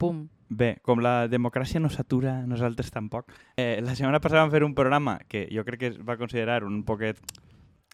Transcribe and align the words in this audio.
pum. 0.00 0.24
Bé, 0.50 0.72
com 0.82 0.98
la 1.04 1.28
democràcia 1.30 1.78
no 1.78 1.90
s'atura, 1.92 2.40
nosaltres 2.48 2.88
tampoc. 2.90 3.28
Eh, 3.54 3.78
la 3.84 3.92
setmana 3.94 4.18
passada 4.18 4.42
vam 4.42 4.50
fer 4.50 4.64
un 4.66 4.74
programa 4.74 5.18
que 5.30 5.44
jo 5.52 5.62
crec 5.68 5.78
que 5.84 5.90
es 5.92 5.98
va 6.02 6.16
considerar 6.18 6.64
un 6.66 6.80
poquet 6.88 7.20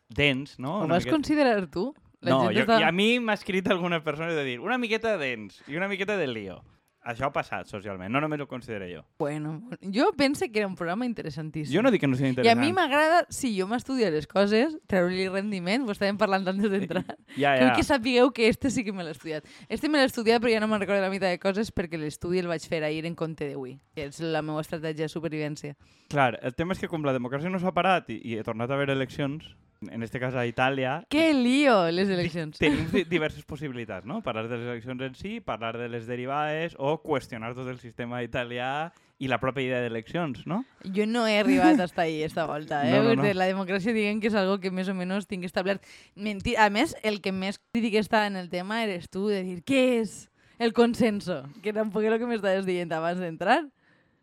dens, 0.08 0.58
no? 0.58 0.78
Ho 0.80 0.86
vas 0.88 1.02
miqueta- 1.04 1.16
considerar 1.18 1.66
tu? 1.68 1.90
No, 2.22 2.46
jo, 2.50 2.62
està- 2.64 2.78
i 2.80 2.86
a 2.86 2.92
mi 2.92 3.18
m'ha 3.20 3.34
escrit 3.36 3.68
alguna 3.68 4.00
persona 4.02 4.32
de 4.32 4.44
dir 4.44 4.58
una 4.60 4.78
miqueta 4.78 5.18
dens 5.20 5.60
i 5.68 5.76
una 5.76 5.88
miqueta 5.88 6.16
de 6.16 6.26
lío. 6.26 6.62
Això 7.06 7.28
ha 7.28 7.32
passat 7.32 7.68
socialment, 7.70 8.10
no 8.10 8.18
només 8.20 8.40
ho 8.42 8.48
considero 8.50 8.86
jo. 8.90 9.02
Bueno, 9.22 9.60
jo 9.94 10.08
pense 10.18 10.48
que 10.50 10.58
era 10.58 10.66
un 10.66 10.74
programa 10.74 11.06
interessantíssim. 11.06 11.70
Jo 11.76 11.82
no 11.84 11.92
dic 11.94 12.00
que 12.02 12.08
no 12.10 12.16
sigui 12.18 12.26
I 12.26 12.30
a 12.30 12.34
interessant. 12.34 12.60
mi 12.64 12.72
m'agrada, 12.74 13.20
si 13.30 13.52
jo 13.58 13.68
m'estudio 13.70 14.10
les 14.10 14.26
coses, 14.26 14.74
treure-li 14.90 15.28
rendiment, 15.30 15.84
ho 15.86 15.94
estàvem 15.94 16.18
parlant 16.18 16.46
antes 16.50 16.70
d'entrar. 16.72 17.04
Ja, 17.36 17.52
ja. 17.54 17.66
Vull 17.66 17.76
que 17.76 17.84
sapigueu 17.84 18.32
que 18.32 18.48
este 18.48 18.70
sí 18.70 18.82
que 18.82 18.92
me 18.92 19.04
l'he 19.04 19.12
estudiat. 19.14 19.44
Este 19.68 19.88
me 19.88 19.98
l'he 20.00 20.08
estudiat 20.10 20.42
però 20.42 20.50
ja 20.50 20.60
no 20.60 20.66
me'n 20.70 20.80
recordo 20.82 21.00
la 21.04 21.10
meitat 21.12 21.30
de 21.30 21.38
coses 21.38 21.70
perquè 21.70 21.98
l'estudi 22.00 22.40
el 22.42 22.48
vaig 22.50 22.64
fer 22.66 22.82
ahir 22.82 23.04
en 23.06 23.14
compte 23.14 23.46
d'avui. 23.46 23.78
que 23.94 24.06
És 24.10 24.18
la 24.20 24.42
meva 24.42 24.60
estratègia 24.64 25.06
de 25.06 25.12
supervivència. 25.12 25.76
Clar, 26.08 26.38
el 26.42 26.54
tema 26.54 26.72
és 26.74 26.80
que 26.82 26.88
com 26.88 27.04
la 27.04 27.12
democràcia 27.14 27.50
no 27.50 27.58
s'ha 27.62 27.72
parat 27.76 28.10
i, 28.10 28.18
i 28.24 28.34
he 28.38 28.42
tornat 28.42 28.70
a 28.70 28.74
haver 28.74 28.90
eleccions, 28.90 29.54
en 29.92 30.02
este 30.02 30.18
cas 30.20 30.34
a 30.34 30.46
Itàlia, 30.46 31.04
Que 31.08 31.32
lío, 31.34 31.90
les 31.90 32.08
eleccions. 32.08 32.58
tenim 32.58 32.90
di- 32.92 33.04
diverses 33.16 33.44
possibilitats, 33.44 34.06
no? 34.06 34.22
Parlar 34.22 34.48
de 34.48 34.58
les 34.58 34.66
eleccions 34.66 35.00
en 35.02 35.14
si, 35.14 35.40
parlar 35.40 35.76
de 35.78 35.88
les 35.88 36.06
derivades 36.06 36.74
o 36.78 37.02
qüestionar 37.02 37.54
tot 37.54 37.68
el 37.68 37.78
sistema 37.78 38.22
italià 38.22 38.92
i 39.18 39.28
la 39.28 39.38
pròpia 39.40 39.64
idea 39.64 39.80
d'eleccions, 39.80 40.42
no? 40.46 40.64
Jo 40.84 41.06
no 41.08 41.26
he 41.26 41.38
arribat 41.40 41.80
hasta 41.80 42.02
ahí 42.02 42.22
esta 42.22 42.44
volta, 42.44 42.82
eh? 42.88 42.92
No, 42.92 43.02
no, 43.02 43.14
no. 43.22 43.32
La 43.32 43.46
democràcia 43.48 43.94
diguem 43.96 44.20
que 44.20 44.28
és 44.28 44.34
algo 44.36 44.58
que 44.60 44.70
més 44.70 44.88
o 44.88 44.94
menys 44.94 45.26
tinc 45.26 45.44
establert. 45.48 45.80
Mentir. 46.14 46.58
A 46.60 46.68
més, 46.68 46.94
el 47.02 47.22
que 47.24 47.32
més 47.32 47.58
crític 47.72 47.94
està 48.02 48.26
en 48.26 48.36
el 48.36 48.50
tema 48.50 48.82
eres 48.84 49.08
tu, 49.08 49.28
de 49.28 49.42
dir, 49.42 49.62
què 49.64 50.02
és 50.02 50.26
el 50.58 50.72
consenso? 50.76 51.42
Que 51.64 51.72
tampoc 51.72 52.04
és 52.04 52.12
el 52.12 52.18
que 52.20 52.28
m'estaves 52.28 52.66
dient 52.68 52.92
abans 52.92 53.18
d'entrar. 53.20 53.62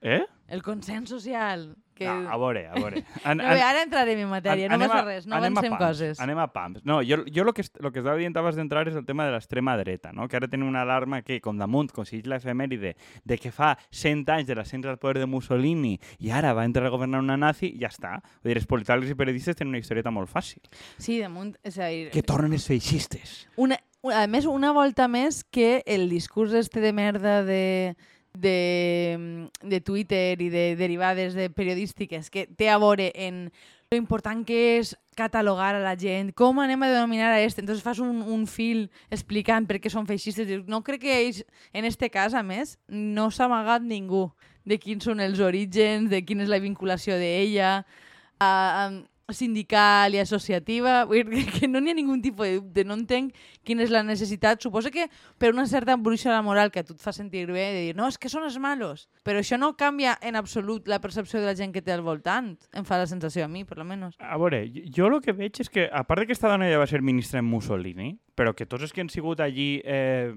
Eh? 0.01 0.21
El 0.47 0.61
consens 0.61 1.09
social. 1.09 1.73
Que... 2.03 2.13
No, 2.23 2.29
a 2.29 2.37
veure, 2.41 2.65
a 2.69 2.73
veure. 2.77 3.03
An, 3.23 3.37
No, 3.39 3.49
bé, 3.55 3.61
ara 3.65 3.81
entrarem 3.85 4.19
en 4.23 4.29
matèria, 4.31 4.67
no 4.69 4.75
anem 4.77 4.91
passa 4.91 5.05
res, 5.07 5.25
no 5.27 5.35
avancem 5.39 5.71
pams, 5.73 5.81
coses. 5.81 6.19
Anem 6.23 6.41
a 6.43 6.47
pams. 6.53 6.83
No, 6.85 6.99
jo, 7.03 7.21
jo 7.31 7.43
lo, 7.47 7.53
que, 7.55 7.63
lo 7.79 7.91
que 7.91 7.99
estava 8.03 8.17
dient 8.19 8.35
abans 8.37 8.55
d'entrar 8.59 8.85
és 8.91 8.95
el 8.99 9.05
tema 9.07 9.25
de 9.27 9.31
l'extrema 9.35 9.77
dreta, 9.79 10.11
no? 10.13 10.27
que 10.27 10.37
ara 10.37 10.47
tenim 10.51 10.67
una 10.67 10.83
alarma 10.83 11.21
que, 11.23 11.39
com 11.41 11.57
damunt, 11.57 11.91
coincideix 11.95 12.27
l'efemèride 12.29 12.93
de 13.23 13.37
que 13.41 13.51
fa 13.51 13.73
100 13.91 14.25
anys 14.35 14.47
de 14.47 14.55
l'ascens 14.59 14.85
al 14.91 14.99
poder 15.01 15.19
de 15.23 15.27
Mussolini 15.29 15.95
i 16.19 16.31
ara 16.31 16.53
va 16.53 16.65
entrar 16.67 16.87
a 16.87 16.93
governar 16.93 17.19
una 17.23 17.37
nazi, 17.37 17.73
ja 17.79 17.87
està. 17.89 18.17
Vull 18.43 18.53
dir, 18.53 18.59
els 18.61 18.67
politòlegs 18.69 19.09
i 19.11 19.15
periodistes 19.19 19.55
tenen 19.55 19.73
una 19.73 19.79
historieta 19.81 20.11
molt 20.11 20.29
fàcil. 20.31 20.61
Sí, 20.97 21.19
damunt, 21.21 21.55
és 21.63 21.79
a 21.79 21.87
dir, 21.91 22.09
Que 22.13 22.21
tornen 22.23 22.53
els 22.53 22.67
feixistes. 22.67 23.47
una, 23.55 23.77
una- 24.01 24.23
a 24.23 24.27
més, 24.27 24.45
una 24.45 24.73
volta 24.75 25.07
més 25.07 25.43
que 25.43 25.81
el 25.85 26.09
discurs 26.09 26.51
este 26.53 26.81
de 26.83 26.91
merda 26.93 27.43
de, 27.43 27.95
de, 28.33 29.49
de 29.61 29.81
Twitter 29.81 30.41
i 30.41 30.49
de 30.49 30.75
derivades 30.75 31.33
de 31.33 31.49
periodístiques 31.49 32.29
que 32.33 32.47
té 32.47 32.69
a 32.69 32.79
veure 32.81 33.11
en 33.15 33.51
lo 33.93 33.97
important 33.97 34.41
que 34.45 34.79
és 34.79 34.95
catalogar 35.15 35.75
a 35.75 35.81
la 35.83 35.93
gent, 35.99 36.31
com 36.33 36.57
anem 36.59 36.81
a 36.81 36.89
denominar 36.89 37.29
a 37.29 37.41
este, 37.41 37.61
entonces 37.61 37.83
fas 37.85 37.99
un, 38.01 38.23
un 38.25 38.47
fil 38.49 38.87
explicant 39.13 39.67
per 39.69 39.77
què 39.77 39.91
són 39.93 40.09
feixistes. 40.09 40.49
No 40.65 40.81
crec 40.81 41.03
que 41.05 41.19
ells, 41.19 41.43
en 41.73 41.85
este 41.85 42.09
cas, 42.09 42.33
a 42.33 42.41
més, 42.41 42.79
no 42.89 43.29
s'ha 43.29 43.45
amagat 43.45 43.85
ningú 43.85 44.31
de 44.65 44.79
quins 44.81 45.05
són 45.05 45.21
els 45.21 45.39
orígens, 45.43 46.09
de 46.09 46.23
quina 46.25 46.41
és 46.47 46.49
la 46.49 46.61
vinculació 46.63 47.19
d'ella, 47.21 47.83
a, 48.41 48.49
a, 48.49 48.83
sindical 49.31 50.13
i 50.13 50.19
associativa, 50.19 51.07
que, 51.07 51.67
no 51.67 51.79
n'hi 51.79 51.93
ha 51.93 51.95
ningun 51.95 52.21
tipus 52.21 52.47
de 52.47 52.57
dubte, 52.57 52.83
no 52.83 52.97
entenc 52.99 53.31
quina 53.63 53.85
és 53.85 53.93
la 53.93 54.03
necessitat. 54.03 54.59
Suposo 54.61 54.91
que 54.91 55.07
per 55.39 55.53
una 55.53 55.65
certa 55.67 55.95
embruixa 55.95 56.41
moral 56.43 56.71
que 56.71 56.83
a 56.83 56.83
tu 56.83 56.97
et 56.97 57.01
fa 57.01 57.13
sentir 57.15 57.45
bé, 57.47 57.69
de 57.71 57.85
dir, 57.87 57.95
no, 57.95 58.09
és 58.11 58.19
que 58.19 58.31
són 58.31 58.43
els 58.43 58.57
malos, 58.59 59.07
però 59.23 59.39
això 59.39 59.57
no 59.59 59.73
canvia 59.79 60.17
en 60.21 60.35
absolut 60.35 60.89
la 60.91 60.99
percepció 60.99 61.39
de 61.39 61.47
la 61.47 61.55
gent 61.55 61.71
que 61.71 61.81
té 61.81 61.95
al 61.95 62.03
voltant, 62.03 62.57
em 62.75 62.83
fa 62.83 62.99
la 62.99 63.07
sensació 63.07 63.45
a 63.45 63.51
mi, 63.51 63.63
per 63.63 63.79
almenys. 63.79 64.19
A 64.19 64.37
veure, 64.41 64.65
jo 64.91 65.07
el 65.07 65.21
que 65.23 65.35
veig 65.37 65.63
és 65.63 65.71
que, 65.71 65.87
a 65.87 66.03
part 66.03 66.19
de 66.19 66.27
que 66.27 66.33
aquesta 66.33 66.51
dona 66.51 66.67
ja 66.67 66.81
va 66.81 66.89
ser 66.89 67.01
ministra 67.01 67.39
en 67.39 67.47
Mussolini, 67.47 68.17
però 68.35 68.53
que 68.57 68.65
tots 68.65 68.83
els 68.83 68.93
que 68.93 69.01
han 69.03 69.11
sigut 69.13 69.41
allí, 69.43 69.81
eh, 69.85 70.33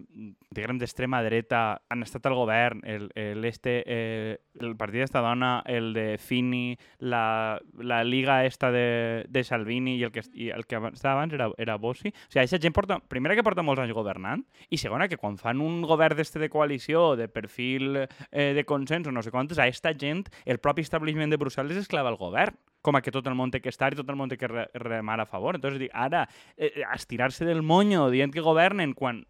diguem, 0.53 0.79
d'extrema 0.81 1.23
dreta, 1.25 1.81
han 1.89 2.05
estat 2.05 2.27
al 2.29 2.37
govern, 2.37 2.83
el, 2.85 3.09
el, 3.17 3.45
este, 3.49 3.79
eh, 3.87 4.37
el 4.61 4.77
partit 4.77 5.05
d'esta 5.05 5.23
dona, 5.25 5.63
el 5.67 5.93
de 5.97 6.07
Fini, 6.21 6.77
la, 6.99 7.59
la 7.81 8.03
liga 8.05 8.45
esta 8.45 8.71
de, 8.73 9.25
de 9.29 9.45
Salvini 9.45 9.97
i 9.97 10.05
el 10.05 10.13
que, 10.13 10.25
i 10.35 10.51
el 10.53 10.67
que 10.69 10.81
estava 10.93 11.17
abans 11.17 11.37
era, 11.37 11.49
era 11.59 11.79
Bossi. 11.81 12.13
O 12.13 12.29
sigui, 12.29 12.45
aquesta 12.45 12.61
gent 12.63 12.77
porta, 12.77 13.01
primera 13.01 13.37
que 13.37 13.45
porta 13.47 13.65
molts 13.65 13.83
anys 13.83 13.97
governant 13.97 14.45
i 14.69 14.81
segona 14.81 15.09
que 15.09 15.21
quan 15.21 15.41
fan 15.41 15.65
un 15.65 15.81
govern 15.87 16.19
d'este 16.19 16.43
de 16.43 16.51
coalició, 16.53 17.15
de 17.17 17.29
perfil 17.33 18.05
eh, 18.05 18.53
de 18.57 18.65
consens 18.69 19.09
o 19.09 19.13
no 19.13 19.25
sé 19.25 19.33
quantos, 19.33 19.59
a 19.59 19.69
esta 19.69 19.95
gent 19.97 20.27
el 20.45 20.61
propi 20.61 20.85
establishment 20.85 21.33
de 21.33 21.41
Brussel·les 21.41 21.81
es 21.81 21.89
clava 21.89 22.13
al 22.13 22.21
govern 22.21 22.57
com 22.87 22.95
a 22.95 23.03
que 23.03 23.15
tot 23.15 23.27
el 23.27 23.35
món 23.35 23.51
té 23.51 23.59
que 23.63 23.73
estar 23.75 23.91
i 23.93 23.99
tot 23.99 24.09
el 24.13 24.19
món 24.19 24.31
té 24.31 24.39
que 24.39 24.51
re 24.51 24.69
remar 24.87 25.19
a 25.21 25.27
favor. 25.27 25.59
Entonces, 25.59 25.81
dic, 25.83 25.93
ara, 25.93 26.29
eh, 26.55 26.71
eh, 26.71 26.89
estirar-se 26.95 27.45
del 27.45 27.67
moño 27.67 28.07
dient 28.15 28.35
que 28.35 28.45
governen 28.45 28.95
quan 28.95 29.25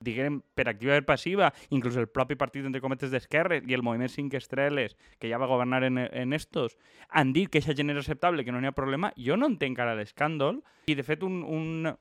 diguem, 0.00 0.38
per 0.56 0.64
activa 0.70 0.96
i 0.96 1.04
passiva, 1.04 1.50
inclús 1.76 1.98
el 2.00 2.08
propi 2.08 2.36
partit, 2.40 2.64
entre 2.64 2.80
cometes, 2.80 3.10
d'esquerres 3.12 3.66
i 3.68 3.76
el 3.76 3.84
moviment 3.84 4.08
5 4.08 4.38
estrelles, 4.38 4.96
que 5.20 5.28
ja 5.28 5.38
va 5.40 5.48
governar 5.50 5.82
en, 5.84 5.98
en 6.00 6.32
estos, 6.32 6.78
han 7.10 7.34
dit 7.36 7.50
que 7.52 7.60
això 7.60 7.76
gent 7.76 7.92
és 7.92 8.00
acceptable, 8.00 8.46
que 8.46 8.54
no 8.54 8.62
n'hi 8.62 8.70
ha 8.70 8.76
problema. 8.76 9.12
Jo 9.20 9.36
no 9.36 9.50
entenc 9.50 9.78
ara 9.78 9.98
l'escàndol 9.98 10.62
i, 10.88 10.96
de 10.96 11.04
fet, 11.04 11.26
un, 11.26 11.42
un, 11.44 11.92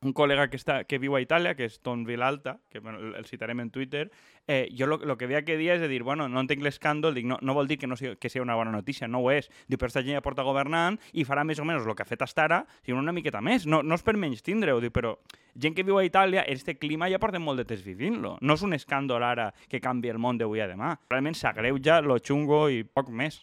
un 0.00 0.14
col·lega 0.14 0.46
que, 0.50 0.58
està, 0.60 0.82
que 0.86 1.00
viu 1.02 1.16
a 1.16 1.20
Itàlia, 1.22 1.56
que 1.58 1.66
és 1.66 1.80
Ton 1.82 2.04
Vilalta, 2.06 2.58
que 2.70 2.78
bueno, 2.78 3.00
el, 3.02 3.14
el 3.18 3.26
citarem 3.26 3.58
en 3.60 3.70
Twitter, 3.74 4.10
eh, 4.46 4.68
jo 4.70 4.86
lo 4.86 5.16
que 5.18 5.26
veia 5.26 5.42
que 5.44 5.56
dia 5.58 5.74
és 5.74 5.80
de 5.82 5.88
dir, 5.90 6.04
bueno, 6.06 6.28
no 6.30 6.40
entenc 6.40 6.62
l'escàndol, 6.62 7.16
dic, 7.16 7.26
no, 7.26 7.38
no 7.42 7.54
vol 7.56 7.66
dir 7.66 7.80
que, 7.82 7.90
no 7.90 7.98
sigui, 7.98 8.14
que 8.16 8.30
sigui 8.30 8.44
una 8.44 8.54
bona 8.54 8.70
notícia, 8.70 9.08
no 9.10 9.20
ho 9.24 9.32
és. 9.34 9.50
Diu, 9.66 9.76
però 9.76 9.90
aquesta 9.90 10.04
gent 10.06 10.14
ja 10.20 10.22
porta 10.22 10.46
governant 10.46 11.00
i 11.12 11.26
farà 11.26 11.42
més 11.44 11.58
o 11.58 11.66
menys 11.66 11.86
el 11.86 11.98
que 11.98 12.06
ha 12.06 12.08
fet 12.08 12.22
hasta 12.22 12.46
ara, 12.46 12.62
sinó 12.86 13.02
una 13.02 13.14
miqueta 13.16 13.42
més. 13.42 13.66
No, 13.66 13.82
no 13.82 13.98
és 13.98 14.06
per 14.06 14.14
menys 14.16 14.44
tindre-ho, 14.46 14.78
dic, 14.84 14.94
però 14.94 15.16
gent 15.58 15.74
que 15.74 15.86
viu 15.86 15.98
a 15.98 16.06
Itàlia, 16.06 16.46
este 16.46 16.78
clima 16.78 17.10
ja 17.10 17.18
porta 17.18 17.42
molt 17.42 17.58
de 17.58 17.66
temps 17.66 17.82
vivint-lo. 17.82 18.36
No 18.40 18.54
és 18.54 18.62
un 18.62 18.78
escàndol 18.78 19.26
ara 19.26 19.50
que 19.68 19.82
canvi 19.82 20.14
el 20.14 20.22
món 20.22 20.38
d'avui 20.38 20.62
a 20.62 20.70
demà. 20.70 20.94
Realment 21.10 21.34
s'agreuja 21.34 22.00
lo 22.06 22.20
xungo 22.22 22.68
i 22.70 22.84
poc 22.86 23.10
més. 23.10 23.42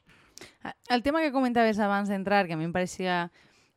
El 0.92 1.04
tema 1.04 1.22
que 1.22 1.32
comentaves 1.32 1.80
abans 1.80 2.10
d'entrar, 2.10 2.46
que 2.48 2.56
a 2.56 2.58
mi 2.58 2.66
em 2.68 2.74
pareixia 2.76 3.26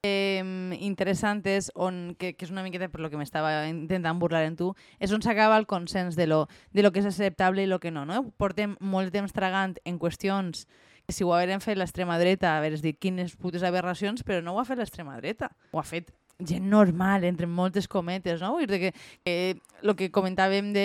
eh, 0.03 0.43
interessant 0.81 1.43
és 1.47 1.71
on, 1.75 2.15
que, 2.19 2.35
que 2.37 2.47
és 2.47 2.53
una 2.53 2.63
miqueta 2.63 2.89
per 2.93 3.01
lo 3.03 3.11
que 3.11 3.19
m'estava 3.19 3.67
intentant 3.69 4.19
burlar 4.21 4.45
en 4.47 4.57
tu, 4.59 4.73
és 5.01 5.13
on 5.15 5.25
s'acaba 5.25 5.59
el 5.59 5.67
consens 5.67 6.17
de 6.17 6.29
lo, 6.29 6.47
de 6.73 6.85
lo 6.85 6.93
que 6.93 7.03
és 7.03 7.09
acceptable 7.09 7.65
i 7.65 7.71
lo 7.71 7.81
que 7.81 7.91
no, 7.91 8.05
no? 8.07 8.23
Portem 8.39 8.77
molt 8.81 9.13
temps 9.15 9.35
tragant 9.35 9.79
en 9.85 9.99
qüestions 9.99 10.67
que 11.09 11.15
si 11.17 11.25
ho 11.25 11.33
hagueren 11.33 11.63
fet 11.65 11.79
l'extrema 11.81 12.19
dreta, 12.21 12.59
haver 12.59 12.77
dit 12.83 12.99
quines 13.01 13.35
putes 13.41 13.63
aberracions, 13.65 14.23
però 14.23 14.43
no 14.45 14.53
ho 14.53 14.61
ha 14.61 14.67
fet 14.69 14.77
l'extrema 14.77 15.17
dreta. 15.17 15.49
Ho 15.73 15.81
ha 15.81 15.87
fet 15.89 16.13
gent 16.39 16.69
normal, 16.71 17.25
entre 17.25 17.49
moltes 17.51 17.89
cometes, 17.91 18.41
no? 18.41 18.53
Vull 18.55 18.69
dir 18.71 18.79
que, 18.79 18.91
que 19.27 19.35
el 19.83 19.95
que 19.99 20.07
comentàvem 20.15 20.69
de 20.73 20.85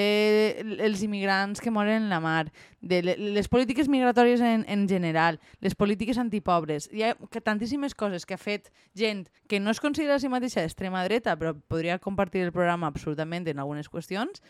els 0.81 1.03
immigrants 1.05 1.61
que 1.61 1.69
moren 1.69 2.01
en 2.03 2.09
la 2.09 2.19
mar, 2.19 2.47
de 2.81 3.03
le- 3.05 3.17
les 3.37 3.47
polítiques 3.47 3.87
migratòries 3.87 4.41
en, 4.41 4.65
en 4.67 4.87
general, 4.89 5.39
les 5.61 5.75
polítiques 5.77 6.17
antipobres, 6.17 6.89
hi 6.91 7.03
ha 7.05 7.13
tantíssimes 7.45 7.93
coses 7.93 8.25
que 8.25 8.33
ha 8.33 8.41
fet 8.41 8.71
gent 8.97 9.27
que 9.47 9.59
no 9.59 9.69
es 9.69 9.79
considera 9.79 10.15
a 10.17 10.19
si 10.19 10.27
mateixa 10.29 10.61
d'extrema 10.65 11.03
dreta, 11.05 11.37
però 11.37 11.53
podria 11.53 11.99
compartir 12.01 12.41
el 12.41 12.51
programa 12.51 12.87
absolutament 12.89 13.45
en 13.47 13.59
algunes 13.61 13.89
qüestions, 13.93 14.41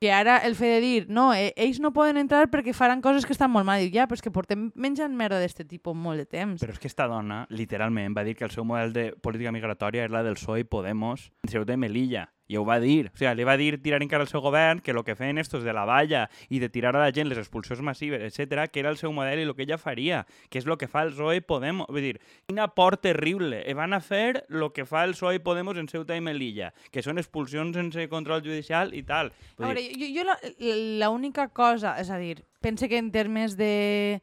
que 0.00 0.10
ara 0.12 0.38
el 0.38 0.54
fet 0.56 0.78
de 0.78 0.80
dir, 0.80 1.06
no, 1.12 1.34
eh, 1.36 1.52
ells 1.60 1.78
no 1.84 1.92
poden 1.92 2.16
entrar 2.16 2.46
perquè 2.48 2.72
faran 2.72 3.02
coses 3.04 3.26
que 3.28 3.34
estan 3.36 3.52
molt 3.52 3.68
mal. 3.68 3.82
Dic, 3.84 3.92
ja, 3.92 4.06
però 4.08 4.16
és 4.16 4.24
que 4.24 4.32
portem 4.32 4.70
menjant 4.72 5.12
merda 5.12 5.38
d'este 5.42 5.66
tipus 5.68 5.94
molt 5.94 6.24
de 6.24 6.24
temps. 6.24 6.64
Però 6.64 6.72
és 6.72 6.80
que 6.80 6.88
esta 6.88 7.06
dona, 7.10 7.44
literalment, 7.52 8.16
va 8.16 8.24
dir 8.24 8.34
que 8.38 8.48
el 8.48 8.54
seu 8.54 8.64
model 8.64 8.94
de 8.96 9.10
política 9.20 9.52
migratòria 9.52 10.08
és 10.08 10.14
la 10.14 10.24
del 10.24 10.40
PSOE 10.40 10.64
i 10.64 10.64
Podemos 10.64 11.28
en 11.44 11.52
i 11.52 11.76
Melilla. 11.76 12.30
I 12.50 12.56
ho 12.58 12.64
va 12.66 12.80
dir. 12.82 13.12
O 13.14 13.16
sigui, 13.16 13.30
li 13.38 13.44
va 13.46 13.54
dir 13.56 13.76
tirar 13.78 14.00
encara 14.02 14.24
al 14.26 14.28
seu 14.28 14.40
govern 14.42 14.80
que 14.82 14.90
el 14.90 14.98
que 15.06 15.14
feien 15.14 15.38
estos 15.38 15.62
de 15.62 15.70
la 15.72 15.84
valla 15.86 16.24
i 16.50 16.58
de 16.58 16.66
tirar 16.68 16.96
a 16.96 17.04
la 17.04 17.12
gent 17.14 17.28
les 17.30 17.38
expulsions 17.38 17.78
massives, 17.86 18.24
etc 18.26 18.64
que 18.72 18.80
era 18.82 18.90
el 18.90 18.98
seu 18.98 19.12
model 19.14 19.38
i 19.38 19.46
el 19.46 19.54
que 19.54 19.62
ella 19.62 19.78
faria, 19.78 20.24
que 20.50 20.58
és 20.58 20.66
el 20.66 20.74
que 20.76 20.88
fa 20.90 21.04
el 21.06 21.12
PSOE 21.14 21.40
Podemos. 21.46 21.86
Vull 21.86 22.02
dir, 22.02 22.16
quina 22.50 22.66
por 22.74 22.96
terrible. 22.98 23.62
E 23.70 23.74
van 23.78 23.94
a 23.94 24.00
fer 24.02 24.44
el 24.50 24.66
que 24.74 24.82
fa 24.84 25.04
el 25.06 25.14
PSOE 25.14 25.38
Podemos 25.40 25.78
en 25.78 25.86
Ceuta 25.86 26.16
i 26.18 26.20
Melilla, 26.20 26.72
que 26.90 27.02
són 27.06 27.22
expulsions 27.22 27.76
sense 27.78 28.08
control 28.10 28.42
judicial 28.42 28.90
i 28.98 29.04
tal. 29.06 29.30
A 29.30 29.62
Vull 29.62 29.68
veure, 29.70 29.86
dir, 29.86 29.94
jo, 30.02 30.10
jo 30.18 30.26
la- 30.26 31.06
l'única 31.06 31.48
cosa, 31.54 31.94
és 32.02 32.10
a 32.10 32.18
dir, 32.18 32.42
pense 32.60 32.88
que 32.90 32.98
en 32.98 33.12
termes 33.12 33.56
de... 33.56 34.20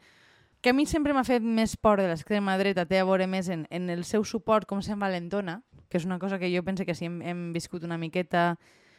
que 0.60 0.72
a 0.72 0.74
mi 0.74 0.86
sempre 0.90 1.14
m'ha 1.14 1.24
fet 1.24 1.44
més 1.46 1.78
por 1.78 2.02
de 2.02 2.08
l'extrema 2.10 2.58
dreta 2.58 2.84
té 2.90 2.98
a 3.00 3.06
veure 3.06 3.28
més 3.30 3.48
en, 3.48 3.68
en 3.70 3.90
el 3.94 4.02
seu 4.04 4.26
suport 4.26 4.66
com 4.68 4.82
se'n 4.82 5.00
valentona, 5.00 5.62
que 5.90 6.00
és 6.00 6.06
una 6.06 6.20
cosa 6.20 6.40
que 6.40 6.52
jo 6.54 6.64
penso 6.64 6.86
que 6.86 6.96
sí 6.96 7.08
hem, 7.08 7.22
hem 7.22 7.46
viscut 7.54 7.84
una 7.88 7.98
miqueta 7.98 8.58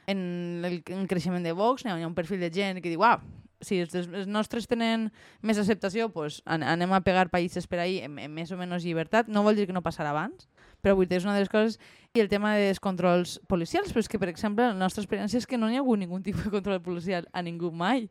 en 0.08 0.64
el, 0.64 0.82
en 0.86 1.06
creixement 1.06 1.44
de 1.44 1.52
Vox, 1.52 1.84
hi 1.84 1.92
ha 1.92 2.06
un 2.06 2.16
perfil 2.16 2.40
de 2.40 2.48
gent 2.50 2.80
que 2.80 2.88
diu, 2.88 3.02
uau, 3.04 3.20
si 3.60 3.80
els, 3.82 3.94
els 3.94 4.28
nostres 4.30 4.68
tenen 4.70 5.08
més 5.42 5.58
acceptació, 5.58 6.08
pues, 6.14 6.40
an 6.46 6.62
anem 6.62 6.94
a 6.94 7.02
pegar 7.04 7.28
països 7.32 7.66
per 7.66 7.80
ahí 7.82 7.98
en, 8.04 8.18
en 8.22 8.32
més 8.32 8.52
o 8.54 8.58
menys 8.58 8.86
llibertat. 8.86 9.28
No 9.28 9.42
vol 9.46 9.58
dir 9.58 9.66
que 9.66 9.74
no 9.74 9.82
passarà 9.82 10.12
abans, 10.14 10.46
però 10.82 10.94
vull 10.96 11.08
dir, 11.10 11.18
és 11.18 11.26
una 11.26 11.36
de 11.36 11.44
les 11.44 11.52
coses... 11.52 11.78
I 12.16 12.22
el 12.22 12.30
tema 12.30 12.54
dels 12.56 12.80
controls 12.80 13.36
policials, 13.50 13.90
però 13.92 14.00
és 14.00 14.08
que, 14.08 14.18
per 14.18 14.30
exemple, 14.30 14.64
la 14.64 14.78
nostra 14.78 15.02
experiència 15.04 15.42
és 15.42 15.46
que 15.46 15.58
no 15.60 15.68
hi 15.68 15.76
ha 15.76 15.82
hagut 15.82 16.00
ningú 16.00 16.22
tipus 16.24 16.46
de 16.46 16.54
control 16.54 16.80
policial 16.82 17.28
a 17.36 17.42
ningú 17.44 17.68
mai. 17.70 18.08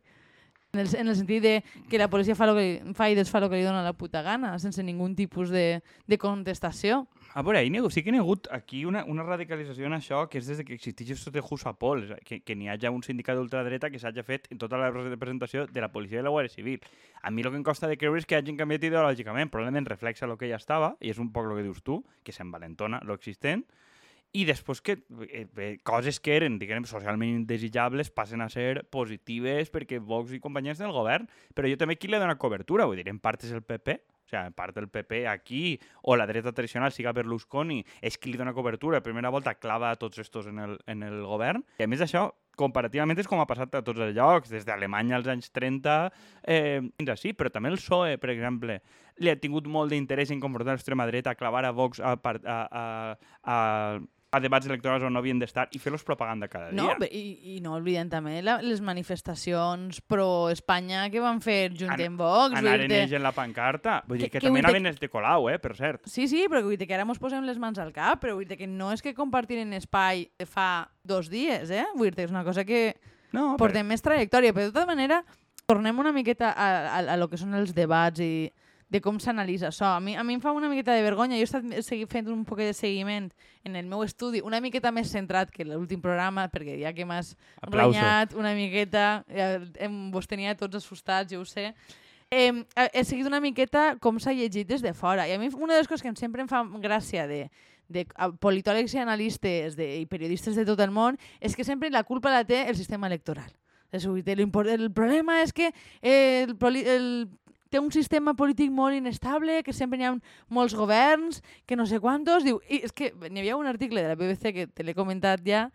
En 0.72 0.84
el, 0.84 0.88
en 0.94 1.08
el 1.10 1.16
sentit 1.18 1.42
de 1.42 1.54
que 1.90 1.98
la 1.98 2.06
policia 2.08 2.36
fa, 2.38 2.46
lo 2.46 2.54
que, 2.54 2.78
fa 2.94 3.08
i 3.10 3.16
desfà 3.18 3.40
el 3.42 3.48
que 3.50 3.58
li 3.58 3.66
dona 3.66 3.82
la 3.82 3.96
puta 3.98 4.22
gana, 4.22 4.52
sense 4.62 4.84
ningun 4.86 5.16
tipus 5.18 5.50
de, 5.50 5.80
de 6.06 6.18
contestació. 6.20 7.06
A 7.38 7.42
veure, 7.46 7.60
hi 7.62 7.70
ha, 7.78 7.80
sí 7.94 8.02
que 8.02 8.10
hi 8.10 8.18
ha 8.18 8.22
hagut 8.24 8.48
aquí 8.50 8.80
una, 8.84 9.04
una 9.06 9.22
radicalització 9.22 9.86
en 9.86 9.92
això 9.94 10.24
que 10.26 10.40
és 10.40 10.46
des 10.50 10.58
de 10.58 10.64
que 10.66 10.74
existeix 10.74 11.12
això 11.14 11.30
de 11.30 11.38
Jusapol, 11.38 12.00
que, 12.26 12.40
que 12.42 12.56
n'hi 12.58 12.66
hagi 12.72 12.90
un 12.90 13.04
sindicat 13.06 13.38
d'ultradreta 13.38 13.92
que 13.94 14.00
s'hagi 14.02 14.24
fet 14.26 14.48
en 14.50 14.58
tota 14.58 14.80
la 14.80 14.88
representació 14.90 15.68
de 15.70 15.84
la 15.84 15.90
policia 15.94 16.18
i 16.18 16.26
la 16.26 16.32
Guàrdia 16.34 16.56
Civil. 16.56 16.82
A 17.22 17.30
mi 17.30 17.44
el 17.46 17.52
que 17.52 17.60
em 17.60 17.62
costa 17.68 17.86
de 17.86 17.94
creure 18.00 18.18
és 18.18 18.26
que 18.26 18.34
hagin 18.34 18.58
canviat 18.58 18.88
ideològicament, 18.90 19.54
probablement 19.54 19.86
reflexa 19.86 20.26
el 20.26 20.34
que 20.34 20.50
ja 20.50 20.58
estava, 20.58 20.96
i 20.98 21.14
és 21.14 21.22
un 21.22 21.30
poc 21.30 21.46
el 21.46 21.60
que 21.60 21.68
dius 21.68 21.78
tu, 21.86 22.00
que 22.26 22.34
s'envalentona 22.34 23.04
lo 23.06 23.14
existent, 23.14 23.62
i 24.34 24.42
després 24.42 24.82
que 24.82 24.98
eh, 25.30 25.70
coses 25.86 26.18
que 26.18 26.34
eren, 26.42 26.58
diguem, 26.58 26.90
socialment 26.90 27.36
indesitjables 27.44 28.10
passen 28.10 28.42
a 28.42 28.50
ser 28.50 28.82
positives 28.90 29.70
perquè 29.70 30.02
Vox 30.02 30.34
i 30.34 30.42
companyies 30.42 30.82
del 30.82 30.90
govern, 30.90 31.30
però 31.54 31.70
jo 31.70 31.78
també 31.78 32.02
qui 32.02 32.10
li 32.10 32.18
dona 32.18 32.34
cobertura, 32.34 32.90
vull 32.90 32.98
dir, 32.98 33.06
en 33.14 33.22
part 33.22 33.46
és 33.46 33.54
el 33.54 33.62
PP, 33.62 34.00
o 34.28 34.30
sigui, 34.30 34.46
en 34.46 34.52
part 34.52 34.76
del 34.76 34.88
PP 34.88 35.26
aquí, 35.28 35.78
o 36.02 36.16
la 36.16 36.26
dreta 36.26 36.52
tradicional, 36.52 36.92
siga 36.92 37.14
Berlusconi, 37.16 37.80
és 38.02 38.18
qui 38.18 38.32
li 38.32 38.38
dona 38.38 38.54
cobertura, 38.54 39.00
primera 39.00 39.30
volta 39.30 39.56
clava 39.56 39.90
a 39.90 39.96
tots 39.96 40.18
estos 40.18 40.46
en 40.46 40.58
el, 40.58 40.76
en 40.86 41.02
el 41.02 41.24
govern, 41.24 41.64
i 41.78 41.86
a 41.86 41.88
més 41.88 42.04
d'això, 42.04 42.28
comparativament 42.58 43.18
és 43.20 43.28
com 43.30 43.40
ha 43.40 43.46
passat 43.46 43.78
a 43.78 43.82
tots 43.86 44.02
els 44.02 44.16
llocs, 44.16 44.50
des 44.50 44.66
d'Alemanya 44.66 45.18
als 45.20 45.30
anys 45.30 45.52
30 45.54 45.94
eh, 46.42 46.80
fins 46.98 47.12
així, 47.14 47.32
però 47.32 47.52
també 47.54 47.70
el 47.70 47.78
PSOE, 47.78 48.18
per 48.18 48.32
exemple, 48.34 48.80
li 49.22 49.30
ha 49.30 49.38
tingut 49.38 49.68
molt 49.70 49.94
d'interès 49.94 50.32
en 50.34 50.42
confrontar 50.42 50.74
l'extrema 50.74 51.06
dreta, 51.06 51.36
clavar 51.38 51.64
a 51.64 51.74
Vox 51.74 52.02
a, 52.02 52.16
a, 52.18 52.58
a, 52.82 52.84
a 53.46 53.58
a 54.30 54.40
debats 54.44 54.68
electorals 54.68 55.04
on 55.06 55.14
no 55.16 55.22
havien 55.22 55.38
d'estar 55.40 55.66
i 55.72 55.80
fer-los 55.80 56.04
propaganda 56.04 56.50
cada 56.52 56.68
dia. 56.70 56.76
No, 56.76 57.06
i, 57.06 57.54
i 57.54 57.60
no 57.64 57.72
oblidem 57.78 58.10
també 58.12 58.42
la, 58.44 58.58
les 58.64 58.82
manifestacions 58.84 60.02
pro-Espanya 60.04 61.06
que 61.12 61.22
van 61.24 61.40
fer 61.44 61.72
junt 61.72 61.94
amb 61.96 62.20
Vox. 62.20 62.58
Anaren 62.60 62.92
ells 62.98 63.14
en 63.16 63.24
la 63.24 63.32
pancarta. 63.32 64.02
Vull 64.08 64.20
dir 64.20 64.28
que, 64.28 64.36
que, 64.36 64.44
que 64.44 64.50
també 64.50 64.60
anaven 64.64 64.90
els 64.92 65.00
de 65.00 65.08
Colau, 65.12 65.48
eh, 65.48 65.56
per 65.62 65.72
cert. 65.78 66.04
Sí, 66.10 66.28
sí, 66.28 66.44
però 66.50 66.60
vull 66.66 66.76
dir 66.76 66.90
que 66.90 66.98
ara 66.98 67.08
mos 67.08 67.20
posem 67.22 67.46
les 67.48 67.60
mans 67.62 67.80
al 67.80 67.94
cap, 67.96 68.20
però 68.20 68.36
vull 68.36 68.48
dir 68.48 68.60
que 68.60 68.68
no 68.68 68.92
és 68.92 69.04
que 69.04 69.16
compartiren 69.16 69.72
espai 69.78 70.26
fa 70.44 70.70
dos 71.08 71.32
dies, 71.32 71.72
eh? 71.72 71.86
Vull 71.96 72.10
dir 72.10 72.18
que 72.18 72.28
és 72.28 72.34
una 72.34 72.44
cosa 72.44 72.66
que 72.68 72.98
no, 73.32 73.54
portem 73.56 73.86
però... 73.86 73.92
més 73.94 74.04
trajectòria, 74.04 74.52
però 74.52 74.68
de 74.68 74.76
tota 74.76 74.88
manera 74.88 75.22
tornem 75.68 75.98
una 76.00 76.12
miqueta 76.12 76.52
a, 76.52 76.68
a, 76.98 77.04
a 77.14 77.16
lo 77.20 77.28
que 77.32 77.40
són 77.40 77.56
els 77.56 77.72
debats 77.76 78.20
i 78.24 78.48
de 78.88 79.00
com 79.04 79.18
s'analitza 79.20 79.68
això. 79.68 79.92
A 79.96 80.00
mi, 80.00 80.16
a 80.16 80.24
mi 80.24 80.38
em 80.38 80.40
fa 80.40 80.52
una 80.56 80.68
miqueta 80.70 80.94
de 80.96 81.04
vergonya. 81.04 81.36
Jo 81.36 81.44
he 81.44 81.80
estat 81.82 82.10
fent 82.10 82.28
un 82.32 82.44
poc 82.48 82.62
de 82.62 82.72
seguiment 82.72 83.28
en 83.64 83.76
el 83.76 83.86
meu 83.86 84.02
estudi, 84.04 84.40
una 84.40 84.60
miqueta 84.64 84.92
més 84.94 85.12
centrat 85.12 85.52
que 85.52 85.66
l'últim 85.68 86.00
programa, 86.00 86.48
perquè 86.48 86.78
ja 86.80 86.94
que 86.96 87.04
m'has 87.04 87.34
renyat 87.68 88.34
una 88.34 88.54
miqueta, 88.56 89.24
ja, 89.28 89.48
em, 89.84 89.98
vos 90.10 90.26
tenia 90.26 90.56
tots 90.56 90.80
assustats, 90.80 91.32
jo 91.32 91.42
ho 91.42 91.48
sé. 91.48 91.74
Eh, 92.30 92.52
he 92.92 93.04
seguit 93.04 93.26
una 93.28 93.40
miqueta 93.40 93.96
com 94.00 94.18
s'ha 94.20 94.34
llegit 94.36 94.68
des 94.68 94.84
de 94.84 94.92
fora. 94.94 95.28
I 95.28 95.36
a 95.36 95.38
mi 95.38 95.48
una 95.52 95.74
de 95.74 95.80
les 95.80 95.88
coses 95.88 96.02
que 96.02 96.14
sempre 96.16 96.42
em 96.44 96.48
fa 96.48 96.64
gràcia 96.80 97.26
de, 97.28 97.48
de 97.88 98.04
politòlegs 98.40 98.94
i 98.94 99.00
analistes 99.04 99.76
de, 99.76 99.88
i 100.00 100.06
periodistes 100.06 100.56
de 100.56 100.64
tot 100.68 100.80
el 100.80 100.92
món 100.92 101.16
és 101.40 101.56
que 101.56 101.64
sempre 101.64 101.90
la 101.90 102.04
culpa 102.04 102.32
la 102.32 102.44
té 102.44 102.68
el 102.68 102.76
sistema 102.76 103.08
electoral. 103.08 103.50
El 103.90 104.92
problema 104.92 105.40
és 105.40 105.54
que 105.56 105.72
el, 106.02 106.52
el 106.84 107.06
té 107.68 107.80
un 107.80 107.92
sistema 107.92 108.34
polític 108.34 108.72
molt 108.72 108.96
inestable, 108.96 109.62
que 109.64 109.74
sempre 109.76 110.00
hi 110.00 110.08
ha 110.08 110.14
molts 110.48 110.74
governs, 110.76 111.42
que 111.66 111.76
no 111.76 111.86
sé 111.86 112.00
quantos... 112.00 112.44
Diu, 112.46 112.60
i 112.68 112.82
és 112.86 112.92
que 112.92 113.12
n'hi 113.28 113.44
havia 113.44 113.58
un 113.60 113.68
article 113.68 114.02
de 114.02 114.12
la 114.12 114.18
BBC 114.18 114.54
que 114.54 114.66
te 114.66 114.86
l'he 114.86 114.96
comentat 114.96 115.44
ja, 115.46 115.68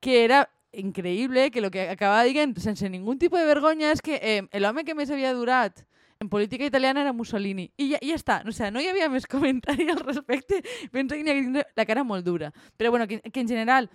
que 0.00 0.22
era 0.24 0.46
increïble, 0.72 1.50
que 1.50 1.60
el 1.60 1.70
que 1.72 1.88
acabava 1.88 2.24
dient, 2.28 2.54
sense 2.60 2.88
ningú 2.88 3.16
tipus 3.16 3.40
de 3.40 3.48
vergonya, 3.48 3.92
és 3.92 4.04
que 4.04 4.20
eh, 4.20 4.42
l'home 4.60 4.84
que 4.84 4.96
més 4.96 5.10
havia 5.10 5.32
durat 5.34 5.84
en 6.20 6.28
política 6.28 6.66
italiana 6.66 7.00
era 7.00 7.12
Mussolini. 7.12 7.70
I 7.78 7.92
ja, 7.92 8.02
ja 8.02 8.18
està. 8.18 8.40
O 8.44 8.52
sigui, 8.52 8.72
no 8.74 8.82
hi 8.82 8.90
havia 8.90 9.08
més 9.08 9.26
comentari 9.30 9.88
al 9.92 10.02
respecte. 10.02 10.60
Penso 10.92 11.14
que 11.14 11.24
n'hi 11.24 11.62
la 11.62 11.86
cara 11.86 12.04
molt 12.04 12.26
dura. 12.26 12.52
Però 12.76 12.90
bueno, 12.90 13.06
que, 13.06 13.20
que 13.22 13.40
en 13.40 13.48
general 13.48 13.88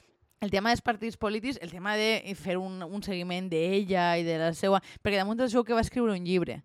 el 0.43 0.51
tema 0.51 0.71
dels 0.71 0.81
partits 0.81 1.17
polítics, 1.17 1.59
el 1.61 1.71
tema 1.71 1.95
de 1.95 2.33
fer 2.35 2.57
un, 2.57 2.81
un 2.83 3.03
seguiment 3.03 3.49
d'ella 3.51 4.13
i 4.19 4.25
de 4.27 4.39
la 4.39 4.53
seva... 4.55 4.81
Perquè 5.03 5.19
damunt 5.19 5.39
d'això 5.39 5.63
que 5.63 5.75
va 5.75 5.83
escriure 5.83 6.15
un 6.15 6.25
llibre 6.25 6.63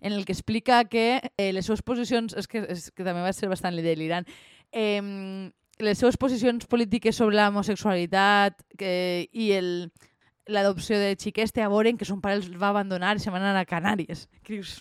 en 0.00 0.12
el 0.12 0.24
que 0.24 0.32
explica 0.32 0.84
que 0.84 1.20
eh, 1.36 1.52
les 1.52 1.66
seves 1.66 1.82
posicions, 1.82 2.34
és 2.36 2.48
que, 2.48 2.64
és 2.68 2.90
que 2.90 3.06
també 3.06 3.22
va 3.24 3.32
ser 3.36 3.50
bastant 3.52 3.76
delirant, 3.76 4.28
eh, 4.72 5.50
les 5.80 5.98
seves 5.98 6.16
posicions 6.20 6.66
polítiques 6.66 7.16
sobre 7.16 7.36
l'homosexualitat 7.38 8.60
que, 8.78 8.92
i 9.32 9.50
el, 9.56 9.90
l'adopció 10.50 10.98
de 11.00 11.14
xiquets 11.18 11.54
té 11.56 11.64
a 11.64 11.70
veure 11.72 11.94
que 11.96 12.08
son 12.08 12.20
pare 12.20 12.38
els 12.38 12.50
va 12.60 12.70
abandonar 12.74 13.16
i 13.16 13.22
se 13.22 13.32
van 13.32 13.42
anar 13.42 13.64
a 13.64 13.68
Canàries. 13.68 14.26
Que 14.44 14.58
dius, 14.58 14.80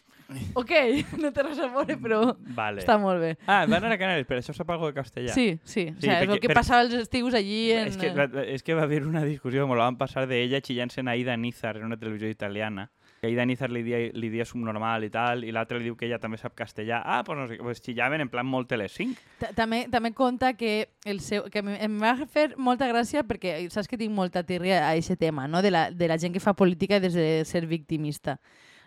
ok, 0.59 0.73
no 1.21 1.31
té 1.35 1.45
res 1.45 1.61
a 1.63 1.69
veure, 1.71 1.97
però 2.01 2.21
vale. 2.55 2.83
està 2.83 2.99
molt 3.01 3.21
bé. 3.23 3.33
Ah, 3.45 3.63
van 3.65 3.79
anar 3.81 3.95
a 3.95 4.01
Canàries, 4.01 4.27
però 4.29 4.43
això 4.43 4.55
sap 4.55 4.71
algo 4.75 4.91
de 4.91 4.97
castellà. 4.97 5.33
Sí, 5.35 5.51
sí. 5.63 5.87
sí 5.87 5.95
o 5.95 6.01
sea, 6.01 6.19
perquè, 6.21 6.29
és 6.29 6.35
el 6.37 6.43
que 6.43 6.51
per... 6.51 6.59
passava 6.61 6.85
els 6.85 6.97
estius 6.99 7.37
allí. 7.39 7.61
En... 7.75 7.93
És, 7.93 7.99
que, 7.99 8.45
és 8.57 8.65
que 8.65 8.77
va 8.77 8.85
haver 8.89 9.05
una 9.07 9.23
discussió, 9.27 9.67
me 9.69 9.79
la 9.79 9.89
van 9.89 9.99
passar 10.01 10.27
d'ella 10.29 10.63
xillant-se 10.65 11.05
a 11.05 11.11
Aida 11.15 11.37
Nizar 11.37 11.77
en 11.77 11.87
una 11.89 11.99
televisió 11.99 12.29
italiana 12.29 12.89
que 13.19 13.27
Aida 13.27 13.45
Nizar 13.45 13.69
li 13.71 13.83
li 13.83 14.29
dia 14.31 14.45
subnormal 14.47 15.03
i 15.03 15.09
tal, 15.11 15.43
i 15.43 15.51
l'altre 15.51 15.79
li 15.79 15.89
diu 15.89 15.97
que 15.99 16.07
ella 16.07 16.19
també 16.23 16.39
sap 16.39 16.55
castellà. 16.55 17.01
Ah, 17.03 17.23
pues 17.27 17.37
no 17.37 17.47
sé, 17.49 17.57
pues 17.59 17.81
xillaven 17.83 18.23
en 18.23 18.31
plan 18.31 18.47
molt 18.47 18.69
telecinc. 18.71 19.19
També, 19.55 19.85
també 19.91 20.13
conta 20.15 20.53
que, 20.57 20.89
el 21.05 21.19
seu, 21.25 21.49
que 21.51 21.59
em 21.59 21.99
va 22.01 22.15
fer 22.25 22.53
molta 22.57 22.87
gràcia 22.87 23.25
perquè 23.27 23.57
saps 23.69 23.91
que 23.91 23.99
tinc 23.99 24.15
molta 24.15 24.43
tirria 24.47 24.85
a 24.85 24.93
aquest 24.95 25.19
tema, 25.19 25.47
no? 25.47 25.61
de, 25.61 25.71
la, 25.71 25.89
de 25.91 26.07
la 26.07 26.17
gent 26.17 26.33
que 26.33 26.43
fa 26.43 26.55
política 26.55 26.99
des 26.99 27.13
de 27.13 27.43
ser 27.45 27.65
victimista. 27.67 28.39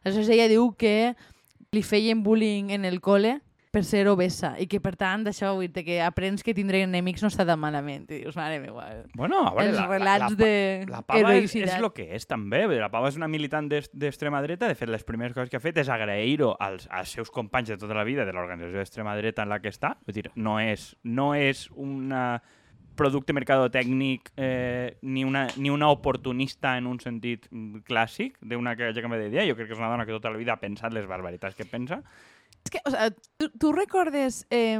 Aleshores 0.02 0.32
ella 0.35 0.49
diu 0.50 0.73
que 0.78 1.14
li 1.73 1.82
feien 1.82 2.23
bullying 2.25 2.73
en 2.75 2.85
el 2.85 3.00
cole 3.00 3.40
per 3.72 3.86
ser 3.88 4.02
obesa 4.10 4.52
i 4.60 4.66
que, 4.69 4.82
per 4.84 4.92
tant, 5.00 5.22
d'això 5.24 5.54
vull 5.56 5.70
dir 5.72 5.82
que 5.86 5.96
aprens 6.04 6.44
que 6.44 6.52
tindre 6.52 6.82
enemics 6.84 7.22
no 7.24 7.30
està 7.32 7.46
tan 7.48 7.60
malament. 7.60 8.04
I 8.12 8.20
dius, 8.20 8.36
mare 8.36 8.58
meva. 8.60 8.84
Bueno, 9.16 9.46
a 9.48 9.54
veure, 9.56 9.70
Els 9.70 9.78
la, 9.80 9.86
relats 9.88 10.26
la, 10.26 10.28
la, 10.28 10.36
de 10.42 10.90
la 10.92 11.00
pava 11.08 11.32
és, 11.38 11.54
és 11.56 11.72
el 11.78 11.88
que 11.96 12.04
és, 12.19 12.28
també. 12.28 12.66
La 12.69 12.90
pava 12.92 13.08
és 13.08 13.16
una 13.16 13.30
militant 13.32 13.70
d'extrema 13.72 14.42
dreta. 14.44 14.69
De 14.69 14.76
fet, 14.76 14.92
les 14.92 15.06
primeres 15.08 15.32
coses 15.32 15.48
que 15.48 15.56
ha 15.56 15.64
fet 15.64 15.80
és 15.80 15.88
agrair-ho 15.88 16.52
als, 16.60 16.84
als 16.92 17.14
seus 17.16 17.32
companys 17.32 17.72
de 17.72 17.78
tota 17.80 17.96
la 17.96 18.04
vida 18.04 18.26
de 18.28 18.35
l'organització 18.37 18.82
d'extrema 18.82 19.16
dreta 19.16 19.47
en 19.47 19.54
la 19.54 19.62
que 19.64 19.73
està. 19.73 19.94
Vull 20.04 20.18
dir, 20.20 20.26
no 20.37 20.58
és, 20.61 20.90
no 21.08 21.30
és 21.32 21.64
una 21.73 22.42
producte 22.94 23.32
mercadotècnic 23.32 24.35
eh, 24.37 24.99
ni, 25.00 25.25
una, 25.25 25.47
ni 25.56 25.73
una 25.73 25.88
oportunista 25.88 26.76
en 26.76 26.92
un 26.92 27.00
sentit 27.00 27.49
mm, 27.49 27.87
clàssic 27.88 28.37
d'una 28.44 28.76
que 28.76 28.92
hagi 28.92 29.00
canviat 29.00 29.25
d'idea. 29.25 29.49
Jo 29.49 29.56
crec 29.56 29.73
que 29.73 29.78
és 29.78 29.80
una 29.80 29.88
dona 29.94 30.04
que 30.04 30.12
tota 30.12 30.28
la 30.28 30.37
vida 30.37 30.52
ha 30.52 30.61
pensat 30.61 30.92
les 30.92 31.08
barbaritats 31.08 31.56
que 31.56 31.64
pensa 31.64 32.02
És 32.62 32.71
que, 32.71 32.81
o 32.87 32.90
sea, 32.90 33.11
tu, 33.37 33.49
tu 33.59 33.73
recordes 33.75 34.45
eh, 34.50 34.78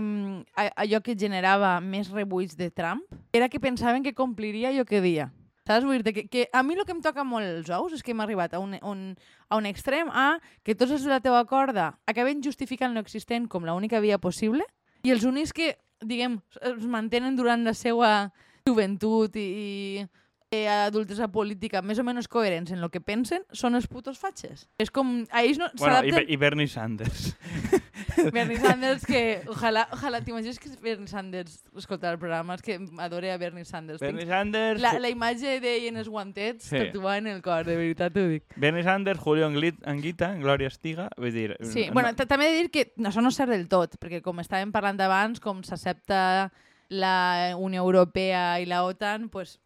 allò 0.55 1.03
que 1.03 1.19
generava 1.19 1.79
més 1.83 2.11
rebuig 2.15 2.55
de 2.57 2.71
Trump? 2.71 3.03
Era 3.33 3.49
que 3.49 3.61
pensaven 3.61 4.03
que 4.03 4.15
compliria 4.15 4.71
allò 4.71 4.85
que 4.87 5.03
dia. 5.03 5.33
Saps? 5.67 5.87
Vull 5.87 6.03
dir 6.03 6.13
que, 6.15 6.25
que 6.27 6.49
a 6.53 6.63
mi 6.67 6.75
el 6.75 6.85
que 6.85 6.95
em 6.95 7.03
toca 7.03 7.23
molt 7.23 7.47
els 7.47 7.71
ous 7.71 7.93
és 7.95 8.03
que 8.03 8.11
hem 8.11 8.23
arribat 8.23 8.55
a 8.55 8.61
un, 8.63 8.75
un, 8.83 9.03
a 9.49 9.59
un 9.59 9.67
extrem 9.67 10.11
a 10.11 10.41
que 10.67 10.75
tots 10.75 10.91
els 10.91 11.05
de 11.07 11.13
la 11.13 11.21
teva 11.23 11.45
corda 11.47 11.93
acaben 12.11 12.43
justificant 12.43 12.97
l'existent 12.97 13.47
com 13.47 13.67
l'única 13.67 14.03
via 14.03 14.19
possible 14.19 14.67
i 15.07 15.15
els 15.15 15.23
únics 15.27 15.55
que, 15.55 15.77
diguem, 16.03 16.41
es 16.67 16.87
mantenen 16.91 17.39
durant 17.39 17.63
la 17.63 17.77
seva 17.79 18.33
joventut 18.67 19.39
i, 19.39 19.47
i 19.47 20.07
adultesa 20.53 21.29
política 21.33 21.81
més 21.83 22.01
o 22.01 22.05
menys 22.05 22.29
coherents 22.29 22.73
en 22.75 22.83
el 22.83 22.91
que 22.93 23.01
pensen 23.01 23.45
són 23.57 23.79
els 23.79 23.87
putos 23.89 24.19
fatxes. 24.21 24.67
És 24.83 24.91
com... 24.93 25.23
A 25.33 25.43
ells 25.47 25.61
no... 25.61 25.71
Bueno, 25.81 26.03
i, 26.05 26.35
i 26.35 26.37
Bernie 26.41 26.69
Sanders. 26.69 27.33
Bernie 28.37 28.59
Sanders, 28.61 29.07
que 29.09 29.23
ojalà, 29.51 29.87
ojalà 29.97 30.21
t'imagines 30.25 30.61
que 30.61 30.73
Bernie 30.83 31.09
Sanders 31.09 31.63
escoltar 31.79 32.13
el 32.13 32.21
programa, 32.21 32.59
és 32.59 32.65
que 32.67 32.77
adore 33.01 33.33
a 33.33 33.39
Bernie 33.41 33.65
Sanders. 33.65 34.03
Bernie 34.03 34.29
Sanders... 34.29 34.83
La, 34.85 34.95
la 35.01 35.13
imatge 35.13 35.57
d'ell 35.63 35.89
en 35.89 36.03
els 36.03 36.11
guantets 36.13 36.69
sí. 36.69 36.77
tatuada 36.77 37.23
en 37.23 37.33
el 37.33 37.41
cor, 37.45 37.65
de 37.69 37.79
veritat 37.79 38.13
t'ho 38.13 38.27
dic. 38.35 38.45
Bernie 38.61 38.85
Sanders, 38.85 39.23
Julio 39.23 39.49
Anguita, 39.49 40.35
Gloria 40.37 40.69
Estiga, 40.69 41.09
vull 41.17 41.33
dir... 41.33 41.57
Sí, 41.65 41.89
no... 41.89 41.97
bueno, 41.97 42.13
també 42.19 42.51
he 42.51 42.53
de 42.53 42.61
dir 42.61 42.73
que 42.75 42.87
això 43.09 43.25
no 43.25 43.33
és 43.33 43.41
cert 43.41 43.55
del 43.55 43.69
tot, 43.73 43.97
perquè 44.03 44.21
com 44.25 44.43
estàvem 44.43 44.73
parlant 44.75 45.01
abans, 45.01 45.41
com 45.41 45.65
s'accepta 45.65 46.51
la 46.93 47.57
Unió 47.57 47.83
Europea 47.87 48.61
i 48.61 48.67
la 48.69 48.85
OTAN, 48.85 49.31
pues, 49.33 49.57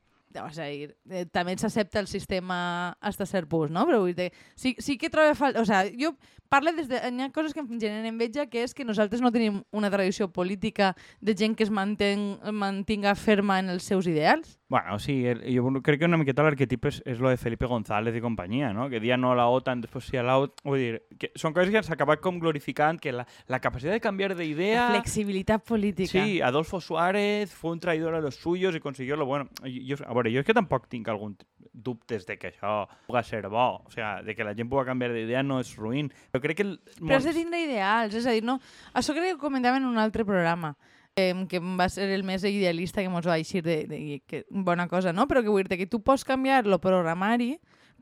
vas 0.42 0.58
a 0.58 0.66
dir, 0.70 0.96
eh, 1.10 1.24
també 1.32 1.56
s'accepta 1.58 2.00
el 2.00 2.08
sistema 2.10 2.96
hasta 3.00 3.26
cert 3.26 3.48
punt, 3.48 3.72
no? 3.72 3.86
Però 3.88 4.00
vull 4.02 4.14
dir, 4.16 4.32
sí, 4.54 4.74
sí 4.78 4.98
que 4.98 5.10
trobo 5.10 5.34
falta... 5.34 5.60
O 5.60 5.66
sea, 5.68 5.84
jo 5.98 6.14
parlo 6.48 6.72
des 6.72 6.88
de... 6.88 6.98
Hi 6.98 7.22
ha 7.24 7.30
coses 7.34 7.54
que 7.54 7.62
em 7.62 7.80
generen 7.80 8.06
enveja, 8.12 8.46
que 8.50 8.62
és 8.64 8.74
que 8.74 8.86
nosaltres 8.86 9.22
no 9.24 9.32
tenim 9.34 9.62
una 9.70 9.90
tradició 9.90 10.28
política 10.32 10.94
de 11.20 11.34
gent 11.36 11.56
que 11.56 11.66
es 11.66 11.70
manten, 11.70 12.36
mantinga 12.52 13.14
ferma 13.14 13.58
en 13.62 13.70
els 13.74 13.86
seus 13.86 14.06
ideals. 14.06 14.58
Bueno, 14.68 14.98
sí, 14.98 15.24
el, 15.24 15.44
jo 15.54 15.70
crec 15.80 16.00
que 16.00 16.08
una 16.10 16.18
miqueta 16.18 16.42
l'arquetip 16.42 16.88
és, 16.90 16.96
és 17.06 17.20
lo 17.22 17.30
de 17.30 17.38
Felipe 17.38 17.68
González 17.70 18.16
i 18.18 18.22
companyia, 18.22 18.72
no? 18.74 18.88
Que 18.90 18.98
dia 18.98 19.14
no 19.16 19.30
a 19.30 19.36
la 19.38 19.44
OTAN, 19.46 19.84
després 19.84 20.08
sí 20.10 20.18
a 20.18 20.24
la 20.26 20.40
OTAN... 20.42 20.64
Vull 20.66 20.80
dir, 20.82 21.18
que 21.22 21.30
són 21.38 21.54
coses 21.54 21.70
que 21.70 21.82
s'ha 21.86 21.94
acabat 21.94 22.18
com 22.24 22.40
glorificant, 22.42 22.98
que 22.98 23.12
la, 23.14 23.22
la 23.46 23.60
capacitat 23.62 23.94
de 23.94 24.02
canviar 24.02 24.34
d'idea... 24.34 24.88
La 24.88 24.96
flexibilitat 24.96 25.62
política. 25.62 26.10
Sí, 26.10 26.40
Adolfo 26.42 26.80
Suárez 26.80 27.54
fue 27.54 27.76
un 27.76 27.80
traidor 27.80 28.16
a 28.18 28.20
los 28.20 28.34
suyos 28.42 28.74
y 28.74 28.80
consiguió 28.80 29.14
lo 29.14 29.26
bueno. 29.26 29.46
Jo, 29.62 30.00
a 30.02 30.18
veure, 30.18 30.34
jo 30.34 30.42
és 30.42 30.50
que 30.50 30.58
tampoc 30.58 30.90
tinc 30.90 31.06
algun 31.14 31.38
dubtes 31.70 32.26
de 32.26 32.34
que 32.40 32.50
això 32.50 32.88
pugui 33.06 33.22
ser 33.22 33.44
bo, 33.46 33.68
o 33.86 33.94
sigui, 33.94 34.26
de 34.26 34.34
que 34.34 34.48
la 34.48 34.56
gent 34.58 34.66
pugui 34.72 34.88
canviar 34.90 35.12
d'idea 35.14 35.46
no 35.46 35.60
és 35.62 35.70
ruïn. 35.78 36.10
Però 36.34 36.42
crec 36.42 36.58
que... 36.58 36.66
El, 36.66 36.76
Però 36.98 37.20
has 37.20 37.30
de 37.30 37.38
tindre 37.38 37.62
ideals, 37.62 38.18
és 38.18 38.26
a 38.26 38.34
dir, 38.34 38.42
no... 38.42 38.58
Això 38.98 39.14
crec 39.14 39.30
que 39.30 39.38
ho 39.38 39.42
comentàvem 39.46 39.84
en 39.84 39.90
un 39.94 40.02
altre 40.02 40.26
programa, 40.26 40.74
eh, 41.16 41.34
que 41.48 41.58
va 41.58 41.88
ser 41.88 42.10
el 42.12 42.22
més 42.22 42.44
idealista 42.44 43.00
que 43.00 43.08
ens 43.10 43.26
va 43.26 43.38
eixir 43.40 43.64
de, 43.64 43.78
de, 43.88 44.22
que 44.28 44.44
bona 44.50 44.86
cosa, 44.88 45.12
no? 45.16 45.26
Però 45.26 45.42
que 45.42 45.50
vull 45.50 45.66
dir 45.66 45.80
que 45.80 45.88
tu 45.90 46.02
pots 46.04 46.24
canviar 46.28 46.62
el 46.66 46.78
programari, 46.78 47.56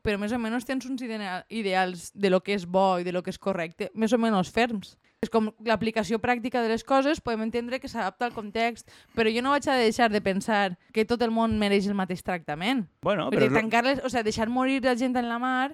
però 0.05 0.19
més 0.21 0.35
o 0.37 0.39
menys 0.43 0.67
tens 0.69 0.85
uns 0.85 1.01
idea- 1.01 1.47
ideals 1.49 2.11
de 2.13 2.29
lo 2.29 2.43
que 2.45 2.53
és 2.59 2.67
bo 2.67 2.99
i 3.01 3.07
de 3.07 3.15
lo 3.15 3.23
que 3.23 3.33
és 3.33 3.39
correcte, 3.41 3.89
més 3.95 4.13
o 4.13 4.21
menys 4.21 4.51
ferms. 4.53 4.99
És 5.25 5.31
com 5.33 5.49
l'aplicació 5.65 6.19
pràctica 6.21 6.61
de 6.61 6.69
les 6.69 6.85
coses, 6.85 7.23
podem 7.25 7.47
entendre 7.47 7.79
que 7.81 7.89
s'adapta 7.89 8.27
al 8.27 8.35
context, 8.35 8.91
però 9.17 9.33
jo 9.33 9.41
no 9.41 9.55
vaig 9.55 9.65
a 9.73 9.79
deixar 9.81 10.11
de 10.13 10.21
pensar 10.21 10.77
que 10.93 11.07
tot 11.09 11.23
el 11.25 11.33
món 11.33 11.57
mereix 11.57 11.87
el 11.89 11.97
mateix 11.97 12.21
tractament. 12.21 12.85
Bueno, 13.01 13.31
però... 13.33 13.49
tancar-les, 13.55 14.03
o 14.05 14.11
sea, 14.13 14.23
deixar 14.27 14.51
morir 14.53 14.83
la 14.85 14.99
gent 15.01 15.17
en 15.17 15.31
la 15.31 15.39
mar 15.41 15.73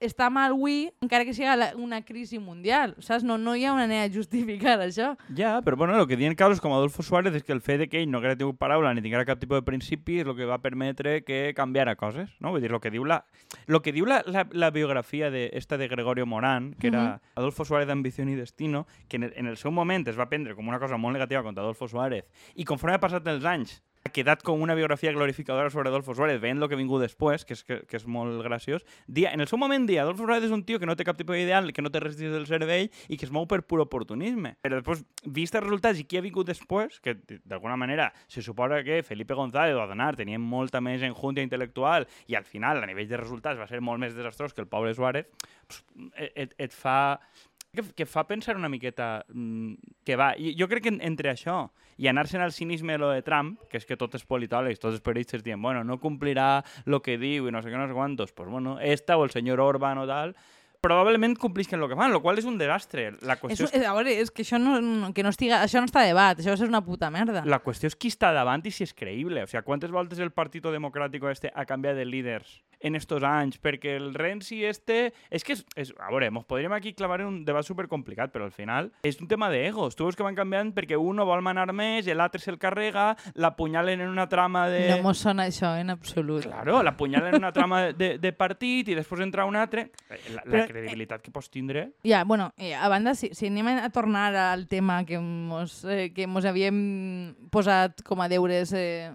està 0.00 0.30
mal 0.32 0.54
avui, 0.54 0.86
encara 1.04 1.24
que 1.28 1.34
sigui 1.36 1.48
una 1.82 2.00
crisi 2.04 2.38
mundial, 2.40 2.94
saps? 3.04 3.24
No, 3.24 3.36
no 3.36 3.54
hi 3.56 3.66
ha 3.66 3.74
una 3.74 3.84
manera 3.84 4.08
de 4.08 4.14
justificar 4.14 4.78
això. 4.80 5.10
Ja, 5.36 5.60
però 5.64 5.76
bueno, 5.76 5.98
el 6.00 6.06
que 6.08 6.16
diuen 6.16 6.34
casos 6.34 6.62
com 6.64 6.72
Adolfo 6.72 7.02
Suárez 7.02 7.34
és 7.36 7.44
que 7.44 7.52
el 7.52 7.60
fet 7.60 7.82
de 7.82 7.88
que 7.88 8.00
ell 8.00 8.10
no 8.10 8.18
haguera 8.18 8.38
tingut 8.40 8.56
paraula 8.56 8.94
ni 8.94 9.04
tinguera 9.04 9.26
cap 9.28 9.40
tipus 9.40 9.60
de 9.60 9.66
principi 9.66 10.20
és 10.22 10.26
el 10.26 10.36
que 10.36 10.48
va 10.48 10.62
permetre 10.64 11.20
que 11.24 11.52
canviara 11.56 11.96
coses, 11.96 12.30
no? 12.40 12.54
Vull 12.54 12.64
dir, 12.64 12.72
el 12.72 12.80
que 12.80 12.92
diu 12.94 13.04
la, 13.04 13.24
lo 13.66 13.82
que 13.82 13.92
diu 13.92 14.08
la, 14.08 14.22
la, 14.24 14.46
la 14.52 14.70
biografia 14.70 15.30
de, 15.30 15.50
esta 15.52 15.76
de 15.76 15.88
Gregorio 15.88 16.24
Morán, 16.24 16.72
que 16.80 16.88
era 16.88 17.20
Adolfo 17.34 17.64
Suárez 17.64 17.88
d'Ambició 17.88 18.24
i 18.24 18.34
Destino, 18.34 18.86
que 19.08 19.20
en 19.20 19.28
el, 19.28 19.34
en 19.36 19.46
el 19.46 19.58
seu 19.60 19.70
moment 19.70 20.08
es 20.08 20.16
va 20.16 20.30
prendre 20.30 20.56
com 20.56 20.68
una 20.68 20.80
cosa 20.80 20.96
molt 20.96 21.12
negativa 21.12 21.44
contra 21.44 21.62
Adolfo 21.62 21.88
Suárez, 21.88 22.24
i 22.54 22.64
conforme 22.64 22.96
ha 22.96 23.02
passat 23.02 23.28
els 23.28 23.44
anys 23.44 23.82
ha 24.06 24.12
quedat 24.14 24.42
com 24.46 24.62
una 24.62 24.74
biografia 24.74 25.12
glorificadora 25.12 25.70
sobre 25.70 25.90
Adolfo 25.90 26.14
Suárez, 26.14 26.40
veient 26.40 26.62
el 26.62 26.68
que 26.68 26.76
ha 26.76 26.80
vingut 26.80 27.02
després, 27.02 27.44
que 27.44 27.56
és, 27.56 27.62
que, 27.66 27.80
que 27.88 27.98
és 27.98 28.06
molt 28.06 28.40
graciós. 28.46 28.84
Dia, 29.06 29.32
en 29.34 29.42
el 29.42 29.50
seu 29.50 29.58
moment 29.58 29.86
dia, 29.88 30.04
Adolfo 30.04 30.24
Suárez 30.24 30.46
és 30.46 30.54
un 30.54 30.62
tio 30.66 30.78
que 30.80 30.88
no 30.88 30.96
té 30.96 31.04
cap 31.06 31.18
tipus 31.18 31.36
d'ideal, 31.36 31.72
que 31.74 31.84
no 31.84 31.92
té 31.92 32.02
res 32.02 32.16
dins 32.18 32.34
del 32.34 32.46
cervell 32.48 32.88
i 33.08 33.18
que 33.18 33.26
es 33.26 33.34
mou 33.34 33.48
per 33.50 33.62
pur 33.66 33.82
oportunisme. 33.84 34.56
Però 34.64 34.78
després, 34.78 35.02
vist 35.26 35.58
els 35.58 35.66
resultats 35.66 36.00
i 36.00 36.06
qui 36.06 36.20
ha 36.20 36.24
vingut 36.24 36.48
després, 36.48 37.00
que 37.02 37.16
d'alguna 37.44 37.78
manera 37.80 38.12
se 38.28 38.44
suposa 38.46 38.82
que 38.86 39.02
Felipe 39.06 39.34
González 39.34 39.76
o 39.76 39.82
Adonar 39.82 40.14
tenien 40.16 40.40
molta 40.40 40.80
més 40.80 41.02
enjunta 41.06 41.44
intel·lectual 41.44 42.06
i 42.30 42.38
al 42.38 42.46
final, 42.46 42.82
a 42.82 42.88
nivell 42.88 43.10
de 43.10 43.20
resultats, 43.20 43.60
va 43.60 43.68
ser 43.70 43.82
molt 43.82 44.02
més 44.02 44.14
desastrós 44.16 44.54
que 44.54 44.62
el 44.62 44.70
pobre 44.70 44.94
Suárez, 44.94 45.26
pues, 45.66 45.82
et, 46.34 46.54
et 46.56 46.72
fa 46.72 47.18
que, 47.76 47.84
que 47.94 48.06
fa 48.08 48.24
pensar 48.26 48.56
una 48.56 48.68
miqueta 48.72 49.24
mm, 49.28 49.74
que 50.04 50.16
va. 50.16 50.32
Jo 50.58 50.66
crec 50.68 50.82
que 50.88 50.94
en, 50.94 50.98
entre 51.04 51.30
això 51.30 51.68
i 51.96 52.08
anar-se'n 52.10 52.42
al 52.44 52.52
cinisme 52.52 52.96
de 52.96 52.98
lo 53.04 53.10
de 53.14 53.22
Trump, 53.22 53.60
que 53.70 53.78
és 53.78 53.86
que 53.86 53.96
tots 53.96 54.18
els 54.18 54.26
politòlegs, 54.28 54.80
tots 54.82 54.98
els 54.98 55.04
periodistes 55.04 55.44
diuen, 55.46 55.62
bueno, 55.62 55.84
no 55.84 56.00
complirà 56.02 56.64
lo 56.84 57.00
que 57.00 57.14
diu 57.20 57.46
i 57.48 57.52
no 57.54 57.62
sé 57.62 57.70
què, 57.70 57.78
no 57.78 57.86
sé 57.88 57.94
quantos, 57.96 58.32
pues 58.36 58.50
bueno, 58.50 58.78
esta 58.80 59.16
o 59.16 59.24
el 59.24 59.30
senyor 59.30 59.60
Orban 59.64 59.98
o 60.02 60.06
tal, 60.10 60.34
probablement 60.80 61.34
complisquen 61.40 61.80
el 61.82 61.88
que 61.88 61.96
fan, 61.96 62.12
lo 62.12 62.20
qual 62.22 62.38
és 62.38 62.44
un 62.46 62.58
desastre. 62.60 63.08
La 63.26 63.38
qüestió 63.40 63.64
és, 63.66 63.72
és, 63.80 63.86
a 63.88 63.94
veure, 63.96 64.12
és 64.20 64.30
que 64.30 64.44
això 64.44 64.58
no, 64.60 64.76
no- 64.84 65.08
que 65.16 65.24
no 65.24 65.32
estiga, 65.32 65.62
això 65.64 65.80
no 65.80 65.88
està 65.88 66.04
a 66.04 66.10
debat, 66.10 66.38
això 66.38 66.52
és 66.52 66.60
una 66.62 66.82
puta 66.84 67.08
merda. 67.10 67.42
la 67.48 67.58
qüestió 67.64 67.88
és 67.90 67.96
qui 67.96 68.12
està 68.12 68.30
davant 68.36 68.62
i 68.66 68.70
si 68.70 68.84
és 68.84 68.92
creïble. 68.94 69.42
O 69.42 69.48
sigui, 69.50 69.64
quantes 69.64 69.90
voltes 69.90 70.20
el 70.20 70.30
Partit 70.36 70.62
Democràtic 70.68 71.24
este 71.32 71.50
ha 71.54 71.64
canviat 71.64 71.96
de 71.96 72.04
líders 72.04 72.60
en 72.86 72.96
estos 72.98 73.24
anys? 73.26 73.58
Perquè 73.62 73.96
el 73.98 74.12
Renzi 74.14 74.62
este... 74.68 75.12
És 75.30 75.44
que, 75.46 75.56
és, 75.56 75.64
és, 75.76 75.92
a 75.98 76.10
veure, 76.12 76.30
ens 76.30 76.46
podríem 76.48 76.74
aquí 76.76 76.94
clavar 76.96 77.20
en 77.24 77.30
un 77.30 77.38
debat 77.46 77.66
supercomplicat, 77.66 78.32
però 78.34 78.46
al 78.46 78.54
final 78.54 78.90
és 79.06 79.18
un 79.20 79.30
tema 79.30 79.50
d'egos. 79.52 79.96
Tu 79.98 80.06
veus 80.06 80.18
que 80.18 80.26
van 80.26 80.38
canviant 80.38 80.72
perquè 80.76 80.98
uno 81.00 81.26
vol 81.28 81.42
manar 81.44 81.68
més, 81.76 82.08
l'altre 82.16 82.40
se'l 82.42 82.60
carrega, 82.62 83.10
l'apunyalen 83.34 84.04
en 84.04 84.12
una 84.12 84.28
trama 84.30 84.66
de... 84.72 84.86
No 84.94 85.02
mos 85.08 85.22
sona 85.26 85.48
això 85.50 85.74
en 85.80 85.90
absolut. 85.94 86.46
Claro, 86.46 86.78
l'apunyalen 86.86 87.34
en 87.34 87.42
una 87.42 87.52
trama 87.54 87.82
de, 87.96 88.14
de 88.22 88.32
partit 88.36 88.92
i 88.92 88.98
després 88.98 89.24
entra 89.24 89.46
un 89.48 89.58
altre. 89.58 89.88
La, 90.08 90.40
la 90.40 90.46
Però, 90.46 90.64
credibilitat 90.70 91.24
que 91.24 91.34
pots 91.34 91.50
tindre... 91.52 91.88
Ja, 92.06 92.24
bueno, 92.24 92.52
eh, 92.56 92.74
a 92.74 92.88
banda, 92.92 93.16
si, 93.18 93.32
si 93.34 93.50
anem 93.50 93.74
a 93.76 93.90
tornar 93.90 94.30
al 94.36 94.66
tema 94.70 95.02
que 95.06 95.18
mos, 95.18 95.82
eh, 95.84 96.10
que 96.14 96.26
mos 96.30 96.46
havíem 96.46 96.78
posat 97.52 98.02
com 98.06 98.22
a 98.22 98.30
deures 98.30 98.72
eh, 98.76 99.12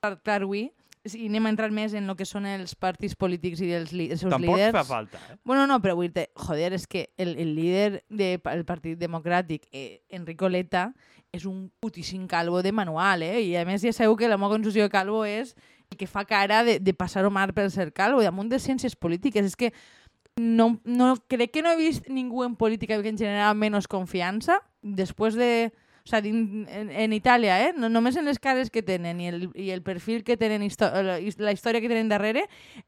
per 0.00 0.40
avui, 0.42 0.68
si 1.04 1.26
anem 1.28 1.46
a 1.46 1.52
entrar 1.52 1.68
més 1.74 1.92
en 1.94 2.08
el 2.08 2.16
que 2.16 2.26
són 2.28 2.46
els 2.48 2.74
partits 2.80 3.16
polítics 3.18 3.60
i 3.60 3.70
els, 3.76 3.92
els 3.92 4.22
seus 4.22 4.32
Tampoc 4.32 4.56
líders... 4.56 4.72
fa 4.76 4.84
falta, 4.88 5.20
eh? 5.30 5.36
Bueno, 5.44 5.66
no, 5.68 5.76
però 5.84 5.96
vull 5.98 6.12
dir 6.12 6.26
joder, 6.46 6.72
és 6.76 6.86
que 6.88 7.10
el, 7.20 7.34
el 7.40 7.54
líder 7.56 8.04
del 8.08 8.38
de, 8.40 8.64
Partit 8.64 8.98
Democràtic, 9.00 9.68
eh, 9.72 10.00
Enrico 10.08 10.48
Leta, 10.48 10.88
és 11.34 11.44
un 11.50 11.68
putíssim 11.82 12.28
calvo 12.30 12.62
de 12.62 12.72
manual, 12.72 13.26
eh? 13.26 13.42
I 13.42 13.56
a 13.60 13.66
més 13.68 13.84
ja 13.84 13.92
sabeu 13.92 14.16
que 14.16 14.30
la 14.30 14.38
meva 14.40 14.54
concepció 14.54 14.86
de 14.86 14.92
calvo 14.92 15.24
és 15.28 15.52
el 15.90 15.98
que 16.00 16.08
fa 16.08 16.24
cara 16.24 16.62
de, 16.64 16.78
de 16.80 16.94
passar-ho 16.96 17.30
mar 17.30 17.50
per 17.52 17.68
ser 17.74 17.90
calvo, 17.92 18.22
i 18.22 18.28
damunt 18.28 18.48
de 18.48 18.62
ciències 18.62 18.96
polítiques. 18.96 19.52
És 19.52 19.58
que 19.58 19.74
no, 20.36 20.80
no, 20.84 21.14
crec 21.28 21.52
que 21.54 21.62
no 21.62 21.74
he 21.74 21.78
vist 21.78 22.08
ningú 22.08 22.44
en 22.44 22.56
política 22.56 23.00
que 23.02 23.12
en 23.12 23.18
general 23.18 23.58
menys 23.58 23.90
confiança 23.90 24.60
després 24.82 25.36
de... 25.38 25.72
O 26.12 26.20
din- 26.20 26.66
en, 26.68 26.90
en 26.90 27.12
Itàlia, 27.16 27.54
eh? 27.64 27.72
No, 27.72 27.88
només 27.88 28.16
en 28.20 28.26
les 28.28 28.36
cares 28.38 28.68
que 28.68 28.82
tenen 28.84 29.20
i 29.24 29.28
el, 29.30 29.46
i 29.56 29.70
el 29.72 29.80
perfil 29.80 30.20
que 30.22 30.36
tenen, 30.36 30.60
la, 30.60 31.14
his- 31.18 31.38
la 31.40 31.52
història 31.56 31.80
que 31.80 31.88
tenen 31.88 32.10
darrere, 32.12 32.42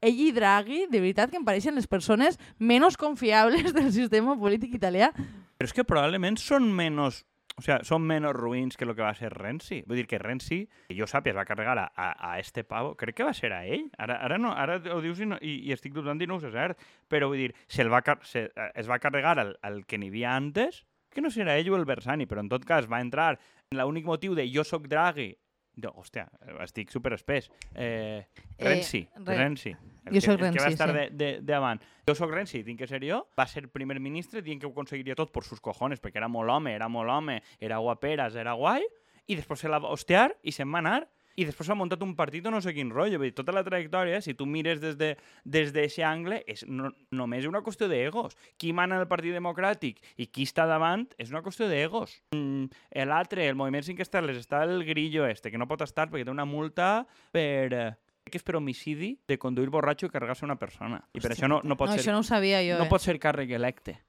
ell 0.04 0.18
i 0.20 0.32
Draghi, 0.36 0.82
de 0.92 1.00
veritat 1.00 1.30
que 1.32 1.38
em 1.40 1.44
pareixen 1.46 1.74
les 1.80 1.86
persones 1.88 2.36
menys 2.58 2.98
confiables 3.00 3.72
del 3.78 3.88
sistema 3.90 4.36
polític 4.36 4.74
italià. 4.76 5.08
Però 5.56 5.64
és 5.64 5.72
que 5.72 5.86
probablement 5.88 6.36
són 6.36 6.68
menys 6.76 7.22
o 7.56 7.62
sea, 7.64 7.78
són 7.88 8.04
menys 8.04 8.34
ruïns 8.36 8.76
que 8.76 8.84
el 8.84 8.92
que 8.92 9.00
va 9.00 9.14
ser 9.16 9.30
Renzi. 9.32 9.78
Vull 9.88 9.96
dir 9.96 10.04
que 10.10 10.18
Renzi, 10.20 10.58
que 10.90 10.96
jo 10.98 11.06
sàpiga, 11.08 11.32
es 11.32 11.38
va 11.40 11.46
carregar 11.48 11.78
a, 11.80 11.86
a, 11.96 12.10
a 12.34 12.38
este 12.38 12.64
pavo, 12.68 12.90
crec 13.00 13.16
que 13.16 13.24
va 13.24 13.32
ser 13.32 13.48
a 13.56 13.62
ell. 13.64 13.86
Ara, 13.96 14.18
ara, 14.26 14.36
no, 14.36 14.50
ara 14.52 14.76
ho 14.92 15.00
dius 15.00 15.22
i, 15.24 15.30
no, 15.30 15.38
i, 15.40 15.54
i 15.64 15.72
estic 15.72 15.94
dubtant 15.96 16.20
i 16.20 16.28
no 16.28 16.36
ho 16.36 16.42
sé 16.44 16.50
cert, 16.52 16.76
però 17.08 17.30
vull 17.32 17.40
dir, 17.46 17.54
se'l 17.66 17.88
va, 17.88 18.02
car 18.04 18.18
se, 18.28 18.50
eh, 18.52 18.68
es 18.76 18.84
va 18.92 18.98
carregar 19.00 19.38
al, 19.40 19.54
al 19.64 19.80
que 19.88 19.96
n'hi 19.96 20.12
havia 20.12 20.34
antes, 20.36 20.82
que 21.16 21.24
no 21.24 21.32
serà 21.32 21.56
ell 21.58 21.72
o 21.72 21.78
el 21.80 21.88
Bersani, 21.88 22.28
però 22.28 22.44
en 22.44 22.52
tot 22.52 22.64
cas 22.68 22.86
va 22.90 23.00
entrar 23.02 23.32
en 23.72 23.80
l'únic 23.80 24.04
motiu 24.06 24.36
de 24.36 24.44
jo 24.52 24.62
soc 24.64 24.86
Draghi, 24.92 25.30
de, 25.76 25.88
hòstia, 25.92 26.22
estic 26.64 26.88
super 26.92 27.12
espès. 27.16 27.50
Eh, 27.74 28.22
Renzi, 28.58 29.02
Eh, 29.12 29.24
Re- 29.26 29.36
Renzi. 29.36 29.72
El 30.06 30.14
Jo 30.14 30.14
que, 30.14 30.20
soc 30.22 30.32
el 30.32 30.38
que 30.38 30.60
va 30.60 30.68
Renzi, 30.68 30.72
estar 30.72 30.88
sí. 30.88 30.94
de, 30.94 31.10
de, 31.10 31.30
de 31.42 31.54
avant. 31.54 31.82
Jo 32.08 32.14
soc 32.16 32.30
Renzi, 32.32 32.62
tinc 32.64 32.78
que 32.80 32.86
ser 32.88 33.02
jo. 33.04 33.26
Va 33.36 33.44
ser 33.50 33.66
primer 33.68 33.98
ministre, 34.00 34.40
dient 34.40 34.60
que 34.60 34.66
ho 34.68 34.70
aconseguiria 34.72 35.16
tot 35.18 35.32
per 35.34 35.42
sus 35.44 35.60
cojones, 35.60 36.00
perquè 36.00 36.16
era 36.22 36.28
molt 36.32 36.48
home, 36.48 36.72
era 36.72 36.88
molt 36.88 37.10
home, 37.12 37.40
era 37.60 37.76
guaperas, 37.82 38.36
era 38.40 38.54
guai, 38.56 38.86
i 39.26 39.36
després 39.36 39.60
se 39.60 39.68
la 39.68 39.80
va 39.82 39.90
hostear 39.92 40.30
i 40.46 40.52
se'n 40.54 40.70
va 40.72 40.78
anar 40.78 41.00
i 41.36 41.44
després 41.44 41.68
s'ha 41.68 41.76
muntat 41.76 42.00
un 42.02 42.14
partit 42.16 42.46
o 42.48 42.50
no 42.50 42.60
sé 42.64 42.72
quin 42.72 42.88
rotllo. 42.90 43.18
Vull 43.20 43.28
dir, 43.28 43.34
tota 43.36 43.52
la 43.52 43.62
trajectòria, 43.66 44.22
si 44.24 44.34
tu 44.34 44.46
mires 44.48 44.80
des 44.80 44.96
de 44.96 45.10
des 45.44 45.72
d'aquest 45.74 46.00
angle, 46.08 46.40
és 46.48 46.64
no, 46.68 46.90
només 47.12 47.44
una 47.46 47.60
qüestió 47.62 47.88
d'egos. 47.92 48.36
Qui 48.56 48.72
mana 48.72 48.98
el 49.00 49.06
Partit 49.10 49.36
Democràtic 49.36 50.00
i 50.16 50.26
qui 50.32 50.46
està 50.48 50.66
davant 50.66 51.06
és 51.18 51.30
una 51.30 51.42
qüestió 51.44 51.68
d'egos. 51.68 52.16
Mm, 52.32 52.72
L'altre, 53.06 53.46
el 53.48 53.54
Moviment 53.54 53.84
5 53.84 54.02
Estels, 54.02 54.40
està 54.40 54.64
el 54.64 54.82
grillo 54.88 55.26
este, 55.28 55.50
que 55.52 55.58
no 55.60 55.68
pot 55.68 55.84
estar 55.84 56.08
perquè 56.10 56.24
té 56.24 56.32
una 56.32 56.48
multa 56.48 57.06
per... 57.32 57.72
eh, 57.72 57.86
que 58.26 58.40
és 58.40 58.42
per 58.42 58.56
homicidi 58.58 59.12
de 59.28 59.36
conduir 59.38 59.68
borratxo 59.70 60.08
i 60.08 60.10
carregar-se 60.10 60.42
una 60.44 60.56
persona. 60.58 60.98
I 61.14 61.20
per 61.22 61.30
això 61.30 61.46
no, 61.46 61.60
no 61.62 61.76
pot 61.78 61.92
No, 61.92 61.94
ser 61.94 62.00
això 62.02 62.14
no 62.16 62.24
ho 62.24 62.26
sabia 62.26 62.58
jo, 62.66 62.74
no 62.80 62.88
eh? 62.88 62.90
pot 62.90 63.04
ser 63.04 63.14
càrrec 63.22 63.52
electe. 63.54 64.00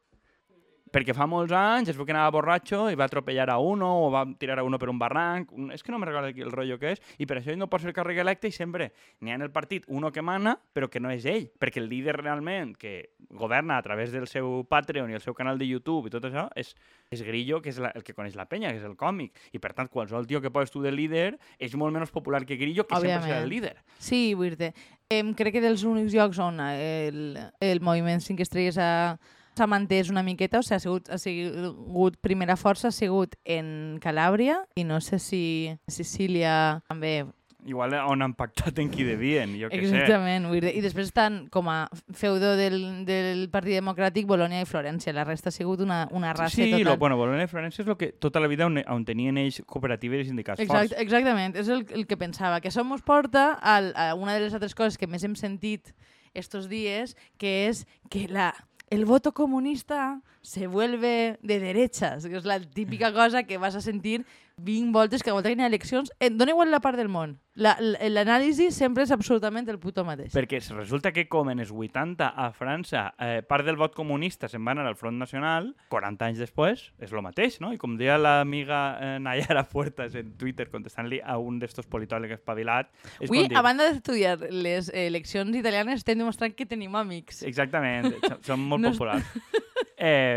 Perquè 0.97 1.13
fa 1.13 1.27
molts 1.29 1.53
anys 1.53 1.91
es 1.91 1.97
veu 1.99 2.07
que 2.07 2.13
anava 2.15 2.31
borratxo 2.33 2.87
i 2.89 2.95
va 2.97 3.05
atropellar 3.05 3.51
a 3.53 3.59
uno 3.61 3.85
o 4.01 4.09
va 4.09 4.23
tirar 4.39 4.55
a 4.57 4.63
uno 4.65 4.79
per 4.81 4.87
un 4.89 4.97
barranc. 4.97 5.51
Un- 5.53 5.69
És 5.71 5.83
que 5.83 5.91
no 5.91 5.99
me 5.99 6.07
recordo 6.07 6.29
el 6.33 6.49
rotllo 6.51 6.79
que 6.79 6.93
és. 6.95 7.01
I 7.19 7.27
per 7.27 7.37
això 7.37 7.51
ell 7.53 7.59
no 7.59 7.67
pot 7.69 7.83
ser 7.83 7.93
càrrec 7.93 8.17
electe 8.17 8.47
i 8.47 8.51
sempre 8.51 8.87
n'hi 9.21 9.29
ha 9.29 9.35
en 9.35 9.43
el 9.45 9.51
partit 9.51 9.85
uno 9.87 10.09
que 10.11 10.23
mana, 10.23 10.55
però 10.73 10.89
que 10.89 10.99
no 10.99 11.11
és 11.13 11.23
ell. 11.25 11.51
Perquè 11.59 11.77
el 11.77 11.87
líder 11.87 12.15
realment 12.17 12.73
que 12.75 13.11
governa 13.29 13.77
a 13.77 13.83
través 13.83 14.11
del 14.11 14.25
seu 14.25 14.65
Patreon 14.67 15.11
i 15.11 15.13
el 15.13 15.21
seu 15.21 15.35
canal 15.37 15.59
de 15.59 15.67
YouTube 15.67 16.07
i 16.07 16.09
tot 16.09 16.23
això 16.25 16.47
és, 16.55 16.73
és 17.11 17.21
Grillo, 17.21 17.61
que 17.61 17.69
és 17.69 17.77
la, 17.77 17.91
el 17.93 18.01
que 18.03 18.15
coneix 18.17 18.33
la 18.35 18.47
penya, 18.49 18.71
que 18.71 18.77
és 18.81 18.83
el 18.89 18.97
còmic. 18.97 19.37
I 19.53 19.59
per 19.59 19.73
tant, 19.77 19.89
qualsevol 19.93 20.25
tio 20.25 20.41
que 20.41 20.49
poses 20.49 20.71
tu 20.71 20.81
de 20.81 20.91
líder 20.91 21.37
és 21.59 21.75
molt 21.75 21.93
menys 21.93 22.09
popular 22.09 22.43
que 22.43 22.57
Grillo, 22.57 22.87
que 22.87 22.95
sempre 22.95 23.21
serà 23.21 23.37
el 23.43 23.45
Òbviament. 23.45 23.49
líder. 23.53 23.75
Sí, 23.99 24.33
vull 24.33 24.57
dir 24.57 24.73
em, 25.09 25.33
crec 25.35 25.53
que 25.53 25.61
dels 25.61 25.83
únics 25.83 26.11
llocs 26.11 26.39
on 26.39 26.57
el, 26.59 27.37
el 27.61 27.81
moviment 27.81 28.19
5 28.19 28.41
estrelles 28.41 28.77
ha 28.81 29.19
s'ha 29.57 29.67
mantès 29.67 30.11
una 30.13 30.23
miqueta, 30.23 30.61
o 30.61 30.63
sigui, 30.65 30.77
ha 30.77 30.83
sigut, 30.83 31.09
ha 31.09 31.17
sigut 31.19 32.19
primera 32.21 32.55
força, 32.59 32.91
ha 32.91 32.95
sigut 32.95 33.33
en 33.43 33.97
Calàbria 34.03 34.61
i 34.77 34.85
no 34.87 35.01
sé 35.01 35.19
si 35.19 35.41
Sicília 35.89 36.83
també. 36.87 37.25
Igual 37.67 37.91
on 38.07 38.21
han 38.23 38.31
pactat 38.37 38.77
en 38.79 38.87
qui 38.87 39.03
devien, 39.03 39.51
jo 39.59 39.67
què 39.67 39.81
sé. 39.81 39.89
Exactament. 39.89 40.45
Dir, 40.53 40.69
I 40.77 40.79
després 40.85 41.09
estan 41.09 41.49
com 41.51 41.67
a 41.67 41.89
feudo 42.15 42.53
del, 42.55 42.77
del 43.03 43.41
Partit 43.51 43.75
Democràtic 43.81 44.23
Bolònia 44.29 44.61
i 44.63 44.67
Florència. 44.69 45.11
La 45.11 45.25
resta 45.27 45.49
ha 45.51 45.55
sigut 45.55 45.81
una, 45.83 46.05
una 46.15 46.31
raça 46.37 46.55
Sí, 46.55 46.69
total. 46.71 46.85
lo, 46.85 46.95
bueno, 47.01 47.17
Bologna 47.19 47.43
i 47.43 47.51
Florència 47.51 47.83
és 47.83 47.89
el 47.91 47.97
que 47.99 48.13
tota 48.23 48.39
la 48.39 48.47
vida 48.47 48.69
on, 48.69 48.79
on 48.87 49.03
tenien 49.03 49.35
ells 49.41 49.59
cooperatives 49.67 50.23
i 50.23 50.29
sindicats 50.29 50.63
Exact, 50.63 50.93
forts. 50.93 51.01
exactament, 51.03 51.57
és 51.59 51.67
el, 51.67 51.83
el 51.91 52.07
que 52.07 52.15
pensava. 52.15 52.61
Que 52.63 52.71
això 52.71 52.85
ens 52.87 53.03
porta 53.03 53.57
al, 53.59 53.91
a 53.99 54.13
una 54.15 54.37
de 54.37 54.45
les 54.45 54.55
altres 54.55 54.77
coses 54.77 54.95
que 54.95 55.09
més 55.11 55.27
hem 55.27 55.35
sentit 55.35 55.91
estos 56.37 56.69
dies, 56.71 57.17
que 57.41 57.65
és 57.67 57.83
que 58.13 58.29
la, 58.31 58.53
el 58.89 59.05
voto 59.05 59.33
comunista 59.33 60.21
se 60.47 60.67
vuelve 60.71 61.37
de 61.43 61.59
derechas, 61.59 62.23
que 62.25 62.37
és 62.39 62.45
la 62.47 62.61
típica 62.63 63.11
cosa 63.11 63.43
que 63.43 63.57
vas 63.59 63.75
a 63.75 63.81
sentir 63.83 64.23
20 64.57 64.89
voltes 64.95 65.21
cada 65.21 65.35
volta 65.35 65.49
que 65.51 65.55
hi 65.59 65.61
ha 65.61 65.67
eleccions. 65.69 66.09
Eh, 66.19 66.31
dona 66.33 66.49
igual 66.55 66.71
la 66.71 66.79
part 66.81 66.97
del 66.97 67.09
món. 67.13 67.35
La- 67.57 67.75
L'anàlisi 67.81 68.69
sempre 68.71 69.03
és 69.03 69.11
absolutament 69.13 69.67
el 69.69 69.77
puto 69.81 70.05
mateix. 70.05 70.31
Perquè 70.33 70.57
resulta 70.73 71.11
que 71.13 71.27
com 71.29 71.49
en 71.51 71.59
els 71.59 71.69
80 71.73 72.25
a 72.31 72.47
França 72.55 73.03
eh, 73.19 73.41
part 73.45 73.65
del 73.67 73.75
vot 73.77 73.93
comunista 73.97 74.47
se'n 74.49 74.63
va 74.65 74.71
anar 74.73 74.87
al 74.87 74.95
Front 74.97 75.19
Nacional, 75.19 75.73
40 75.93 76.25
anys 76.31 76.39
després 76.41 76.87
és 76.97 77.11
el 77.13 77.21
mateix, 77.25 77.59
no? 77.61 77.73
I 77.73 77.77
com 77.81 77.97
deia 77.99 78.17
l'amiga 78.17 78.79
eh, 79.01 79.11
Nayara 79.19 79.65
Puertas 79.69 80.15
en 80.15 80.31
Twitter 80.39 80.69
contestant-li 80.73 81.19
a 81.21 81.37
un 81.37 81.59
d'estos 81.59 81.85
politòlegs 81.91 82.39
espavilat, 82.39 82.89
és 83.19 83.29
dir, 83.29 83.45
a 83.53 83.61
banda 83.65 83.91
d'estudiar 83.91 84.39
les 84.49 84.89
eleccions 84.95 85.53
italianes, 85.59 86.01
estem 86.05 86.17
demostrant 86.23 86.55
que 86.55 86.65
tenim 86.65 86.95
amics. 86.95 87.43
Exactament, 87.43 88.13
són- 88.47 88.63
molt 88.71 88.93
populars. 88.93 89.27
Eh, 89.99 90.36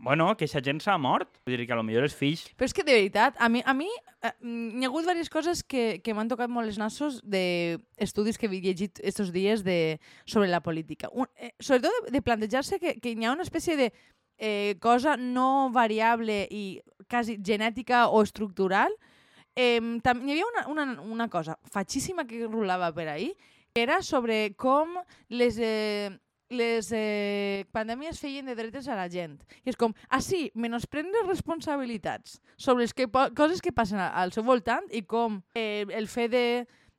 bueno, 0.00 0.26
que 0.36 0.44
aquesta 0.44 0.62
gent 0.64 0.80
s'ha 0.80 0.96
mort. 0.98 1.28
Vull 1.44 1.58
dir 1.60 1.66
que 1.68 1.76
potser 1.76 2.02
els 2.02 2.16
fills... 2.16 2.44
Però 2.56 2.68
és 2.68 2.74
que, 2.74 2.84
de 2.86 2.96
veritat, 2.96 3.36
a 3.38 3.48
mi, 3.52 3.60
a 3.64 3.74
mi 3.76 3.88
eh, 3.90 4.32
hi 4.40 4.84
ha 4.84 4.88
hagut 4.88 5.04
diverses 5.04 5.30
coses 5.32 5.62
que, 5.62 6.00
que 6.04 6.14
m'han 6.16 6.30
tocat 6.30 6.50
molt 6.50 6.70
els 6.70 6.80
nassos 6.80 7.20
d'estudis 7.22 8.40
que 8.40 8.48
he 8.48 8.62
llegit 8.64 9.00
estos 9.04 9.32
dies 9.32 9.64
de, 9.66 10.00
sobre 10.24 10.48
la 10.48 10.62
política. 10.64 11.12
Un, 11.12 11.28
eh, 11.36 11.52
sobretot 11.60 12.08
de, 12.08 12.14
de 12.16 12.24
plantejar-se 12.24 12.80
que, 12.80 12.96
que 13.00 13.12
hi 13.12 13.28
ha 13.28 13.36
una 13.36 13.46
espècie 13.46 13.76
de 13.76 13.90
eh, 14.40 14.76
cosa 14.80 15.16
no 15.20 15.70
variable 15.70 16.46
i 16.50 16.80
quasi 17.06 17.36
genètica 17.44 18.08
o 18.08 18.24
estructural. 18.24 18.96
Eh, 19.54 20.00
tam, 20.02 20.24
hi 20.24 20.32
havia 20.32 20.48
una, 20.48 20.66
una, 20.72 20.88
una 21.02 21.28
cosa 21.28 21.58
fatxíssima 21.68 22.24
que 22.24 22.46
rulava 22.48 22.88
per 22.96 23.10
ahir, 23.12 23.34
que 23.74 23.84
era 23.84 24.00
sobre 24.02 24.56
com 24.56 24.96
les... 25.28 25.60
Eh, 25.60 26.10
les 26.50 26.90
eh, 26.92 27.64
pandèmies 27.70 28.18
feien 28.18 28.48
de 28.50 28.56
dretes 28.58 28.88
a 28.90 28.96
la 28.98 29.06
gent. 29.08 29.38
I 29.62 29.72
és 29.72 29.78
com, 29.78 29.94
ah 30.10 30.20
sí, 30.20 30.48
menosprendre 30.54 31.22
responsabilitats 31.28 32.40
sobre 32.56 32.84
les 32.84 32.94
que, 32.94 33.06
coses 33.38 33.62
que 33.62 33.72
passen 33.72 34.02
al 34.02 34.34
seu 34.34 34.44
voltant 34.44 34.90
i 34.90 35.04
com 35.06 35.40
eh, 35.54 35.86
el 35.94 36.10
fet 36.10 36.34
de, 36.34 36.46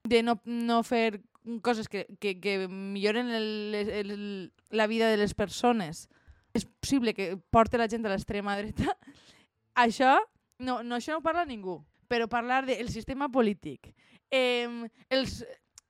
de 0.08 0.24
no, 0.24 0.40
no 0.46 0.82
fer 0.88 1.22
coses 1.62 1.90
que, 1.90 2.06
que, 2.20 2.40
que 2.40 2.68
milloren 2.70 3.30
el, 3.30 3.76
el, 3.76 4.54
la 4.70 4.88
vida 4.88 5.10
de 5.10 5.18
les 5.18 5.34
persones 5.34 6.08
és 6.54 6.66
possible 6.66 7.14
que 7.16 7.38
porte 7.52 7.80
la 7.80 7.88
gent 7.92 8.06
a 8.06 8.12
l'extrema 8.12 8.58
dreta, 8.60 8.96
això 9.86 10.18
no, 10.60 10.82
no, 10.84 10.98
això 10.98 11.16
no 11.16 11.26
parla 11.26 11.48
ningú. 11.48 11.80
Però 12.12 12.28
parlar 12.28 12.66
del 12.68 12.90
sistema 12.92 13.30
polític, 13.32 13.94
eh, 14.36 14.68
els 15.10 15.46